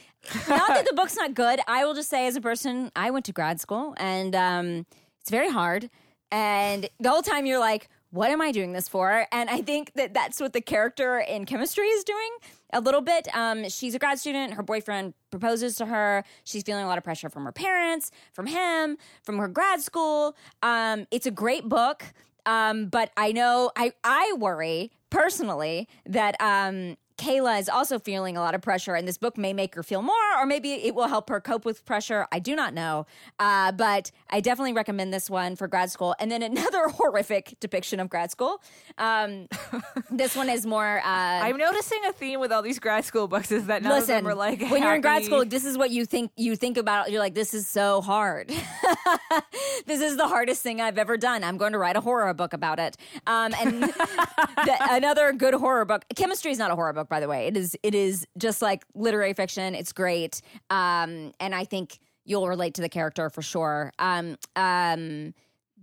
Not 0.48 0.68
that 0.70 0.86
the 0.88 0.94
book's 0.96 1.16
not 1.16 1.34
good. 1.34 1.60
I 1.68 1.86
will 1.86 1.96
just 1.96 2.10
say, 2.10 2.28
as 2.28 2.36
a 2.36 2.42
person, 2.42 2.92
I 2.96 3.10
went 3.12 3.26
to 3.26 3.34
grad 3.34 3.60
school 3.60 3.96
and 3.98 4.36
um, 4.36 4.86
it's 5.22 5.32
very 5.32 5.50
hard. 5.50 5.90
And 6.32 6.88
the 7.00 7.10
whole 7.10 7.22
time 7.22 7.46
you're 7.46 7.60
like, 7.60 7.90
what 8.12 8.30
am 8.32 8.42
I 8.42 8.52
doing 8.52 8.74
this 8.74 8.88
for? 8.88 9.26
And 9.32 9.50
I 9.50 9.62
think 9.62 9.92
that 9.96 10.14
that's 10.14 10.40
what 10.40 10.54
the 10.54 10.62
character 10.62 11.18
in 11.20 11.46
chemistry 11.46 11.88
is 11.88 12.04
doing 12.04 12.30
a 12.76 12.82
little 12.82 13.02
bit. 13.02 13.28
Um, 13.34 13.68
she's 13.70 13.96
a 13.96 14.00
grad 14.00 14.20
student. 14.20 14.54
Her 14.54 14.62
boyfriend 14.62 15.14
proposes 15.32 15.76
to 15.78 15.86
her. 15.86 16.24
She's 16.44 16.62
feeling 16.62 16.84
a 16.84 16.88
lot 16.88 16.98
of 16.98 17.04
pressure 17.04 17.30
from 17.30 17.46
her 17.46 17.52
parents, 17.52 18.12
from 18.34 18.46
him, 18.46 18.98
from 19.24 19.40
her 19.40 19.48
grad 19.48 19.82
school. 19.82 20.36
Um, 20.62 21.08
it's 21.10 21.26
a 21.26 21.32
great 21.32 21.68
book. 21.68 22.04
Um, 22.46 22.88
but 22.88 23.12
I 23.18 23.32
know 23.32 23.72
I, 23.76 23.94
I 24.04 24.36
worry 24.38 24.92
personally 25.10 25.88
that 26.06 26.36
um, 26.40 26.98
Kayla 27.18 27.60
is 27.60 27.70
also 27.70 28.00
feeling 28.00 28.36
a 28.38 28.42
lot 28.42 28.56
of 28.56 28.62
pressure, 28.62 28.96
and 28.96 29.08
this 29.08 29.18
book 29.18 29.38
may 29.38 29.54
make 29.54 29.76
her 29.76 29.84
feel 29.84 30.02
more, 30.02 30.16
or 30.38 30.46
maybe 30.46 30.74
it 30.74 30.96
will 30.96 31.08
help 31.08 31.30
her 31.30 31.40
cope 31.40 31.66
with 31.66 31.86
pressure. 31.86 32.28
I 32.32 32.40
do 32.40 32.56
not 32.56 32.74
know. 32.74 33.06
Uh, 33.40 33.72
but 33.72 34.12
I 34.30 34.42
definitely 34.42 34.74
recommend 34.74 35.14
this 35.14 35.30
one 35.30 35.56
for 35.56 35.68
grad 35.68 35.92
school. 35.92 36.16
And 36.20 36.32
then 36.32 36.44
another 36.44 36.88
horrific 36.90 37.56
depiction 37.60 38.00
of 38.00 38.10
grad 38.10 38.32
school. 38.32 38.62
Um, 38.98 39.48
this 40.12 40.36
one 40.36 40.50
is 40.50 40.66
more. 40.66 41.00
Uh, 41.00 41.04
I'm 41.06 41.58
noticing 41.58 42.00
a 42.08 42.14
theme 42.14 42.40
with 42.40 42.52
all 42.52 42.62
these 42.62 42.80
grad 42.80 43.06
school 43.06 43.28
books 43.28 43.52
is 43.52 43.68
that 43.68 43.84
none 43.84 44.02
of 44.02 44.08
them 44.08 44.28
are 44.28 44.36
like 44.36 44.60
when 44.60 44.84
you're 44.84 44.96
in 44.96 45.02
grad 45.02 45.24
school, 45.24 45.46
this 45.46 45.66
is 45.66 45.78
what 45.78 45.92
you 45.92 46.06
think. 46.06 46.32
You 46.36 46.56
think 46.56 46.78
about. 46.78 47.12
You're 47.12 47.20
like, 47.20 47.36
this 47.36 47.54
is 47.54 47.68
so 47.68 48.02
hard. 48.02 48.50
this 49.86 50.02
is 50.02 50.18
the 50.18 50.28
hardest 50.28 50.62
thing 50.62 50.82
I've 50.82 50.98
ever 50.98 51.18
done. 51.18 51.44
I'm 51.44 51.58
going 51.58 51.74
to 51.74 51.78
write 51.78 51.96
a 51.96 52.02
horror 52.02 52.34
book 52.34 52.54
about 52.54 52.80
it. 52.80 52.98
Um, 53.28 53.54
and 53.60 53.84
the, 53.84 54.78
another 54.92 55.34
good 55.34 55.54
horror 55.54 55.86
book. 55.86 56.06
Chemistry 56.16 56.52
is 56.52 56.58
not 56.58 56.72
a 56.72 56.76
horror 56.76 56.94
book. 56.94 57.05
Book, 57.06 57.10
by 57.10 57.20
the 57.20 57.28
way. 57.28 57.48
It 57.48 57.58
is 57.58 57.78
it 57.84 57.96
is 57.96 58.28
just 58.38 58.62
like 58.62 58.84
literary 58.94 59.34
fiction. 59.34 59.76
It's 59.76 59.94
great, 59.94 60.42
um, 60.70 61.32
and 61.40 61.54
I 61.54 61.66
think 61.66 62.00
you'll 62.26 62.48
relate 62.48 62.74
to 62.76 62.82
the 62.82 62.90
character 62.90 63.30
for 63.30 63.42
sure. 63.42 63.92
Um, 64.00 64.38
um, 64.56 65.34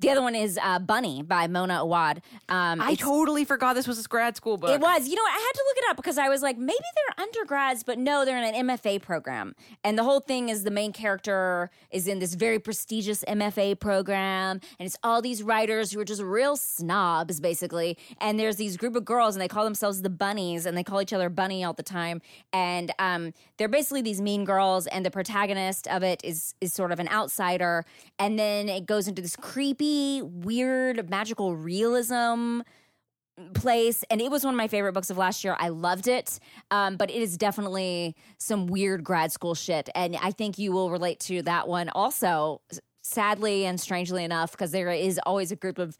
the 0.02 0.10
other 0.10 0.20
one 0.20 0.34
is 0.34 0.58
uh, 0.62 0.78
Bunny 0.78 1.22
by 1.22 1.46
Mona 1.46 1.78
Awad. 1.78 2.22
Um, 2.48 2.80
I 2.80 2.94
totally 2.96 3.44
forgot 3.44 3.74
this 3.74 3.86
was 3.86 4.04
a 4.04 4.08
grad 4.08 4.36
school 4.36 4.56
book. 4.56 4.70
It 4.70 4.80
was. 4.80 5.08
You 5.08 5.14
know, 5.14 5.22
what? 5.22 5.32
I 5.32 5.38
had 5.38 5.52
to 5.52 5.64
look 5.68 5.76
it 5.78 5.84
up 5.90 5.96
because 5.96 6.18
I 6.18 6.28
was 6.28 6.42
like, 6.42 6.58
maybe 6.58 6.78
they're 6.96 7.24
undergrads, 7.24 7.84
but 7.84 7.98
no, 7.98 8.24
they're 8.24 8.36
in 8.36 8.54
an 8.54 8.66
MFA 8.68 9.00
program. 9.00 9.54
And 9.84 9.96
the 9.96 10.02
whole 10.02 10.20
thing 10.20 10.48
is 10.48 10.64
the 10.64 10.70
main 10.70 10.92
character 10.92 11.70
is 11.90 12.08
in 12.08 12.18
this 12.18 12.34
very 12.34 12.58
prestigious 12.58 13.24
MFA 13.28 13.78
program, 13.78 14.60
and 14.78 14.86
it's 14.86 14.98
all 15.04 15.22
these 15.22 15.42
writers 15.42 15.92
who 15.92 16.00
are 16.00 16.04
just 16.04 16.20
real 16.22 16.56
snobs, 16.56 17.40
basically. 17.40 17.96
And 18.20 18.38
there's 18.40 18.56
these 18.56 18.76
group 18.76 18.96
of 18.96 19.04
girls, 19.04 19.36
and 19.36 19.40
they 19.40 19.48
call 19.48 19.64
themselves 19.64 20.02
the 20.02 20.10
bunnies, 20.10 20.66
and 20.66 20.76
they 20.76 20.84
call 20.84 21.00
each 21.00 21.12
other 21.12 21.28
bunny 21.28 21.62
all 21.64 21.74
the 21.74 21.82
time. 21.84 22.20
And 22.52 22.92
um, 22.98 23.32
they're 23.56 23.68
basically 23.68 24.02
these 24.02 24.20
mean 24.20 24.44
girls, 24.44 24.88
and 24.88 25.06
the 25.06 25.10
protagonist 25.12 25.86
of 25.86 26.02
it 26.02 26.20
is 26.24 26.54
is 26.60 26.72
sort 26.72 26.90
of 26.90 26.98
an 26.98 27.08
outsider. 27.08 27.84
And 28.18 28.38
then 28.38 28.68
it 28.68 28.86
goes 28.86 29.06
into 29.06 29.22
this 29.22 29.36
creepy, 29.36 29.91
weird, 30.22 31.08
magical 31.10 31.56
realism 31.56 32.60
place 33.54 34.04
and 34.10 34.20
it 34.20 34.30
was 34.30 34.44
one 34.44 34.52
of 34.52 34.58
my 34.58 34.68
favorite 34.68 34.92
books 34.92 35.10
of 35.10 35.16
last 35.16 35.42
year. 35.42 35.56
I 35.58 35.68
loved 35.70 36.06
it 36.06 36.38
um, 36.70 36.96
but 36.96 37.10
it 37.10 37.16
is 37.16 37.36
definitely 37.36 38.14
some 38.38 38.66
weird 38.66 39.02
grad 39.04 39.32
school 39.32 39.54
shit 39.54 39.88
and 39.94 40.16
i 40.20 40.30
think 40.30 40.58
you 40.58 40.70
will 40.72 40.90
relate 40.90 41.18
to 41.20 41.42
that 41.42 41.66
one 41.66 41.88
also 41.90 42.60
sadly 43.02 43.64
and 43.64 43.80
strangely 43.80 44.22
enough 44.22 44.52
because 44.52 44.70
there 44.70 44.90
is 44.90 45.18
always 45.24 45.50
a 45.50 45.56
group 45.56 45.78
of 45.78 45.96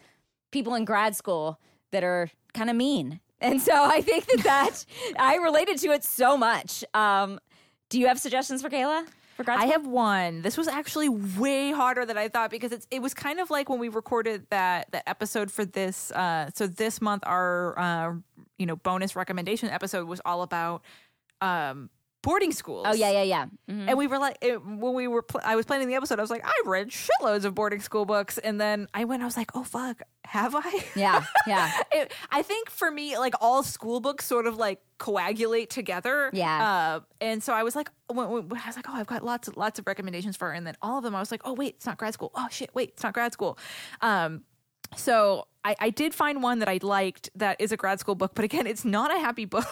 people 0.51 0.75
in 0.75 0.85
grad 0.85 1.17
school 1.17 1.59
that 1.91 2.05
are 2.05 2.31
kind 2.53 2.69
of 2.69 2.77
mean 2.77 3.21
and 3.41 3.61
so 3.63 3.73
i 3.73 4.03
think 4.03 4.27
that 4.27 4.43
that 4.45 4.85
i 5.19 5.37
related 5.37 5.79
to 5.79 5.89
it 5.89 6.05
so 6.05 6.37
much. 6.37 6.85
Um, 6.95 7.41
do 7.89 7.99
you 7.99 8.07
have 8.09 8.19
suggestions 8.19 8.61
for 8.63 8.69
kayla 8.69 9.07
for 9.37 9.45
grad 9.45 9.59
I 9.59 9.67
have 9.67 9.87
one. 9.87 10.43
This 10.43 10.57
was 10.57 10.69
actually 10.69 11.09
way 11.09 11.73
harder 11.73 12.05
than 12.05 12.17
I 12.19 12.29
thought 12.29 12.51
because 12.51 12.73
it's 12.73 12.87
it 12.91 13.01
was 13.03 13.15
kind 13.15 13.41
of 13.41 13.51
like 13.51 13.69
when 13.69 13.79
we 13.79 13.89
recorded 13.89 14.47
that 14.51 14.91
that 14.93 15.03
episode 15.09 15.51
for 15.51 15.65
this. 15.65 16.11
Uh, 16.13 16.51
so 16.55 16.67
this 16.67 17.01
month, 17.01 17.23
our 17.27 17.79
uh, 17.79 18.15
you 18.59 18.67
know 18.67 18.77
bonus 18.77 19.17
recommendation 19.17 19.69
episode 19.71 20.07
was 20.07 20.21
all 20.25 20.43
about 20.43 20.83
um, 21.41 21.91
boarding 22.23 22.53
schools. 22.53 22.87
oh 22.89 22.93
yeah 22.95 23.11
yeah 23.11 23.23
yeah 23.23 23.47
Mhm. 23.69 23.89
And 23.89 23.99
we 23.99 24.07
were 24.07 24.19
like, 24.19 24.37
it, 24.41 24.65
when 24.65 24.95
we 24.95 25.09
were, 25.09 25.23
pl- 25.23 25.41
I 25.45 25.57
was 25.57 25.67
planning 25.67 25.89
the 25.89 25.95
episode. 25.95 26.19
I 26.19 26.23
was 26.23 26.31
like, 26.31 26.45
I've 26.45 26.67
read 26.67 26.91
shitloads 26.91 27.45
of 27.45 27.55
boarding 27.55 27.81
school 27.81 28.05
books, 28.05 28.39
and 28.39 28.61
then 28.61 28.87
I 28.95 29.05
went. 29.05 29.23
I 29.23 29.25
was 29.25 29.37
like, 29.37 29.51
oh 29.57 29.65
fuck, 29.65 30.03
have 30.25 30.55
I? 30.55 30.85
yeah 30.95 31.25
yeah 31.47 31.73
it, 31.93 32.13
I 32.31 32.43
think 32.43 32.71
for 32.71 32.91
me, 32.91 33.19
like 33.19 33.35
all 33.41 33.63
school 33.65 33.99
books 34.01 34.25
sort 34.25 34.47
of 34.47 34.57
like 34.57 34.81
coagulate 35.03 35.69
together. 35.69 36.31
Yeah. 36.33 36.63
Uh, 36.63 37.01
and 37.21 37.43
so 37.43 37.53
I 37.53 37.65
was 37.65 37.75
like, 37.75 37.91
when, 38.07 38.31
when- 38.31 38.47
I 38.53 38.69
was 38.69 38.77
like, 38.77 38.89
oh, 38.89 38.95
I've 38.95 39.09
got 39.09 39.25
lots 39.25 39.49
of 39.49 39.57
lots 39.57 39.81
of 39.81 39.87
recommendations 39.87 40.37
for 40.37 40.49
her, 40.49 40.55
and 40.55 40.65
then 40.65 40.77
all 40.81 40.99
of 40.99 41.05
them, 41.05 41.15
I 41.15 41.19
was 41.19 41.33
like, 41.33 41.43
oh 41.45 41.53
wait, 41.55 41.75
it's 41.77 41.87
not 41.87 41.99
grad 41.99 42.15
school. 42.15 42.31
Oh 42.37 42.47
shit, 42.51 42.71
wait, 42.73 42.91
it's 42.91 43.03
not 43.03 43.13
grad 43.13 43.33
school. 43.33 43.59
Um, 44.01 44.45
so 44.97 45.49
I, 45.65 45.75
I 45.81 45.91
did 45.91 46.15
find 46.15 46.43
one 46.43 46.61
that 46.61 46.69
I 46.69 46.79
liked 46.83 47.31
that 47.35 47.61
is 47.61 47.73
a 47.73 47.77
grad 47.77 47.99
school 47.99 48.15
book, 48.15 48.33
but 48.35 48.45
again, 48.45 48.67
it's 48.67 48.85
not 48.85 49.13
a 49.15 49.19
happy 49.19 49.45
book. 49.45 49.67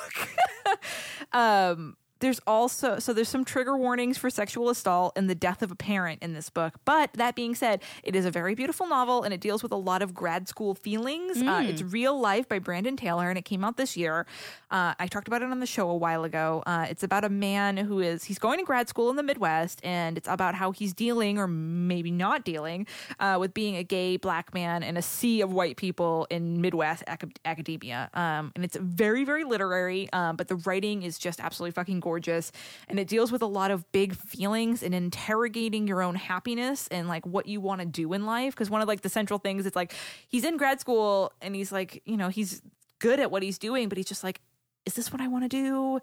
um, 1.32 1.96
there's 2.20 2.40
also 2.46 2.98
so 2.98 3.12
there's 3.12 3.28
some 3.28 3.44
trigger 3.44 3.76
warnings 3.76 4.18
for 4.18 4.30
sexual 4.30 4.68
assault 4.68 5.12
and 5.16 5.28
the 5.28 5.34
death 5.34 5.62
of 5.62 5.70
a 5.70 5.74
parent 5.74 6.22
in 6.22 6.34
this 6.34 6.50
book. 6.50 6.74
But 6.84 7.12
that 7.14 7.34
being 7.34 7.54
said, 7.54 7.82
it 8.02 8.14
is 8.14 8.24
a 8.26 8.30
very 8.30 8.54
beautiful 8.54 8.86
novel 8.86 9.22
and 9.22 9.34
it 9.34 9.40
deals 9.40 9.62
with 9.62 9.72
a 9.72 9.76
lot 9.76 10.02
of 10.02 10.14
grad 10.14 10.48
school 10.48 10.74
feelings. 10.74 11.38
Uh, 11.42 11.62
it's 11.66 11.82
Real 11.82 12.18
Life 12.18 12.48
by 12.48 12.58
Brandon 12.58 12.96
Taylor 12.96 13.28
and 13.28 13.38
it 13.38 13.44
came 13.44 13.64
out 13.64 13.76
this 13.76 13.96
year. 13.96 14.26
Uh, 14.70 14.94
I 14.98 15.06
talked 15.06 15.28
about 15.28 15.42
it 15.42 15.50
on 15.50 15.60
the 15.60 15.66
show 15.66 15.88
a 15.90 15.96
while 15.96 16.24
ago. 16.24 16.62
Uh, 16.66 16.86
it's 16.88 17.02
about 17.02 17.24
a 17.24 17.28
man 17.28 17.76
who 17.76 18.00
is 18.00 18.24
he's 18.24 18.38
going 18.38 18.58
to 18.58 18.64
grad 18.64 18.88
school 18.88 19.10
in 19.10 19.16
the 19.16 19.22
Midwest 19.22 19.80
and 19.82 20.16
it's 20.18 20.28
about 20.28 20.54
how 20.54 20.70
he's 20.72 20.92
dealing 20.92 21.38
or 21.38 21.48
maybe 21.48 22.10
not 22.10 22.44
dealing 22.44 22.86
uh, 23.18 23.38
with 23.40 23.54
being 23.54 23.76
a 23.76 23.82
gay 23.82 24.16
black 24.18 24.52
man 24.52 24.82
in 24.82 24.96
a 24.96 25.02
sea 25.02 25.40
of 25.40 25.52
white 25.52 25.76
people 25.76 26.26
in 26.30 26.60
Midwest 26.60 27.02
ac- 27.08 27.32
academia. 27.44 28.10
Um, 28.14 28.52
and 28.54 28.64
it's 28.64 28.76
very 28.76 29.24
very 29.24 29.44
literary, 29.44 30.12
um, 30.12 30.36
but 30.36 30.48
the 30.48 30.56
writing 30.56 31.02
is 31.02 31.18
just 31.18 31.40
absolutely 31.40 31.72
fucking 31.72 32.00
gorgeous 32.00 32.09
and 32.18 32.98
it 32.98 33.06
deals 33.06 33.30
with 33.30 33.42
a 33.42 33.46
lot 33.46 33.70
of 33.70 33.90
big 33.92 34.14
feelings 34.14 34.82
and 34.82 34.94
interrogating 34.94 35.86
your 35.86 36.02
own 36.02 36.14
happiness 36.14 36.88
and 36.88 37.08
like 37.08 37.24
what 37.26 37.46
you 37.46 37.60
want 37.60 37.80
to 37.80 37.86
do 37.86 38.12
in 38.12 38.26
life 38.26 38.54
because 38.54 38.70
one 38.70 38.80
of 38.80 38.88
like 38.88 39.02
the 39.02 39.08
central 39.08 39.38
things 39.38 39.66
it's 39.66 39.76
like 39.76 39.94
he's 40.28 40.44
in 40.44 40.56
grad 40.56 40.80
school 40.80 41.32
and 41.40 41.54
he's 41.54 41.70
like 41.72 42.02
you 42.04 42.16
know 42.16 42.28
he's 42.28 42.62
good 42.98 43.20
at 43.20 43.30
what 43.30 43.42
he's 43.42 43.58
doing 43.58 43.88
but 43.88 43.96
he's 43.96 44.06
just 44.06 44.24
like 44.24 44.40
is 44.86 44.94
this 44.94 45.12
what 45.12 45.20
i 45.20 45.28
want 45.28 45.44
to 45.44 45.48
do 45.48 46.00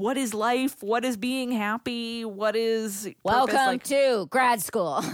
what 0.00 0.16
is 0.16 0.32
life? 0.32 0.82
What 0.82 1.04
is 1.04 1.18
being 1.18 1.52
happy? 1.52 2.24
What 2.24 2.56
is 2.56 3.02
purpose? 3.04 3.14
welcome 3.22 3.54
Like, 3.56 3.82
to 3.84 4.26
grad 4.30 4.62
school. 4.62 5.04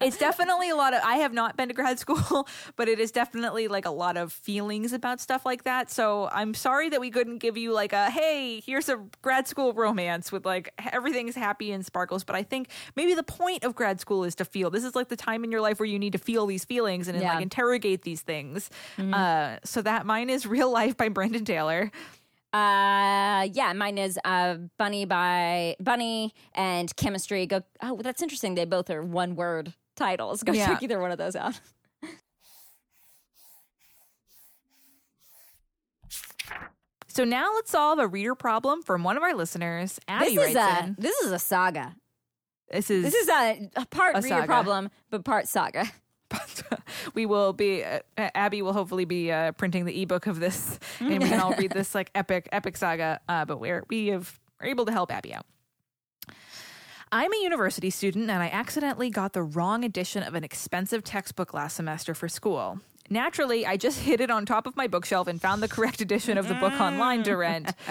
It's 0.00 0.16
definitely 0.18 0.70
a 0.70 0.76
lot 0.76 0.94
of 0.94 1.00
i 1.04 1.16
have 1.16 1.32
not 1.32 1.56
been 1.56 1.68
to 1.68 1.74
grad 1.74 1.98
school 1.98 2.46
but 2.76 2.88
it 2.88 2.98
is 2.98 3.10
definitely 3.12 3.68
like 3.68 3.84
a 3.86 3.90
lot 3.90 4.16
of 4.16 4.32
feelings 4.32 4.92
about 4.92 5.20
stuff 5.20 5.44
like 5.46 5.62
that. 5.64 5.90
So 5.90 6.28
i'm 6.32 6.54
sorry 6.54 6.88
that 6.90 7.00
we 7.00 7.10
couldn't 7.10 7.38
give 7.38 7.56
you 7.56 7.72
like 7.72 7.92
a 7.92 8.10
hey 8.10 8.60
here's 8.64 8.88
a 8.88 8.96
grad 9.22 9.46
school 9.46 9.72
romance 9.72 10.32
with 10.32 10.44
like 10.44 10.72
everything's 10.92 11.34
happy 11.36 11.70
and 11.72 11.84
sparkles. 11.86 12.24
But 12.24 12.36
i 12.36 12.42
think 12.42 12.68
maybe 12.96 13.14
the 13.14 13.22
point 13.22 13.64
of 13.64 13.74
grad 13.74 14.00
school 14.00 14.24
is 14.24 14.34
to 14.36 14.44
feel 14.44 14.70
this 14.70 14.84
is 14.84 14.94
like 14.94 15.08
the 15.08 15.16
time 15.16 15.44
in 15.44 15.52
your 15.52 15.60
life 15.60 15.78
where 15.78 15.86
you 15.88 15.98
need 15.98 16.12
to 16.12 16.18
feel 16.18 16.46
these 16.46 16.64
feelings 16.64 17.06
and 17.08 17.20
Yeah. 17.20 17.34
like 17.34 17.42
interrogate 17.42 18.02
these 18.02 18.22
things. 18.22 18.70
Uh, 18.98 19.56
so 19.64 19.82
that 19.82 20.04
mine 20.06 20.30
is 20.30 20.46
real 20.46 20.70
life 20.70 20.96
by 20.96 21.08
Brandon 21.08 21.44
Taylor 21.44 21.90
Uh, 22.52 23.46
yeah, 23.52 23.72
mine 23.74 23.98
is 23.98 24.18
uh, 24.24 24.54
Bunny 24.78 25.04
by 25.04 25.76
Bunny 25.80 26.34
and 26.54 26.94
Chemistry. 26.96 27.46
Go. 27.46 27.62
Oh, 27.82 28.00
that's 28.02 28.22
interesting. 28.22 28.54
They 28.54 28.64
both 28.64 28.88
are 28.90 29.02
one 29.02 29.36
word 29.36 29.74
titles. 29.96 30.42
Go 30.44 30.52
Yeah. 30.52 30.66
check 30.66 30.82
either 30.82 30.98
one 31.00 31.10
of 31.10 31.18
those 31.18 31.36
out. 31.36 31.60
so 37.06 37.24
now 37.24 37.52
let's 37.54 37.70
solve 37.70 37.98
a 37.98 38.06
reader 38.06 38.34
problem 38.34 38.82
from 38.82 39.02
one 39.04 39.16
of 39.16 39.22
our 39.22 39.34
listeners 39.34 39.98
abby 40.08 40.36
this 40.36 40.48
is 40.48 40.54
writes 40.54 40.80
a 40.80 40.84
in 40.84 40.96
this 40.98 41.16
is 41.20 41.32
a 41.32 41.38
saga. 41.38 41.94
this 42.70 42.90
is 42.90 43.04
This 43.04 43.14
is 43.14 43.28
a, 43.28 43.70
a 43.76 43.86
part 43.86 44.16
A 44.16 44.20
reader 44.20 44.28
saga. 44.36 44.46
problem, 44.46 44.90
but 45.10 45.24
part 45.24 45.48
saga. 45.48 45.84
we 47.14 47.26
will 47.26 47.52
be 47.52 47.84
uh, 47.84 48.00
abby 48.16 48.62
will 48.62 48.72
hopefully 48.72 49.04
be 49.04 49.30
uh, 49.32 49.52
printing 49.52 49.84
the 49.84 50.02
ebook 50.02 50.26
of 50.26 50.40
this 50.40 50.78
and 51.00 51.22
we 51.22 51.28
can 51.28 51.40
all 51.40 51.54
read 51.54 51.72
this 51.72 51.94
like 51.94 52.10
epic 52.14 52.48
epic 52.52 52.76
saga 52.76 53.20
uh, 53.28 53.44
but 53.44 53.58
we're 53.58 53.84
we 53.88 54.08
have 54.08 54.38
are 54.60 54.66
able 54.66 54.84
to 54.84 54.92
help 54.92 55.12
abby 55.12 55.34
out 55.34 55.46
I'm 57.10 57.32
a 57.32 57.38
university 57.38 57.88
student 57.88 58.28
and 58.28 58.42
I 58.42 58.48
accidentally 58.48 59.08
got 59.08 59.32
the 59.32 59.42
wrong 59.42 59.82
edition 59.82 60.22
of 60.22 60.34
an 60.34 60.44
expensive 60.44 61.02
textbook 61.02 61.54
last 61.54 61.76
semester 61.76 62.12
for 62.12 62.28
school. 62.28 62.80
Naturally, 63.10 63.66
I 63.66 63.76
just 63.76 64.00
hid 64.08 64.20
it 64.20 64.30
on 64.30 64.46
top 64.46 64.66
of 64.66 64.76
my 64.76 64.86
bookshelf 64.86 65.28
and 65.28 65.40
found 65.40 65.62
the 65.62 65.68
correct 65.68 66.00
edition 66.00 66.38
of 66.38 66.48
the 66.48 66.54
book 66.54 66.72
online 66.80 67.22
to 67.24 67.34
rent. 67.34 67.72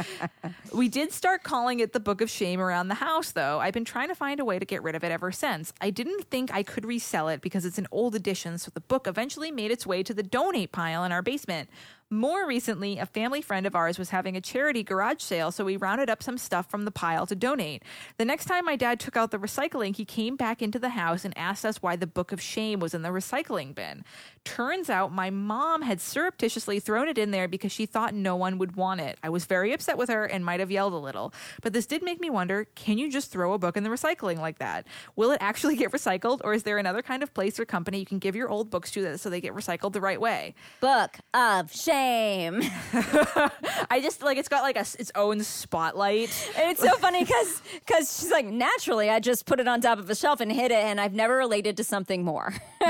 We 0.73 0.89
did 0.89 1.11
start 1.11 1.43
calling 1.43 1.79
it 1.79 1.93
the 1.93 1.99
Book 1.99 2.21
of 2.21 2.29
Shame 2.29 2.59
around 2.59 2.89
the 2.89 2.95
house, 2.95 3.31
though. 3.31 3.59
I've 3.59 3.73
been 3.73 3.85
trying 3.85 4.09
to 4.09 4.15
find 4.15 4.39
a 4.39 4.45
way 4.45 4.59
to 4.59 4.65
get 4.65 4.83
rid 4.83 4.95
of 4.95 5.03
it 5.03 5.11
ever 5.11 5.31
since. 5.31 5.73
I 5.81 5.89
didn't 5.89 6.25
think 6.25 6.53
I 6.53 6.61
could 6.61 6.85
resell 6.85 7.29
it 7.29 7.41
because 7.41 7.65
it's 7.65 7.79
an 7.79 7.87
old 7.89 8.13
edition, 8.15 8.57
so 8.57 8.69
the 8.71 8.81
book 8.81 9.07
eventually 9.07 9.49
made 9.49 9.71
its 9.71 9.87
way 9.87 10.03
to 10.03 10.13
the 10.13 10.23
donate 10.23 10.71
pile 10.71 11.03
in 11.03 11.11
our 11.11 11.21
basement. 11.21 11.69
More 12.09 12.47
recently, 12.47 12.99
a 12.99 13.05
family 13.05 13.41
friend 13.41 13.65
of 13.65 13.75
ours 13.75 13.99
was 13.99 14.11
having 14.11 14.37
a 14.37 14.41
charity 14.41 14.81
garage 14.81 15.21
sale, 15.21 15.51
so 15.51 15.65
we 15.65 15.75
rounded 15.75 16.09
up 16.09 16.23
some 16.23 16.37
stuff 16.37 16.69
from 16.69 16.85
the 16.85 16.91
pile 16.91 17.25
to 17.25 17.35
donate. 17.35 17.83
The 18.17 18.23
next 18.23 18.45
time 18.45 18.63
my 18.63 18.77
dad 18.77 18.99
took 18.99 19.17
out 19.17 19.31
the 19.31 19.37
recycling, 19.37 19.93
he 19.93 20.05
came 20.05 20.37
back 20.37 20.61
into 20.61 20.79
the 20.79 20.91
house 20.91 21.25
and 21.25 21.37
asked 21.37 21.65
us 21.65 21.81
why 21.81 21.97
the 21.97 22.07
Book 22.07 22.31
of 22.31 22.41
Shame 22.41 22.79
was 22.79 22.93
in 22.93 23.01
the 23.01 23.09
recycling 23.09 23.75
bin. 23.75 24.05
Turns 24.47 24.89
out 24.89 25.11
my 25.11 25.29
mom 25.29 25.81
had 25.81 25.99
surreptitiously 25.99 26.79
thrown 26.79 27.09
it 27.09 27.17
in 27.17 27.31
there 27.31 27.49
because 27.49 27.71
she 27.71 27.85
thought 27.85 28.13
no 28.13 28.35
one 28.35 28.57
would 28.57 28.77
want 28.77 29.01
it. 29.01 29.19
I 29.21 29.29
was 29.29 29.45
very 29.45 29.73
upset 29.73 29.97
with 29.97 30.09
her 30.09 30.23
and 30.23 30.45
might 30.45 30.61
have 30.61 30.71
yelled 30.71 30.93
a 30.93 30.97
little. 30.97 31.33
But 31.61 31.73
this 31.73 31.85
did 31.85 32.01
make 32.01 32.21
me 32.21 32.29
wonder 32.29 32.65
can 32.75 32.97
you 32.97 33.11
just 33.11 33.29
throw 33.29 33.53
a 33.53 33.57
book 33.57 33.75
in 33.75 33.83
the 33.83 33.89
recycling 33.89 34.37
like 34.37 34.59
that? 34.59 34.87
Will 35.17 35.31
it 35.31 35.37
actually 35.41 35.75
get 35.75 35.91
recycled, 35.91 36.39
or 36.43 36.53
is 36.53 36.63
there 36.63 36.77
another 36.77 37.01
kind 37.01 37.23
of 37.23 37.33
place 37.33 37.59
or 37.59 37.65
company 37.65 37.99
you 37.99 38.05
can 38.05 38.19
give 38.19 38.35
your 38.35 38.49
old 38.49 38.69
books 38.69 38.89
to 38.91 39.01
that 39.01 39.19
so 39.19 39.29
they 39.29 39.41
get 39.41 39.53
recycled 39.53 39.91
the 39.91 40.01
right 40.01 40.21
way? 40.21 40.55
Book 40.79 41.17
of 41.33 41.71
shame. 41.73 42.61
I 43.91 43.99
just 44.01 44.21
like 44.23 44.37
it's 44.37 44.49
got 44.49 44.63
like 44.63 44.77
a 44.77 44.85
its 44.97 45.11
own 45.15 45.43
spotlight. 45.43 46.29
And 46.57 46.71
it's 46.71 46.81
so 46.81 46.95
funny 46.95 47.23
because 47.23 47.61
because 47.73 48.19
she's 48.19 48.31
like 48.31 48.45
naturally 48.45 49.09
I 49.09 49.19
just 49.19 49.45
put 49.45 49.59
it 49.59 49.67
on 49.67 49.81
top 49.81 49.99
of 49.99 50.09
a 50.09 50.15
shelf 50.15 50.39
and 50.39 50.51
hid 50.51 50.71
it 50.71 50.83
and 50.83 51.01
I've 51.01 51.13
never 51.13 51.35
related 51.35 51.75
to 51.77 51.83
something 51.83 52.23
more 52.23 52.53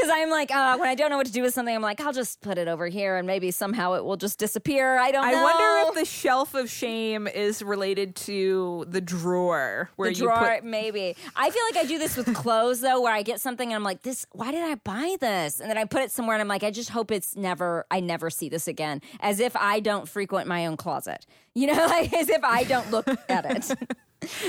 because 0.00 0.10
I'm 0.12 0.30
like 0.30 0.50
uh, 0.50 0.76
when 0.78 0.88
I 0.88 0.94
don't 0.94 1.10
know 1.10 1.16
what 1.16 1.26
to 1.26 1.32
do 1.32 1.42
with 1.42 1.54
something 1.54 1.74
I'm 1.74 1.82
like 1.82 2.00
I'll 2.00 2.12
just 2.12 2.40
put 2.40 2.58
it 2.58 2.68
over 2.68 2.88
here 2.88 3.16
and 3.16 3.26
maybe 3.26 3.50
somehow 3.50 3.94
it 3.94 4.04
will 4.04 4.16
just 4.16 4.38
disappear 4.38 4.98
I 4.98 5.12
don't 5.12 5.22
know. 5.22 5.28
I 5.28 5.32
know 5.32 5.42
wonder 5.42 5.88
if 5.88 5.94
the 5.94 6.04
shelf 6.04 6.54
of 6.54 6.70
shame 6.70 7.26
is 7.26 7.62
related 7.62 8.16
to 8.16 8.86
the 8.88 9.00
drawer 9.00 9.90
where 9.96 10.10
the 10.10 10.16
you 10.16 10.24
drawer 10.24 10.56
put. 10.56 10.64
maybe 10.64 11.14
I 11.36 11.50
feel 11.50 11.62
like 11.70 11.84
I 11.84 11.86
do 11.86 11.98
this 11.98 12.16
with 12.16 12.34
clothes 12.34 12.80
though 12.80 13.00
where 13.00 13.12
I 13.14 13.22
get 13.22 13.40
something 13.40 13.68
and 13.68 13.76
I'm 13.76 13.84
like 13.84 14.02
this 14.02 14.26
why 14.32 14.50
did 14.50 14.64
I 14.64 14.74
buy 14.74 15.16
this 15.20 15.60
and 15.60 15.70
then 15.70 15.78
I 15.78 15.84
put 15.84 16.02
it 16.02 16.10
somewhere 16.10 16.34
and 16.34 16.42
I'm 16.42 16.48
like 16.48 16.64
I 16.64 16.70
just 16.70 16.90
hope 16.90 17.10
it's 17.10 17.36
never 17.36 17.60
never 17.60 17.86
I 17.90 18.00
never 18.00 18.30
see 18.30 18.48
this 18.48 18.66
again. 18.68 19.02
As 19.20 19.40
if 19.40 19.54
I 19.56 19.80
don't 19.80 20.08
frequent 20.08 20.46
my 20.46 20.66
own 20.66 20.76
closet. 20.76 21.26
You 21.54 21.66
know, 21.68 21.86
like 21.86 22.12
as 22.12 22.28
if 22.28 22.42
I 22.42 22.64
don't 22.64 22.90
look 22.90 23.08
at 23.28 23.44
it. 23.44 23.78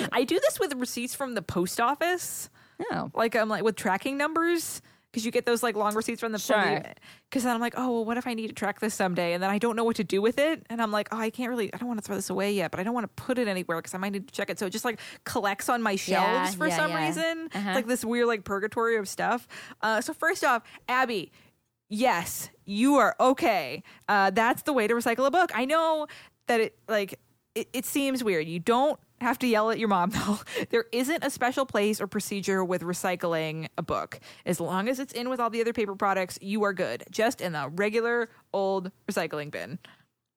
I 0.11 0.23
do 0.23 0.39
this 0.39 0.59
with 0.59 0.73
receipts 0.75 1.15
from 1.15 1.35
the 1.35 1.41
post 1.41 1.79
office. 1.79 2.49
No. 2.91 3.11
Like 3.13 3.35
I'm 3.35 3.49
like 3.49 3.63
with 3.63 3.75
tracking 3.75 4.17
numbers 4.17 4.81
because 5.11 5.25
you 5.25 5.31
get 5.31 5.45
those 5.45 5.61
like 5.61 5.75
long 5.75 5.93
receipts 5.93 6.21
from 6.21 6.31
the 6.31 6.39
Sure. 6.39 6.81
Because 7.29 7.43
then 7.43 7.53
I'm 7.53 7.61
like, 7.61 7.73
oh 7.77 7.91
well, 7.91 8.05
what 8.05 8.17
if 8.17 8.25
I 8.25 8.33
need 8.33 8.47
to 8.47 8.53
track 8.53 8.79
this 8.79 8.93
someday, 8.93 9.33
and 9.33 9.43
then 9.43 9.49
I 9.49 9.57
don't 9.57 9.75
know 9.75 9.83
what 9.83 9.97
to 9.97 10.03
do 10.03 10.21
with 10.21 10.37
it, 10.39 10.65
and 10.69 10.81
I'm 10.81 10.91
like, 10.91 11.09
oh, 11.11 11.17
I 11.17 11.29
can't 11.29 11.49
really, 11.49 11.73
I 11.73 11.77
don't 11.77 11.87
want 11.87 11.99
to 11.99 12.05
throw 12.05 12.15
this 12.15 12.29
away 12.29 12.53
yet, 12.53 12.71
but 12.71 12.79
I 12.79 12.83
don't 12.83 12.93
want 12.93 13.03
to 13.03 13.23
put 13.23 13.37
it 13.37 13.47
anywhere 13.47 13.77
because 13.77 13.93
I 13.93 13.97
might 13.97 14.13
need 14.13 14.27
to 14.27 14.33
check 14.33 14.49
it. 14.49 14.57
So 14.57 14.65
it 14.65 14.69
just 14.69 14.85
like 14.85 14.99
collects 15.25 15.69
on 15.69 15.81
my 15.81 15.95
shelves 15.95 16.51
Yeah, 16.51 16.57
for 16.57 16.67
yeah, 16.67 16.77
some 16.77 16.91
yeah. 16.91 17.07
reason. 17.07 17.49
Uh-huh. 17.53 17.69
It's 17.69 17.75
like 17.75 17.87
this 17.87 18.05
weird 18.05 18.27
like 18.27 18.43
purgatory 18.43 18.97
of 18.97 19.07
stuff. 19.07 19.47
Uh, 19.81 20.01
so 20.01 20.13
first 20.13 20.43
off, 20.43 20.63
Abby. 20.87 21.31
Yes, 21.93 22.49
you 22.63 22.95
are 22.95 23.17
okay. 23.19 23.83
Uh, 24.07 24.29
that's 24.29 24.61
the 24.61 24.71
way 24.71 24.87
to 24.87 24.93
recycle 24.93 25.25
a 25.27 25.31
book. 25.31 25.51
I 25.53 25.65
know 25.65 26.07
that 26.47 26.61
it 26.61 26.77
like 26.87 27.19
it, 27.53 27.67
it 27.73 27.85
seems 27.85 28.23
weird. 28.23 28.47
You 28.47 28.59
don't 28.59 28.97
have 29.21 29.39
to 29.39 29.47
yell 29.47 29.71
at 29.71 29.79
your 29.79 29.87
mom 29.87 30.09
though. 30.11 30.39
There 30.69 30.85
isn't 30.91 31.23
a 31.23 31.29
special 31.29 31.65
place 31.65 32.01
or 32.01 32.07
procedure 32.07 32.63
with 32.63 32.81
recycling 32.81 33.67
a 33.77 33.81
book. 33.81 34.19
As 34.45 34.59
long 34.59 34.89
as 34.89 34.99
it's 34.99 35.13
in 35.13 35.29
with 35.29 35.39
all 35.39 35.49
the 35.49 35.61
other 35.61 35.73
paper 35.73 35.95
products, 35.95 36.37
you 36.41 36.63
are 36.63 36.73
good. 36.73 37.03
Just 37.11 37.41
in 37.41 37.53
the 37.53 37.69
regular 37.69 38.29
old 38.53 38.91
recycling 39.09 39.51
bin. 39.51 39.79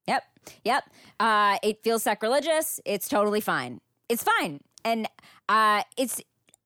Yep. 0.07 0.23
Yep. 0.65 0.85
Uh, 1.19 1.59
it 1.63 1.83
feels 1.83 2.03
sacrilegious. 2.03 2.81
It's 2.85 3.09
totally 3.09 3.41
fine. 3.41 3.81
It's 4.09 4.23
fine. 4.23 4.61
And 4.85 5.09
uh, 5.49 5.83
it's 5.97 6.21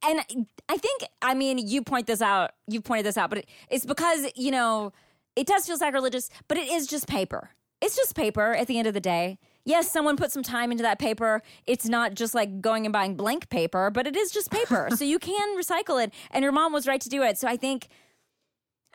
and 0.04 0.20
I 0.68 0.76
think 0.76 1.02
I 1.22 1.34
mean 1.34 1.58
you 1.58 1.82
point 1.82 2.06
this 2.06 2.22
out. 2.22 2.52
You 2.66 2.80
pointed 2.80 3.06
this 3.06 3.16
out, 3.16 3.30
but 3.30 3.38
it, 3.38 3.48
it's 3.70 3.86
because 3.86 4.26
you 4.34 4.50
know 4.50 4.92
it 5.36 5.46
does 5.46 5.66
feel 5.66 5.76
sacrilegious, 5.76 6.30
but 6.48 6.58
it 6.58 6.68
is 6.68 6.86
just 6.86 7.06
paper. 7.06 7.50
It's 7.80 7.96
just 7.96 8.16
paper 8.16 8.54
at 8.54 8.66
the 8.66 8.78
end 8.78 8.88
of 8.88 8.94
the 8.94 9.00
day. 9.00 9.38
Yes, 9.68 9.90
someone 9.90 10.16
put 10.16 10.32
some 10.32 10.42
time 10.42 10.72
into 10.72 10.82
that 10.82 10.98
paper. 10.98 11.42
It's 11.66 11.84
not 11.84 12.14
just 12.14 12.34
like 12.34 12.62
going 12.62 12.86
and 12.86 12.92
buying 12.92 13.16
blank 13.16 13.50
paper, 13.50 13.90
but 13.90 14.06
it 14.06 14.16
is 14.16 14.30
just 14.30 14.50
paper. 14.50 14.88
so 14.96 15.04
you 15.04 15.18
can 15.18 15.58
recycle 15.58 16.02
it. 16.02 16.10
And 16.30 16.42
your 16.42 16.52
mom 16.52 16.72
was 16.72 16.86
right 16.86 17.02
to 17.02 17.10
do 17.10 17.22
it. 17.22 17.36
So 17.36 17.46
I 17.46 17.58
think 17.58 17.88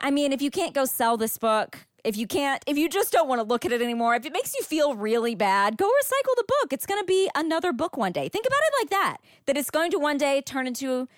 I 0.00 0.10
mean, 0.10 0.32
if 0.32 0.42
you 0.42 0.50
can't 0.50 0.74
go 0.74 0.84
sell 0.84 1.16
this 1.16 1.38
book, 1.38 1.86
if 2.02 2.16
you 2.16 2.26
can't, 2.26 2.60
if 2.66 2.76
you 2.76 2.88
just 2.88 3.12
don't 3.12 3.28
want 3.28 3.40
to 3.40 3.46
look 3.46 3.64
at 3.64 3.70
it 3.70 3.80
anymore, 3.80 4.16
if 4.16 4.26
it 4.26 4.32
makes 4.32 4.52
you 4.54 4.64
feel 4.64 4.96
really 4.96 5.36
bad, 5.36 5.76
go 5.76 5.86
recycle 5.86 6.34
the 6.36 6.44
book. 6.46 6.72
It's 6.72 6.86
going 6.86 7.00
to 7.00 7.06
be 7.06 7.30
another 7.36 7.72
book 7.72 7.96
one 7.96 8.10
day. 8.10 8.28
Think 8.28 8.44
about 8.44 8.58
it 8.58 8.74
like 8.82 8.90
that 8.90 9.16
that 9.46 9.56
it's 9.56 9.70
going 9.70 9.92
to 9.92 9.98
one 9.98 10.18
day 10.18 10.42
turn 10.42 10.66
into 10.66 11.08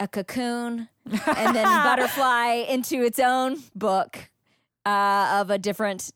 a 0.00 0.08
cocoon 0.08 0.88
and 1.06 1.56
then 1.56 1.64
butterfly 1.84 2.64
into 2.68 3.02
its 3.02 3.20
own 3.20 3.58
book 3.76 4.30
uh, 4.84 5.38
of 5.40 5.50
a 5.50 5.58
different 5.58 6.10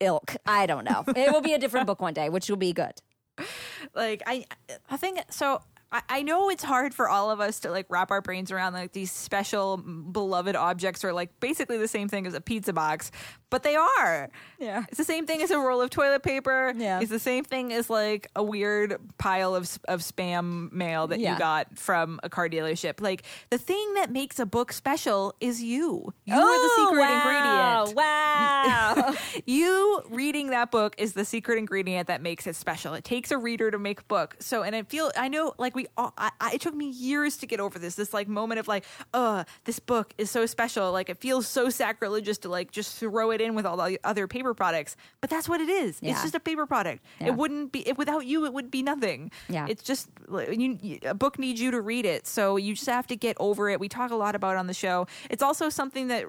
ilk. 0.00 0.36
I 0.46 0.66
don't 0.66 0.84
know. 0.84 1.04
It 1.08 1.32
will 1.32 1.40
be 1.40 1.52
a 1.54 1.58
different 1.58 1.86
book 1.86 2.00
one 2.00 2.14
day, 2.14 2.28
which 2.28 2.48
will 2.48 2.56
be 2.56 2.72
good. 2.72 2.92
like 3.94 4.22
i 4.26 4.44
i 4.90 4.96
think 4.96 5.20
so 5.30 5.60
I, 5.90 6.02
I 6.08 6.22
know 6.22 6.50
it's 6.50 6.62
hard 6.62 6.92
for 6.94 7.08
all 7.08 7.30
of 7.30 7.40
us 7.40 7.60
to 7.60 7.70
like 7.70 7.86
wrap 7.88 8.10
our 8.10 8.20
brains 8.20 8.50
around 8.52 8.74
like 8.74 8.92
these 8.92 9.10
special 9.10 9.78
mm, 9.78 10.12
beloved 10.12 10.54
objects 10.54 11.02
are 11.04 11.12
like 11.12 11.38
basically 11.40 11.78
the 11.78 11.88
same 11.88 12.08
thing 12.08 12.26
as 12.26 12.34
a 12.34 12.40
pizza 12.40 12.72
box 12.72 13.10
but 13.50 13.62
they 13.62 13.74
are 13.76 14.28
Yeah. 14.58 14.84
it's 14.88 14.98
the 14.98 15.04
same 15.04 15.24
thing 15.26 15.40
as 15.40 15.50
a 15.50 15.58
roll 15.58 15.80
of 15.80 15.88
toilet 15.88 16.22
paper 16.22 16.74
Yeah. 16.76 17.00
it's 17.00 17.10
the 17.10 17.18
same 17.18 17.44
thing 17.44 17.72
as 17.72 17.88
like 17.88 18.26
a 18.36 18.42
weird 18.42 18.98
pile 19.16 19.54
of, 19.54 19.78
of 19.88 20.00
spam 20.00 20.70
mail 20.72 21.06
that 21.06 21.20
Yeah. 21.20 21.32
you 21.32 21.38
got 21.38 21.78
from 21.78 22.20
a 22.22 22.28
car 22.28 22.50
dealership 22.50 23.00
like 23.00 23.22
the 23.48 23.56
thing 23.58 23.94
that 23.94 24.10
makes 24.12 24.38
a 24.38 24.44
book 24.46 24.72
special 24.72 25.34
is 25.40 25.62
you 25.62 26.12
you 26.26 26.34
are 26.34 26.40
Oh, 26.42 26.62
the 26.76 26.82
secret 26.82 27.00
wow, 27.00 27.84
ingredient 27.84 27.96
Wow. 27.96 29.14
you 29.46 30.02
reading 30.10 30.50
that 30.50 30.70
book 30.70 30.94
is 30.98 31.12
the 31.14 31.24
secret 31.24 31.58
ingredient 31.58 32.08
that 32.08 32.20
makes 32.22 32.46
it 32.46 32.56
special. 32.56 32.94
It 32.94 33.04
takes 33.04 33.30
a 33.30 33.38
reader 33.38 33.70
to 33.70 33.78
make 33.78 34.00
a 34.00 34.04
book. 34.04 34.36
So, 34.40 34.62
and 34.62 34.74
I 34.74 34.82
feel, 34.82 35.10
I 35.16 35.28
know, 35.28 35.54
like 35.58 35.74
we, 35.78 35.86
all, 35.96 36.12
I, 36.18 36.30
I, 36.40 36.54
it 36.54 36.60
took 36.60 36.74
me 36.74 36.90
years 36.90 37.36
to 37.38 37.46
get 37.46 37.60
over 37.60 37.78
this. 37.78 37.94
This 37.94 38.12
like 38.12 38.26
moment 38.26 38.58
of 38.58 38.66
like, 38.66 38.84
uh, 39.14 39.44
this 39.64 39.78
book 39.78 40.12
is 40.18 40.28
so 40.30 40.44
special. 40.46 40.90
Like 40.90 41.08
it 41.08 41.18
feels 41.18 41.46
so 41.46 41.70
sacrilegious 41.70 42.38
to 42.38 42.48
like 42.48 42.72
just 42.72 42.98
throw 42.98 43.30
it 43.30 43.40
in 43.40 43.54
with 43.54 43.64
all 43.64 43.76
the 43.76 44.00
other 44.02 44.26
paper 44.26 44.54
products. 44.54 44.96
But 45.20 45.30
that's 45.30 45.48
what 45.48 45.60
it 45.60 45.68
is. 45.68 46.00
It's 46.02 46.20
just 46.22 46.34
a 46.34 46.40
paper 46.40 46.66
product. 46.66 47.04
Yeah. 47.20 47.28
It 47.28 47.34
wouldn't 47.36 47.70
be. 47.70 47.86
It, 47.88 47.96
without 47.96 48.26
you, 48.26 48.44
it 48.44 48.52
would 48.52 48.70
be 48.70 48.82
nothing. 48.82 49.30
Yeah. 49.48 49.66
It's 49.68 49.82
just 49.84 50.08
you, 50.50 50.78
you- 50.82 50.98
a 51.04 51.14
book 51.14 51.38
needs 51.38 51.60
you 51.60 51.70
to 51.70 51.80
read 51.80 52.04
it. 52.04 52.26
So 52.26 52.56
you 52.56 52.74
just 52.74 52.88
have 52.88 53.06
to 53.06 53.16
get 53.16 53.36
over 53.38 53.70
it. 53.70 53.78
We 53.78 53.88
talk 53.88 54.10
a 54.10 54.16
lot 54.16 54.34
about 54.34 54.56
it 54.56 54.58
on 54.58 54.66
the 54.66 54.74
show. 54.74 55.06
It's 55.30 55.42
also 55.42 55.68
something 55.68 56.08
that 56.08 56.24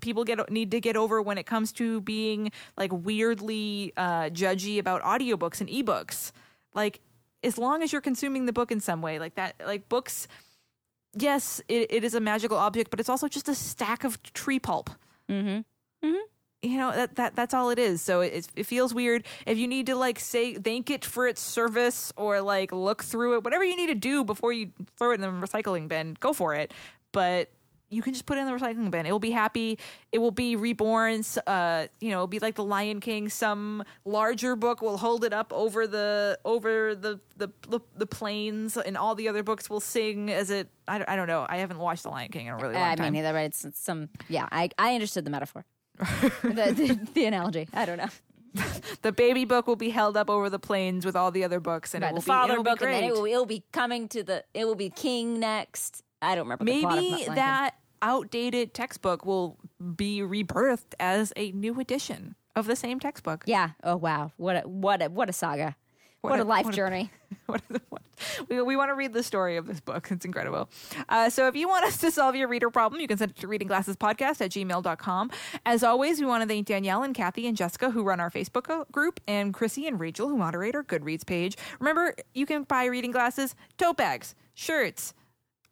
people 0.00 0.24
get 0.24 0.50
need 0.50 0.70
to 0.70 0.80
get 0.80 0.96
over 0.96 1.20
when 1.22 1.38
it 1.38 1.46
comes 1.46 1.72
to 1.72 2.00
being 2.00 2.50
like 2.76 2.90
weirdly 2.92 3.92
uh, 3.96 4.24
judgy 4.30 4.78
about 4.78 5.02
audiobooks 5.02 5.60
and 5.60 5.68
ebooks. 5.70 6.32
Like 6.74 7.00
as 7.42 7.58
long 7.58 7.82
as 7.82 7.92
you're 7.92 8.00
consuming 8.02 8.46
the 8.46 8.52
book 8.52 8.70
in 8.70 8.80
some 8.80 9.02
way, 9.02 9.18
like 9.18 9.34
that, 9.34 9.54
like 9.64 9.88
books. 9.88 10.28
Yes, 11.14 11.60
it, 11.68 11.92
it 11.92 12.04
is 12.04 12.14
a 12.14 12.20
magical 12.20 12.56
object, 12.56 12.90
but 12.90 12.98
it's 12.98 13.08
also 13.08 13.28
just 13.28 13.48
a 13.48 13.54
stack 13.54 14.04
of 14.04 14.22
tree 14.32 14.58
pulp. 14.58 14.90
mm-hmm. 15.28 15.60
You 16.64 16.78
know 16.78 16.92
that 16.92 17.16
that 17.16 17.34
that's 17.34 17.54
all 17.54 17.70
it 17.70 17.78
is. 17.80 18.00
So 18.00 18.20
it 18.20 18.46
it 18.54 18.66
feels 18.66 18.94
weird. 18.94 19.24
If 19.46 19.58
you 19.58 19.66
need 19.66 19.86
to 19.86 19.96
like 19.96 20.20
say 20.20 20.54
thank 20.54 20.90
it 20.90 21.04
for 21.04 21.26
its 21.26 21.40
service 21.40 22.12
or 22.16 22.40
like 22.40 22.70
look 22.70 23.02
through 23.02 23.36
it, 23.36 23.44
whatever 23.44 23.64
you 23.64 23.76
need 23.76 23.88
to 23.88 23.96
do 23.96 24.22
before 24.22 24.52
you 24.52 24.70
throw 24.96 25.10
it 25.10 25.14
in 25.14 25.20
the 25.22 25.26
recycling 25.26 25.88
bin, 25.88 26.16
go 26.20 26.32
for 26.32 26.54
it. 26.54 26.72
But 27.10 27.50
you 27.92 28.00
can 28.02 28.14
just 28.14 28.24
put 28.26 28.38
it 28.38 28.40
in 28.40 28.46
the 28.46 28.52
recycling 28.52 28.90
bin. 28.90 29.04
It 29.04 29.12
will 29.12 29.18
be 29.18 29.30
happy. 29.30 29.78
It 30.10 30.18
will 30.18 30.30
be 30.30 30.56
reborn. 30.56 31.22
Uh, 31.46 31.86
you 32.00 32.08
know, 32.10 32.16
it'll 32.16 32.26
be 32.26 32.38
like 32.38 32.54
the 32.54 32.64
Lion 32.64 33.00
King. 33.00 33.28
Some 33.28 33.84
larger 34.04 34.56
book 34.56 34.80
will 34.80 34.96
hold 34.96 35.24
it 35.24 35.32
up 35.32 35.52
over 35.52 35.86
the 35.86 36.38
over 36.44 36.94
the 36.94 37.20
the 37.36 37.50
the, 37.68 37.80
the 37.96 38.06
plains, 38.06 38.76
and 38.76 38.96
all 38.96 39.14
the 39.14 39.28
other 39.28 39.42
books 39.42 39.68
will 39.68 39.80
sing 39.80 40.30
as 40.30 40.50
it. 40.50 40.68
I 40.88 40.98
don't, 40.98 41.08
I 41.08 41.16
don't 41.16 41.28
know. 41.28 41.46
I 41.48 41.58
haven't 41.58 41.78
watched 41.78 42.02
the 42.02 42.08
Lion 42.10 42.30
King 42.30 42.46
in 42.46 42.54
a 42.54 42.56
really 42.56 42.74
long 42.74 42.82
I 42.82 42.94
time. 42.94 43.12
mean, 43.12 43.22
either 43.24 43.34
way, 43.34 43.44
it's, 43.44 43.64
it's 43.64 43.80
some. 43.80 44.08
Yeah, 44.28 44.48
I 44.50 44.70
I 44.78 44.94
understood 44.94 45.24
the 45.24 45.30
metaphor, 45.30 45.64
the, 45.98 46.40
the 46.42 47.08
the 47.12 47.24
analogy. 47.26 47.68
I 47.74 47.84
don't 47.84 47.98
know. 47.98 48.08
the 49.02 49.12
baby 49.12 49.44
book 49.44 49.66
will 49.66 49.76
be 49.76 49.90
held 49.90 50.16
up 50.16 50.28
over 50.28 50.50
the 50.50 50.58
plains 50.58 51.06
with 51.06 51.16
all 51.16 51.30
the 51.30 51.44
other 51.44 51.60
books, 51.60 51.94
and 51.94 52.02
Right, 52.02 52.10
it 52.10 52.14
will 52.14 52.20
the 52.20 52.26
father 52.26 52.52
it'll 52.52 52.64
book, 52.64 52.80
be 52.80 52.84
and 52.86 52.94
then 52.94 53.04
it 53.04 53.12
will, 53.12 53.24
it'll 53.26 53.46
be 53.46 53.64
coming 53.72 54.08
to 54.08 54.22
the. 54.22 54.44
It 54.54 54.64
will 54.64 54.74
be 54.74 54.90
king 54.90 55.40
next. 55.40 56.02
I 56.20 56.34
don't 56.34 56.44
remember. 56.44 56.64
the 56.64 56.80
plot 56.80 56.98
of 56.98 57.04
Maybe 57.04 57.24
that 57.34 57.74
outdated 58.02 58.74
textbook 58.74 59.24
will 59.24 59.58
be 59.96 60.20
rebirthed 60.20 60.94
as 61.00 61.32
a 61.36 61.52
new 61.52 61.78
edition 61.80 62.34
of 62.56 62.66
the 62.66 62.76
same 62.76 63.00
textbook. 63.00 63.44
Yeah. 63.46 63.70
Oh 63.82 63.96
wow. 63.96 64.32
What 64.36 64.56
a 64.64 64.68
what 64.68 65.00
a 65.02 65.08
what 65.08 65.28
a 65.28 65.32
saga. 65.32 65.76
What, 66.20 66.38
a, 66.38 66.42
a- 66.42 66.44
life 66.44 66.66
what 66.66 66.74
a- 66.74 66.76
journey. 66.76 67.10
What 67.46 67.62
what- 67.88 68.02
we, 68.48 68.62
we 68.62 68.76
want 68.76 68.90
to 68.90 68.94
read 68.94 69.12
the 69.12 69.22
story 69.24 69.56
of 69.56 69.66
this 69.66 69.80
book. 69.80 70.08
It's 70.12 70.24
incredible. 70.24 70.68
Uh, 71.08 71.28
so 71.28 71.48
if 71.48 71.56
you 71.56 71.66
want 71.68 71.84
us 71.84 71.96
to 71.98 72.10
solve 72.12 72.36
your 72.36 72.46
reader 72.46 72.70
problem, 72.70 73.00
you 73.00 73.08
can 73.08 73.18
send 73.18 73.32
it 73.32 73.36
to 73.38 73.48
readingglassespodcast 73.48 74.40
at 74.40 74.50
gmail.com. 74.52 75.30
As 75.66 75.82
always, 75.82 76.20
we 76.20 76.26
want 76.26 76.42
to 76.42 76.48
thank 76.48 76.68
Danielle 76.68 77.02
and 77.02 77.14
Kathy 77.16 77.48
and 77.48 77.56
Jessica 77.56 77.90
who 77.90 78.04
run 78.04 78.20
our 78.20 78.30
Facebook 78.30 78.88
group 78.92 79.18
and 79.26 79.52
Chrissy 79.52 79.88
and 79.88 79.98
Rachel 79.98 80.28
who 80.28 80.36
moderate 80.36 80.76
our 80.76 80.84
Goodreads 80.84 81.26
page. 81.26 81.56
Remember, 81.80 82.14
you 82.32 82.46
can 82.46 82.62
buy 82.62 82.84
reading 82.84 83.10
glasses, 83.10 83.56
tote 83.76 83.96
bags, 83.96 84.36
shirts, 84.54 85.14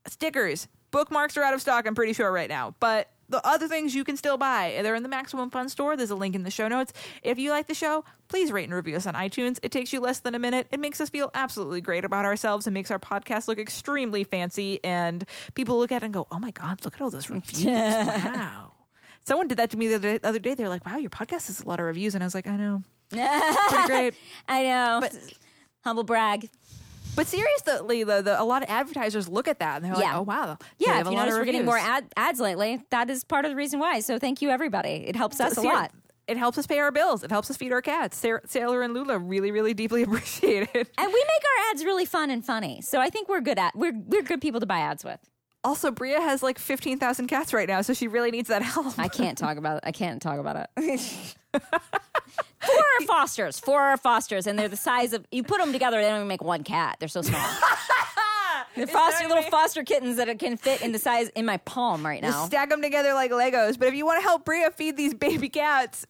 stickers. 0.08 0.66
Bookmarks 0.90 1.36
are 1.36 1.42
out 1.42 1.54
of 1.54 1.60
stock, 1.60 1.86
I'm 1.86 1.94
pretty 1.94 2.12
sure, 2.12 2.30
right 2.32 2.48
now. 2.48 2.74
But 2.80 3.08
the 3.28 3.46
other 3.46 3.68
things 3.68 3.94
you 3.94 4.02
can 4.02 4.16
still 4.16 4.36
buy. 4.36 4.80
They're 4.82 4.96
in 4.96 5.04
the 5.04 5.08
Maximum 5.08 5.50
Fun 5.50 5.68
store. 5.68 5.96
There's 5.96 6.10
a 6.10 6.16
link 6.16 6.34
in 6.34 6.42
the 6.42 6.50
show 6.50 6.66
notes. 6.66 6.92
If 7.22 7.38
you 7.38 7.50
like 7.50 7.68
the 7.68 7.74
show, 7.74 8.04
please 8.28 8.50
rate 8.50 8.64
and 8.64 8.74
review 8.74 8.96
us 8.96 9.06
on 9.06 9.14
iTunes. 9.14 9.60
It 9.62 9.70
takes 9.70 9.92
you 9.92 10.00
less 10.00 10.18
than 10.18 10.34
a 10.34 10.38
minute. 10.40 10.66
It 10.72 10.80
makes 10.80 11.00
us 11.00 11.10
feel 11.10 11.30
absolutely 11.32 11.80
great 11.80 12.04
about 12.04 12.24
ourselves 12.24 12.66
and 12.66 12.74
makes 12.74 12.90
our 12.90 12.98
podcast 12.98 13.46
look 13.46 13.58
extremely 13.60 14.24
fancy. 14.24 14.80
And 14.82 15.24
people 15.54 15.78
look 15.78 15.92
at 15.92 16.02
it 16.02 16.06
and 16.06 16.14
go, 16.14 16.26
oh 16.32 16.40
my 16.40 16.50
God, 16.50 16.84
look 16.84 16.94
at 16.94 17.00
all 17.00 17.10
those 17.10 17.30
reviews. 17.30 17.64
wow. 17.66 18.72
Someone 19.24 19.46
did 19.46 19.58
that 19.58 19.70
to 19.70 19.76
me 19.76 19.86
the 19.86 20.18
other- 20.24 20.38
day. 20.40 20.54
They're 20.54 20.68
like, 20.68 20.84
wow, 20.84 20.96
your 20.96 21.10
podcast 21.10 21.46
has 21.46 21.60
a 21.60 21.68
lot 21.68 21.78
of 21.78 21.86
reviews. 21.86 22.16
And 22.16 22.24
I 22.24 22.26
was 22.26 22.34
like, 22.34 22.48
I 22.48 22.56
know. 22.56 22.82
Pretty 23.10 23.86
great. 23.86 24.14
I 24.48 24.64
know. 24.64 24.98
But- 25.02 25.16
Humble 25.84 26.02
brag. 26.04 26.50
But 27.16 27.26
seriously, 27.26 28.04
though, 28.04 28.22
the, 28.22 28.40
a 28.40 28.44
lot 28.44 28.62
of 28.62 28.70
advertisers 28.70 29.28
look 29.28 29.46
at 29.48 29.58
that 29.58 29.76
and 29.76 29.84
they're 29.84 29.94
like, 29.94 30.14
oh, 30.14 30.22
wow. 30.22 30.56
they 30.78 30.86
Yeah, 30.86 30.94
have 30.94 31.06
if 31.06 31.10
you 31.12 31.18
notice 31.18 31.34
we're 31.34 31.44
getting 31.44 31.64
more 31.66 31.76
ad- 31.76 32.06
ads 32.16 32.40
lately, 32.40 32.80
that 32.90 33.10
is 33.10 33.24
part 33.24 33.44
of 33.44 33.50
the 33.50 33.56
reason 33.56 33.78
why. 33.78 34.00
So 34.00 34.18
thank 34.18 34.40
you, 34.40 34.48
everybody. 34.48 35.04
It 35.06 35.16
helps 35.16 35.38
us 35.40 35.56
a 35.56 35.62
lot. 35.62 35.92
It 36.28 36.36
helps 36.36 36.56
us 36.58 36.66
pay 36.66 36.78
our 36.78 36.92
bills. 36.92 37.24
It 37.24 37.30
helps 37.30 37.50
us 37.50 37.56
feed 37.56 37.72
our 37.72 37.82
cats. 37.82 38.16
Sa- 38.16 38.38
Sailor 38.46 38.82
and 38.82 38.94
Lula 38.94 39.18
really, 39.18 39.50
really 39.50 39.74
deeply 39.74 40.02
appreciate 40.04 40.62
it. 40.72 40.88
And 40.96 41.06
we 41.12 41.24
make 41.24 41.42
our 41.58 41.70
ads 41.72 41.84
really 41.84 42.06
fun 42.06 42.30
and 42.30 42.44
funny. 42.44 42.80
So 42.82 43.00
I 43.00 43.10
think 43.10 43.28
we're 43.28 43.40
good 43.40 43.58
at 43.58 43.74
we're 43.76 43.92
we're 44.06 44.22
good 44.22 44.40
people 44.40 44.60
to 44.60 44.66
buy 44.66 44.78
ads 44.78 45.04
with. 45.04 45.18
Also, 45.62 45.90
Brea 45.90 46.14
has 46.14 46.42
like 46.42 46.58
15,000 46.58 47.26
cats 47.26 47.52
right 47.52 47.68
now, 47.68 47.82
so 47.82 47.92
she 47.92 48.08
really 48.08 48.30
needs 48.30 48.48
that 48.48 48.62
help. 48.62 48.98
I 48.98 49.08
can't 49.08 49.36
talk 49.36 49.58
about 49.58 49.78
it. 49.78 49.82
I 49.86 49.92
can't 49.92 50.22
talk 50.22 50.38
about 50.38 50.68
it. 50.78 51.34
four 52.60 52.74
are 52.76 53.06
fosters. 53.06 53.58
Four 53.60 53.80
are 53.80 53.96
fosters, 53.96 54.46
and 54.46 54.58
they're 54.58 54.68
the 54.68 54.76
size 54.76 55.12
of 55.12 55.26
you 55.30 55.42
put 55.42 55.58
them 55.58 55.72
together. 55.72 56.00
They 56.00 56.08
don't 56.08 56.16
even 56.16 56.28
make 56.28 56.42
one 56.42 56.62
cat. 56.64 56.96
They're 56.98 57.08
so 57.08 57.22
small. 57.22 57.40
They're 58.76 58.86
foster 58.86 59.26
little 59.26 59.42
foster 59.44 59.82
kittens 59.82 60.16
that 60.16 60.38
can 60.38 60.56
fit 60.56 60.80
in 60.80 60.92
the 60.92 60.98
size 60.98 61.28
in 61.30 61.44
my 61.44 61.56
palm 61.58 62.06
right 62.06 62.22
now. 62.22 62.46
stack 62.46 62.70
them 62.70 62.80
together 62.80 63.14
like 63.14 63.32
Legos. 63.32 63.76
But 63.78 63.88
if 63.88 63.94
you 63.94 64.06
want 64.06 64.18
to 64.18 64.22
help 64.22 64.44
Brea 64.44 64.68
feed 64.74 64.96
these 64.96 65.12
baby 65.12 65.48
cats, 65.48 66.06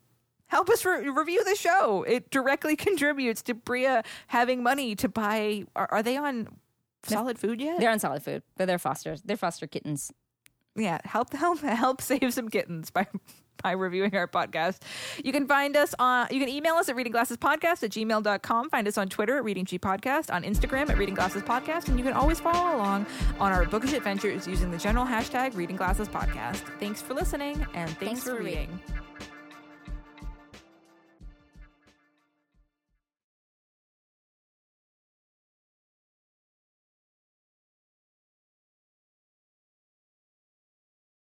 help 0.46 0.68
us 0.68 0.84
re- 0.84 1.09
review 1.09 1.42
the 1.42 1.55
show. 1.57 2.03
It 2.03 2.30
directly 2.30 2.76
contributes 2.86 3.40
to 3.42 3.55
Brea 3.55 4.03
having 4.26 4.62
money 4.62 4.94
to 4.96 5.09
buy. 5.09 5.64
Are, 5.74 5.88
are 5.90 6.03
they 6.03 6.18
on 6.18 6.48
solid 7.05 7.38
food 7.38 7.61
yet? 7.62 7.80
They're 7.80 7.90
on 7.90 7.98
solid 7.98 8.22
food, 8.22 8.42
but 8.57 8.66
they're 8.66 8.78
fosters. 8.78 9.22
They're 9.22 9.38
foster 9.38 9.66
kittens. 9.66 10.12
yeah, 10.76 10.98
help 11.05 11.32
help 11.34 11.61
help 11.61 12.03
save 12.03 12.34
some 12.34 12.51
kittens 12.51 12.90
by 12.90 13.07
by 13.62 13.72
reviewing 13.72 14.14
our 14.16 14.26
podcast. 14.28 14.78
You 15.24 15.32
can 15.32 15.46
find 15.46 15.76
us 15.76 15.94
on 15.98 16.28
you 16.30 16.38
can 16.40 16.48
email 16.48 16.74
us 16.74 16.88
at 16.88 16.96
readingglassespodcast 16.96 17.82
at 17.82 17.90
gmail.com. 17.90 18.70
Find 18.70 18.88
us 18.88 18.98
on 18.98 19.08
Twitter 19.08 19.36
at 19.36 19.44
Reading 19.44 19.64
G 19.64 19.78
Podcast, 19.78 20.32
on 20.32 20.42
Instagram 20.42 20.88
at 20.90 20.98
Reading 20.98 21.14
Glasses 21.14 21.42
Podcast, 21.42 21.88
and 21.88 21.98
you 21.98 22.04
can 22.04 22.12
always 22.14 22.40
follow 22.40 22.76
along 22.76 23.06
on 23.38 23.52
our 23.52 23.64
bookish 23.66 23.92
adventures 23.92 24.46
using 24.46 24.70
the 24.70 24.78
general 24.78 25.04
hashtag 25.06 25.54
Reading 25.54 25.76
Glasses 25.76 26.08
Podcast. 26.08 26.62
Thanks 26.78 27.02
for 27.02 27.14
listening 27.14 27.66
and 27.74 27.90
thanks, 27.90 27.98
Thanks 27.98 28.22
for 28.24 28.36
for 28.36 28.42
reading. 28.42 28.70
reading. 28.88 29.09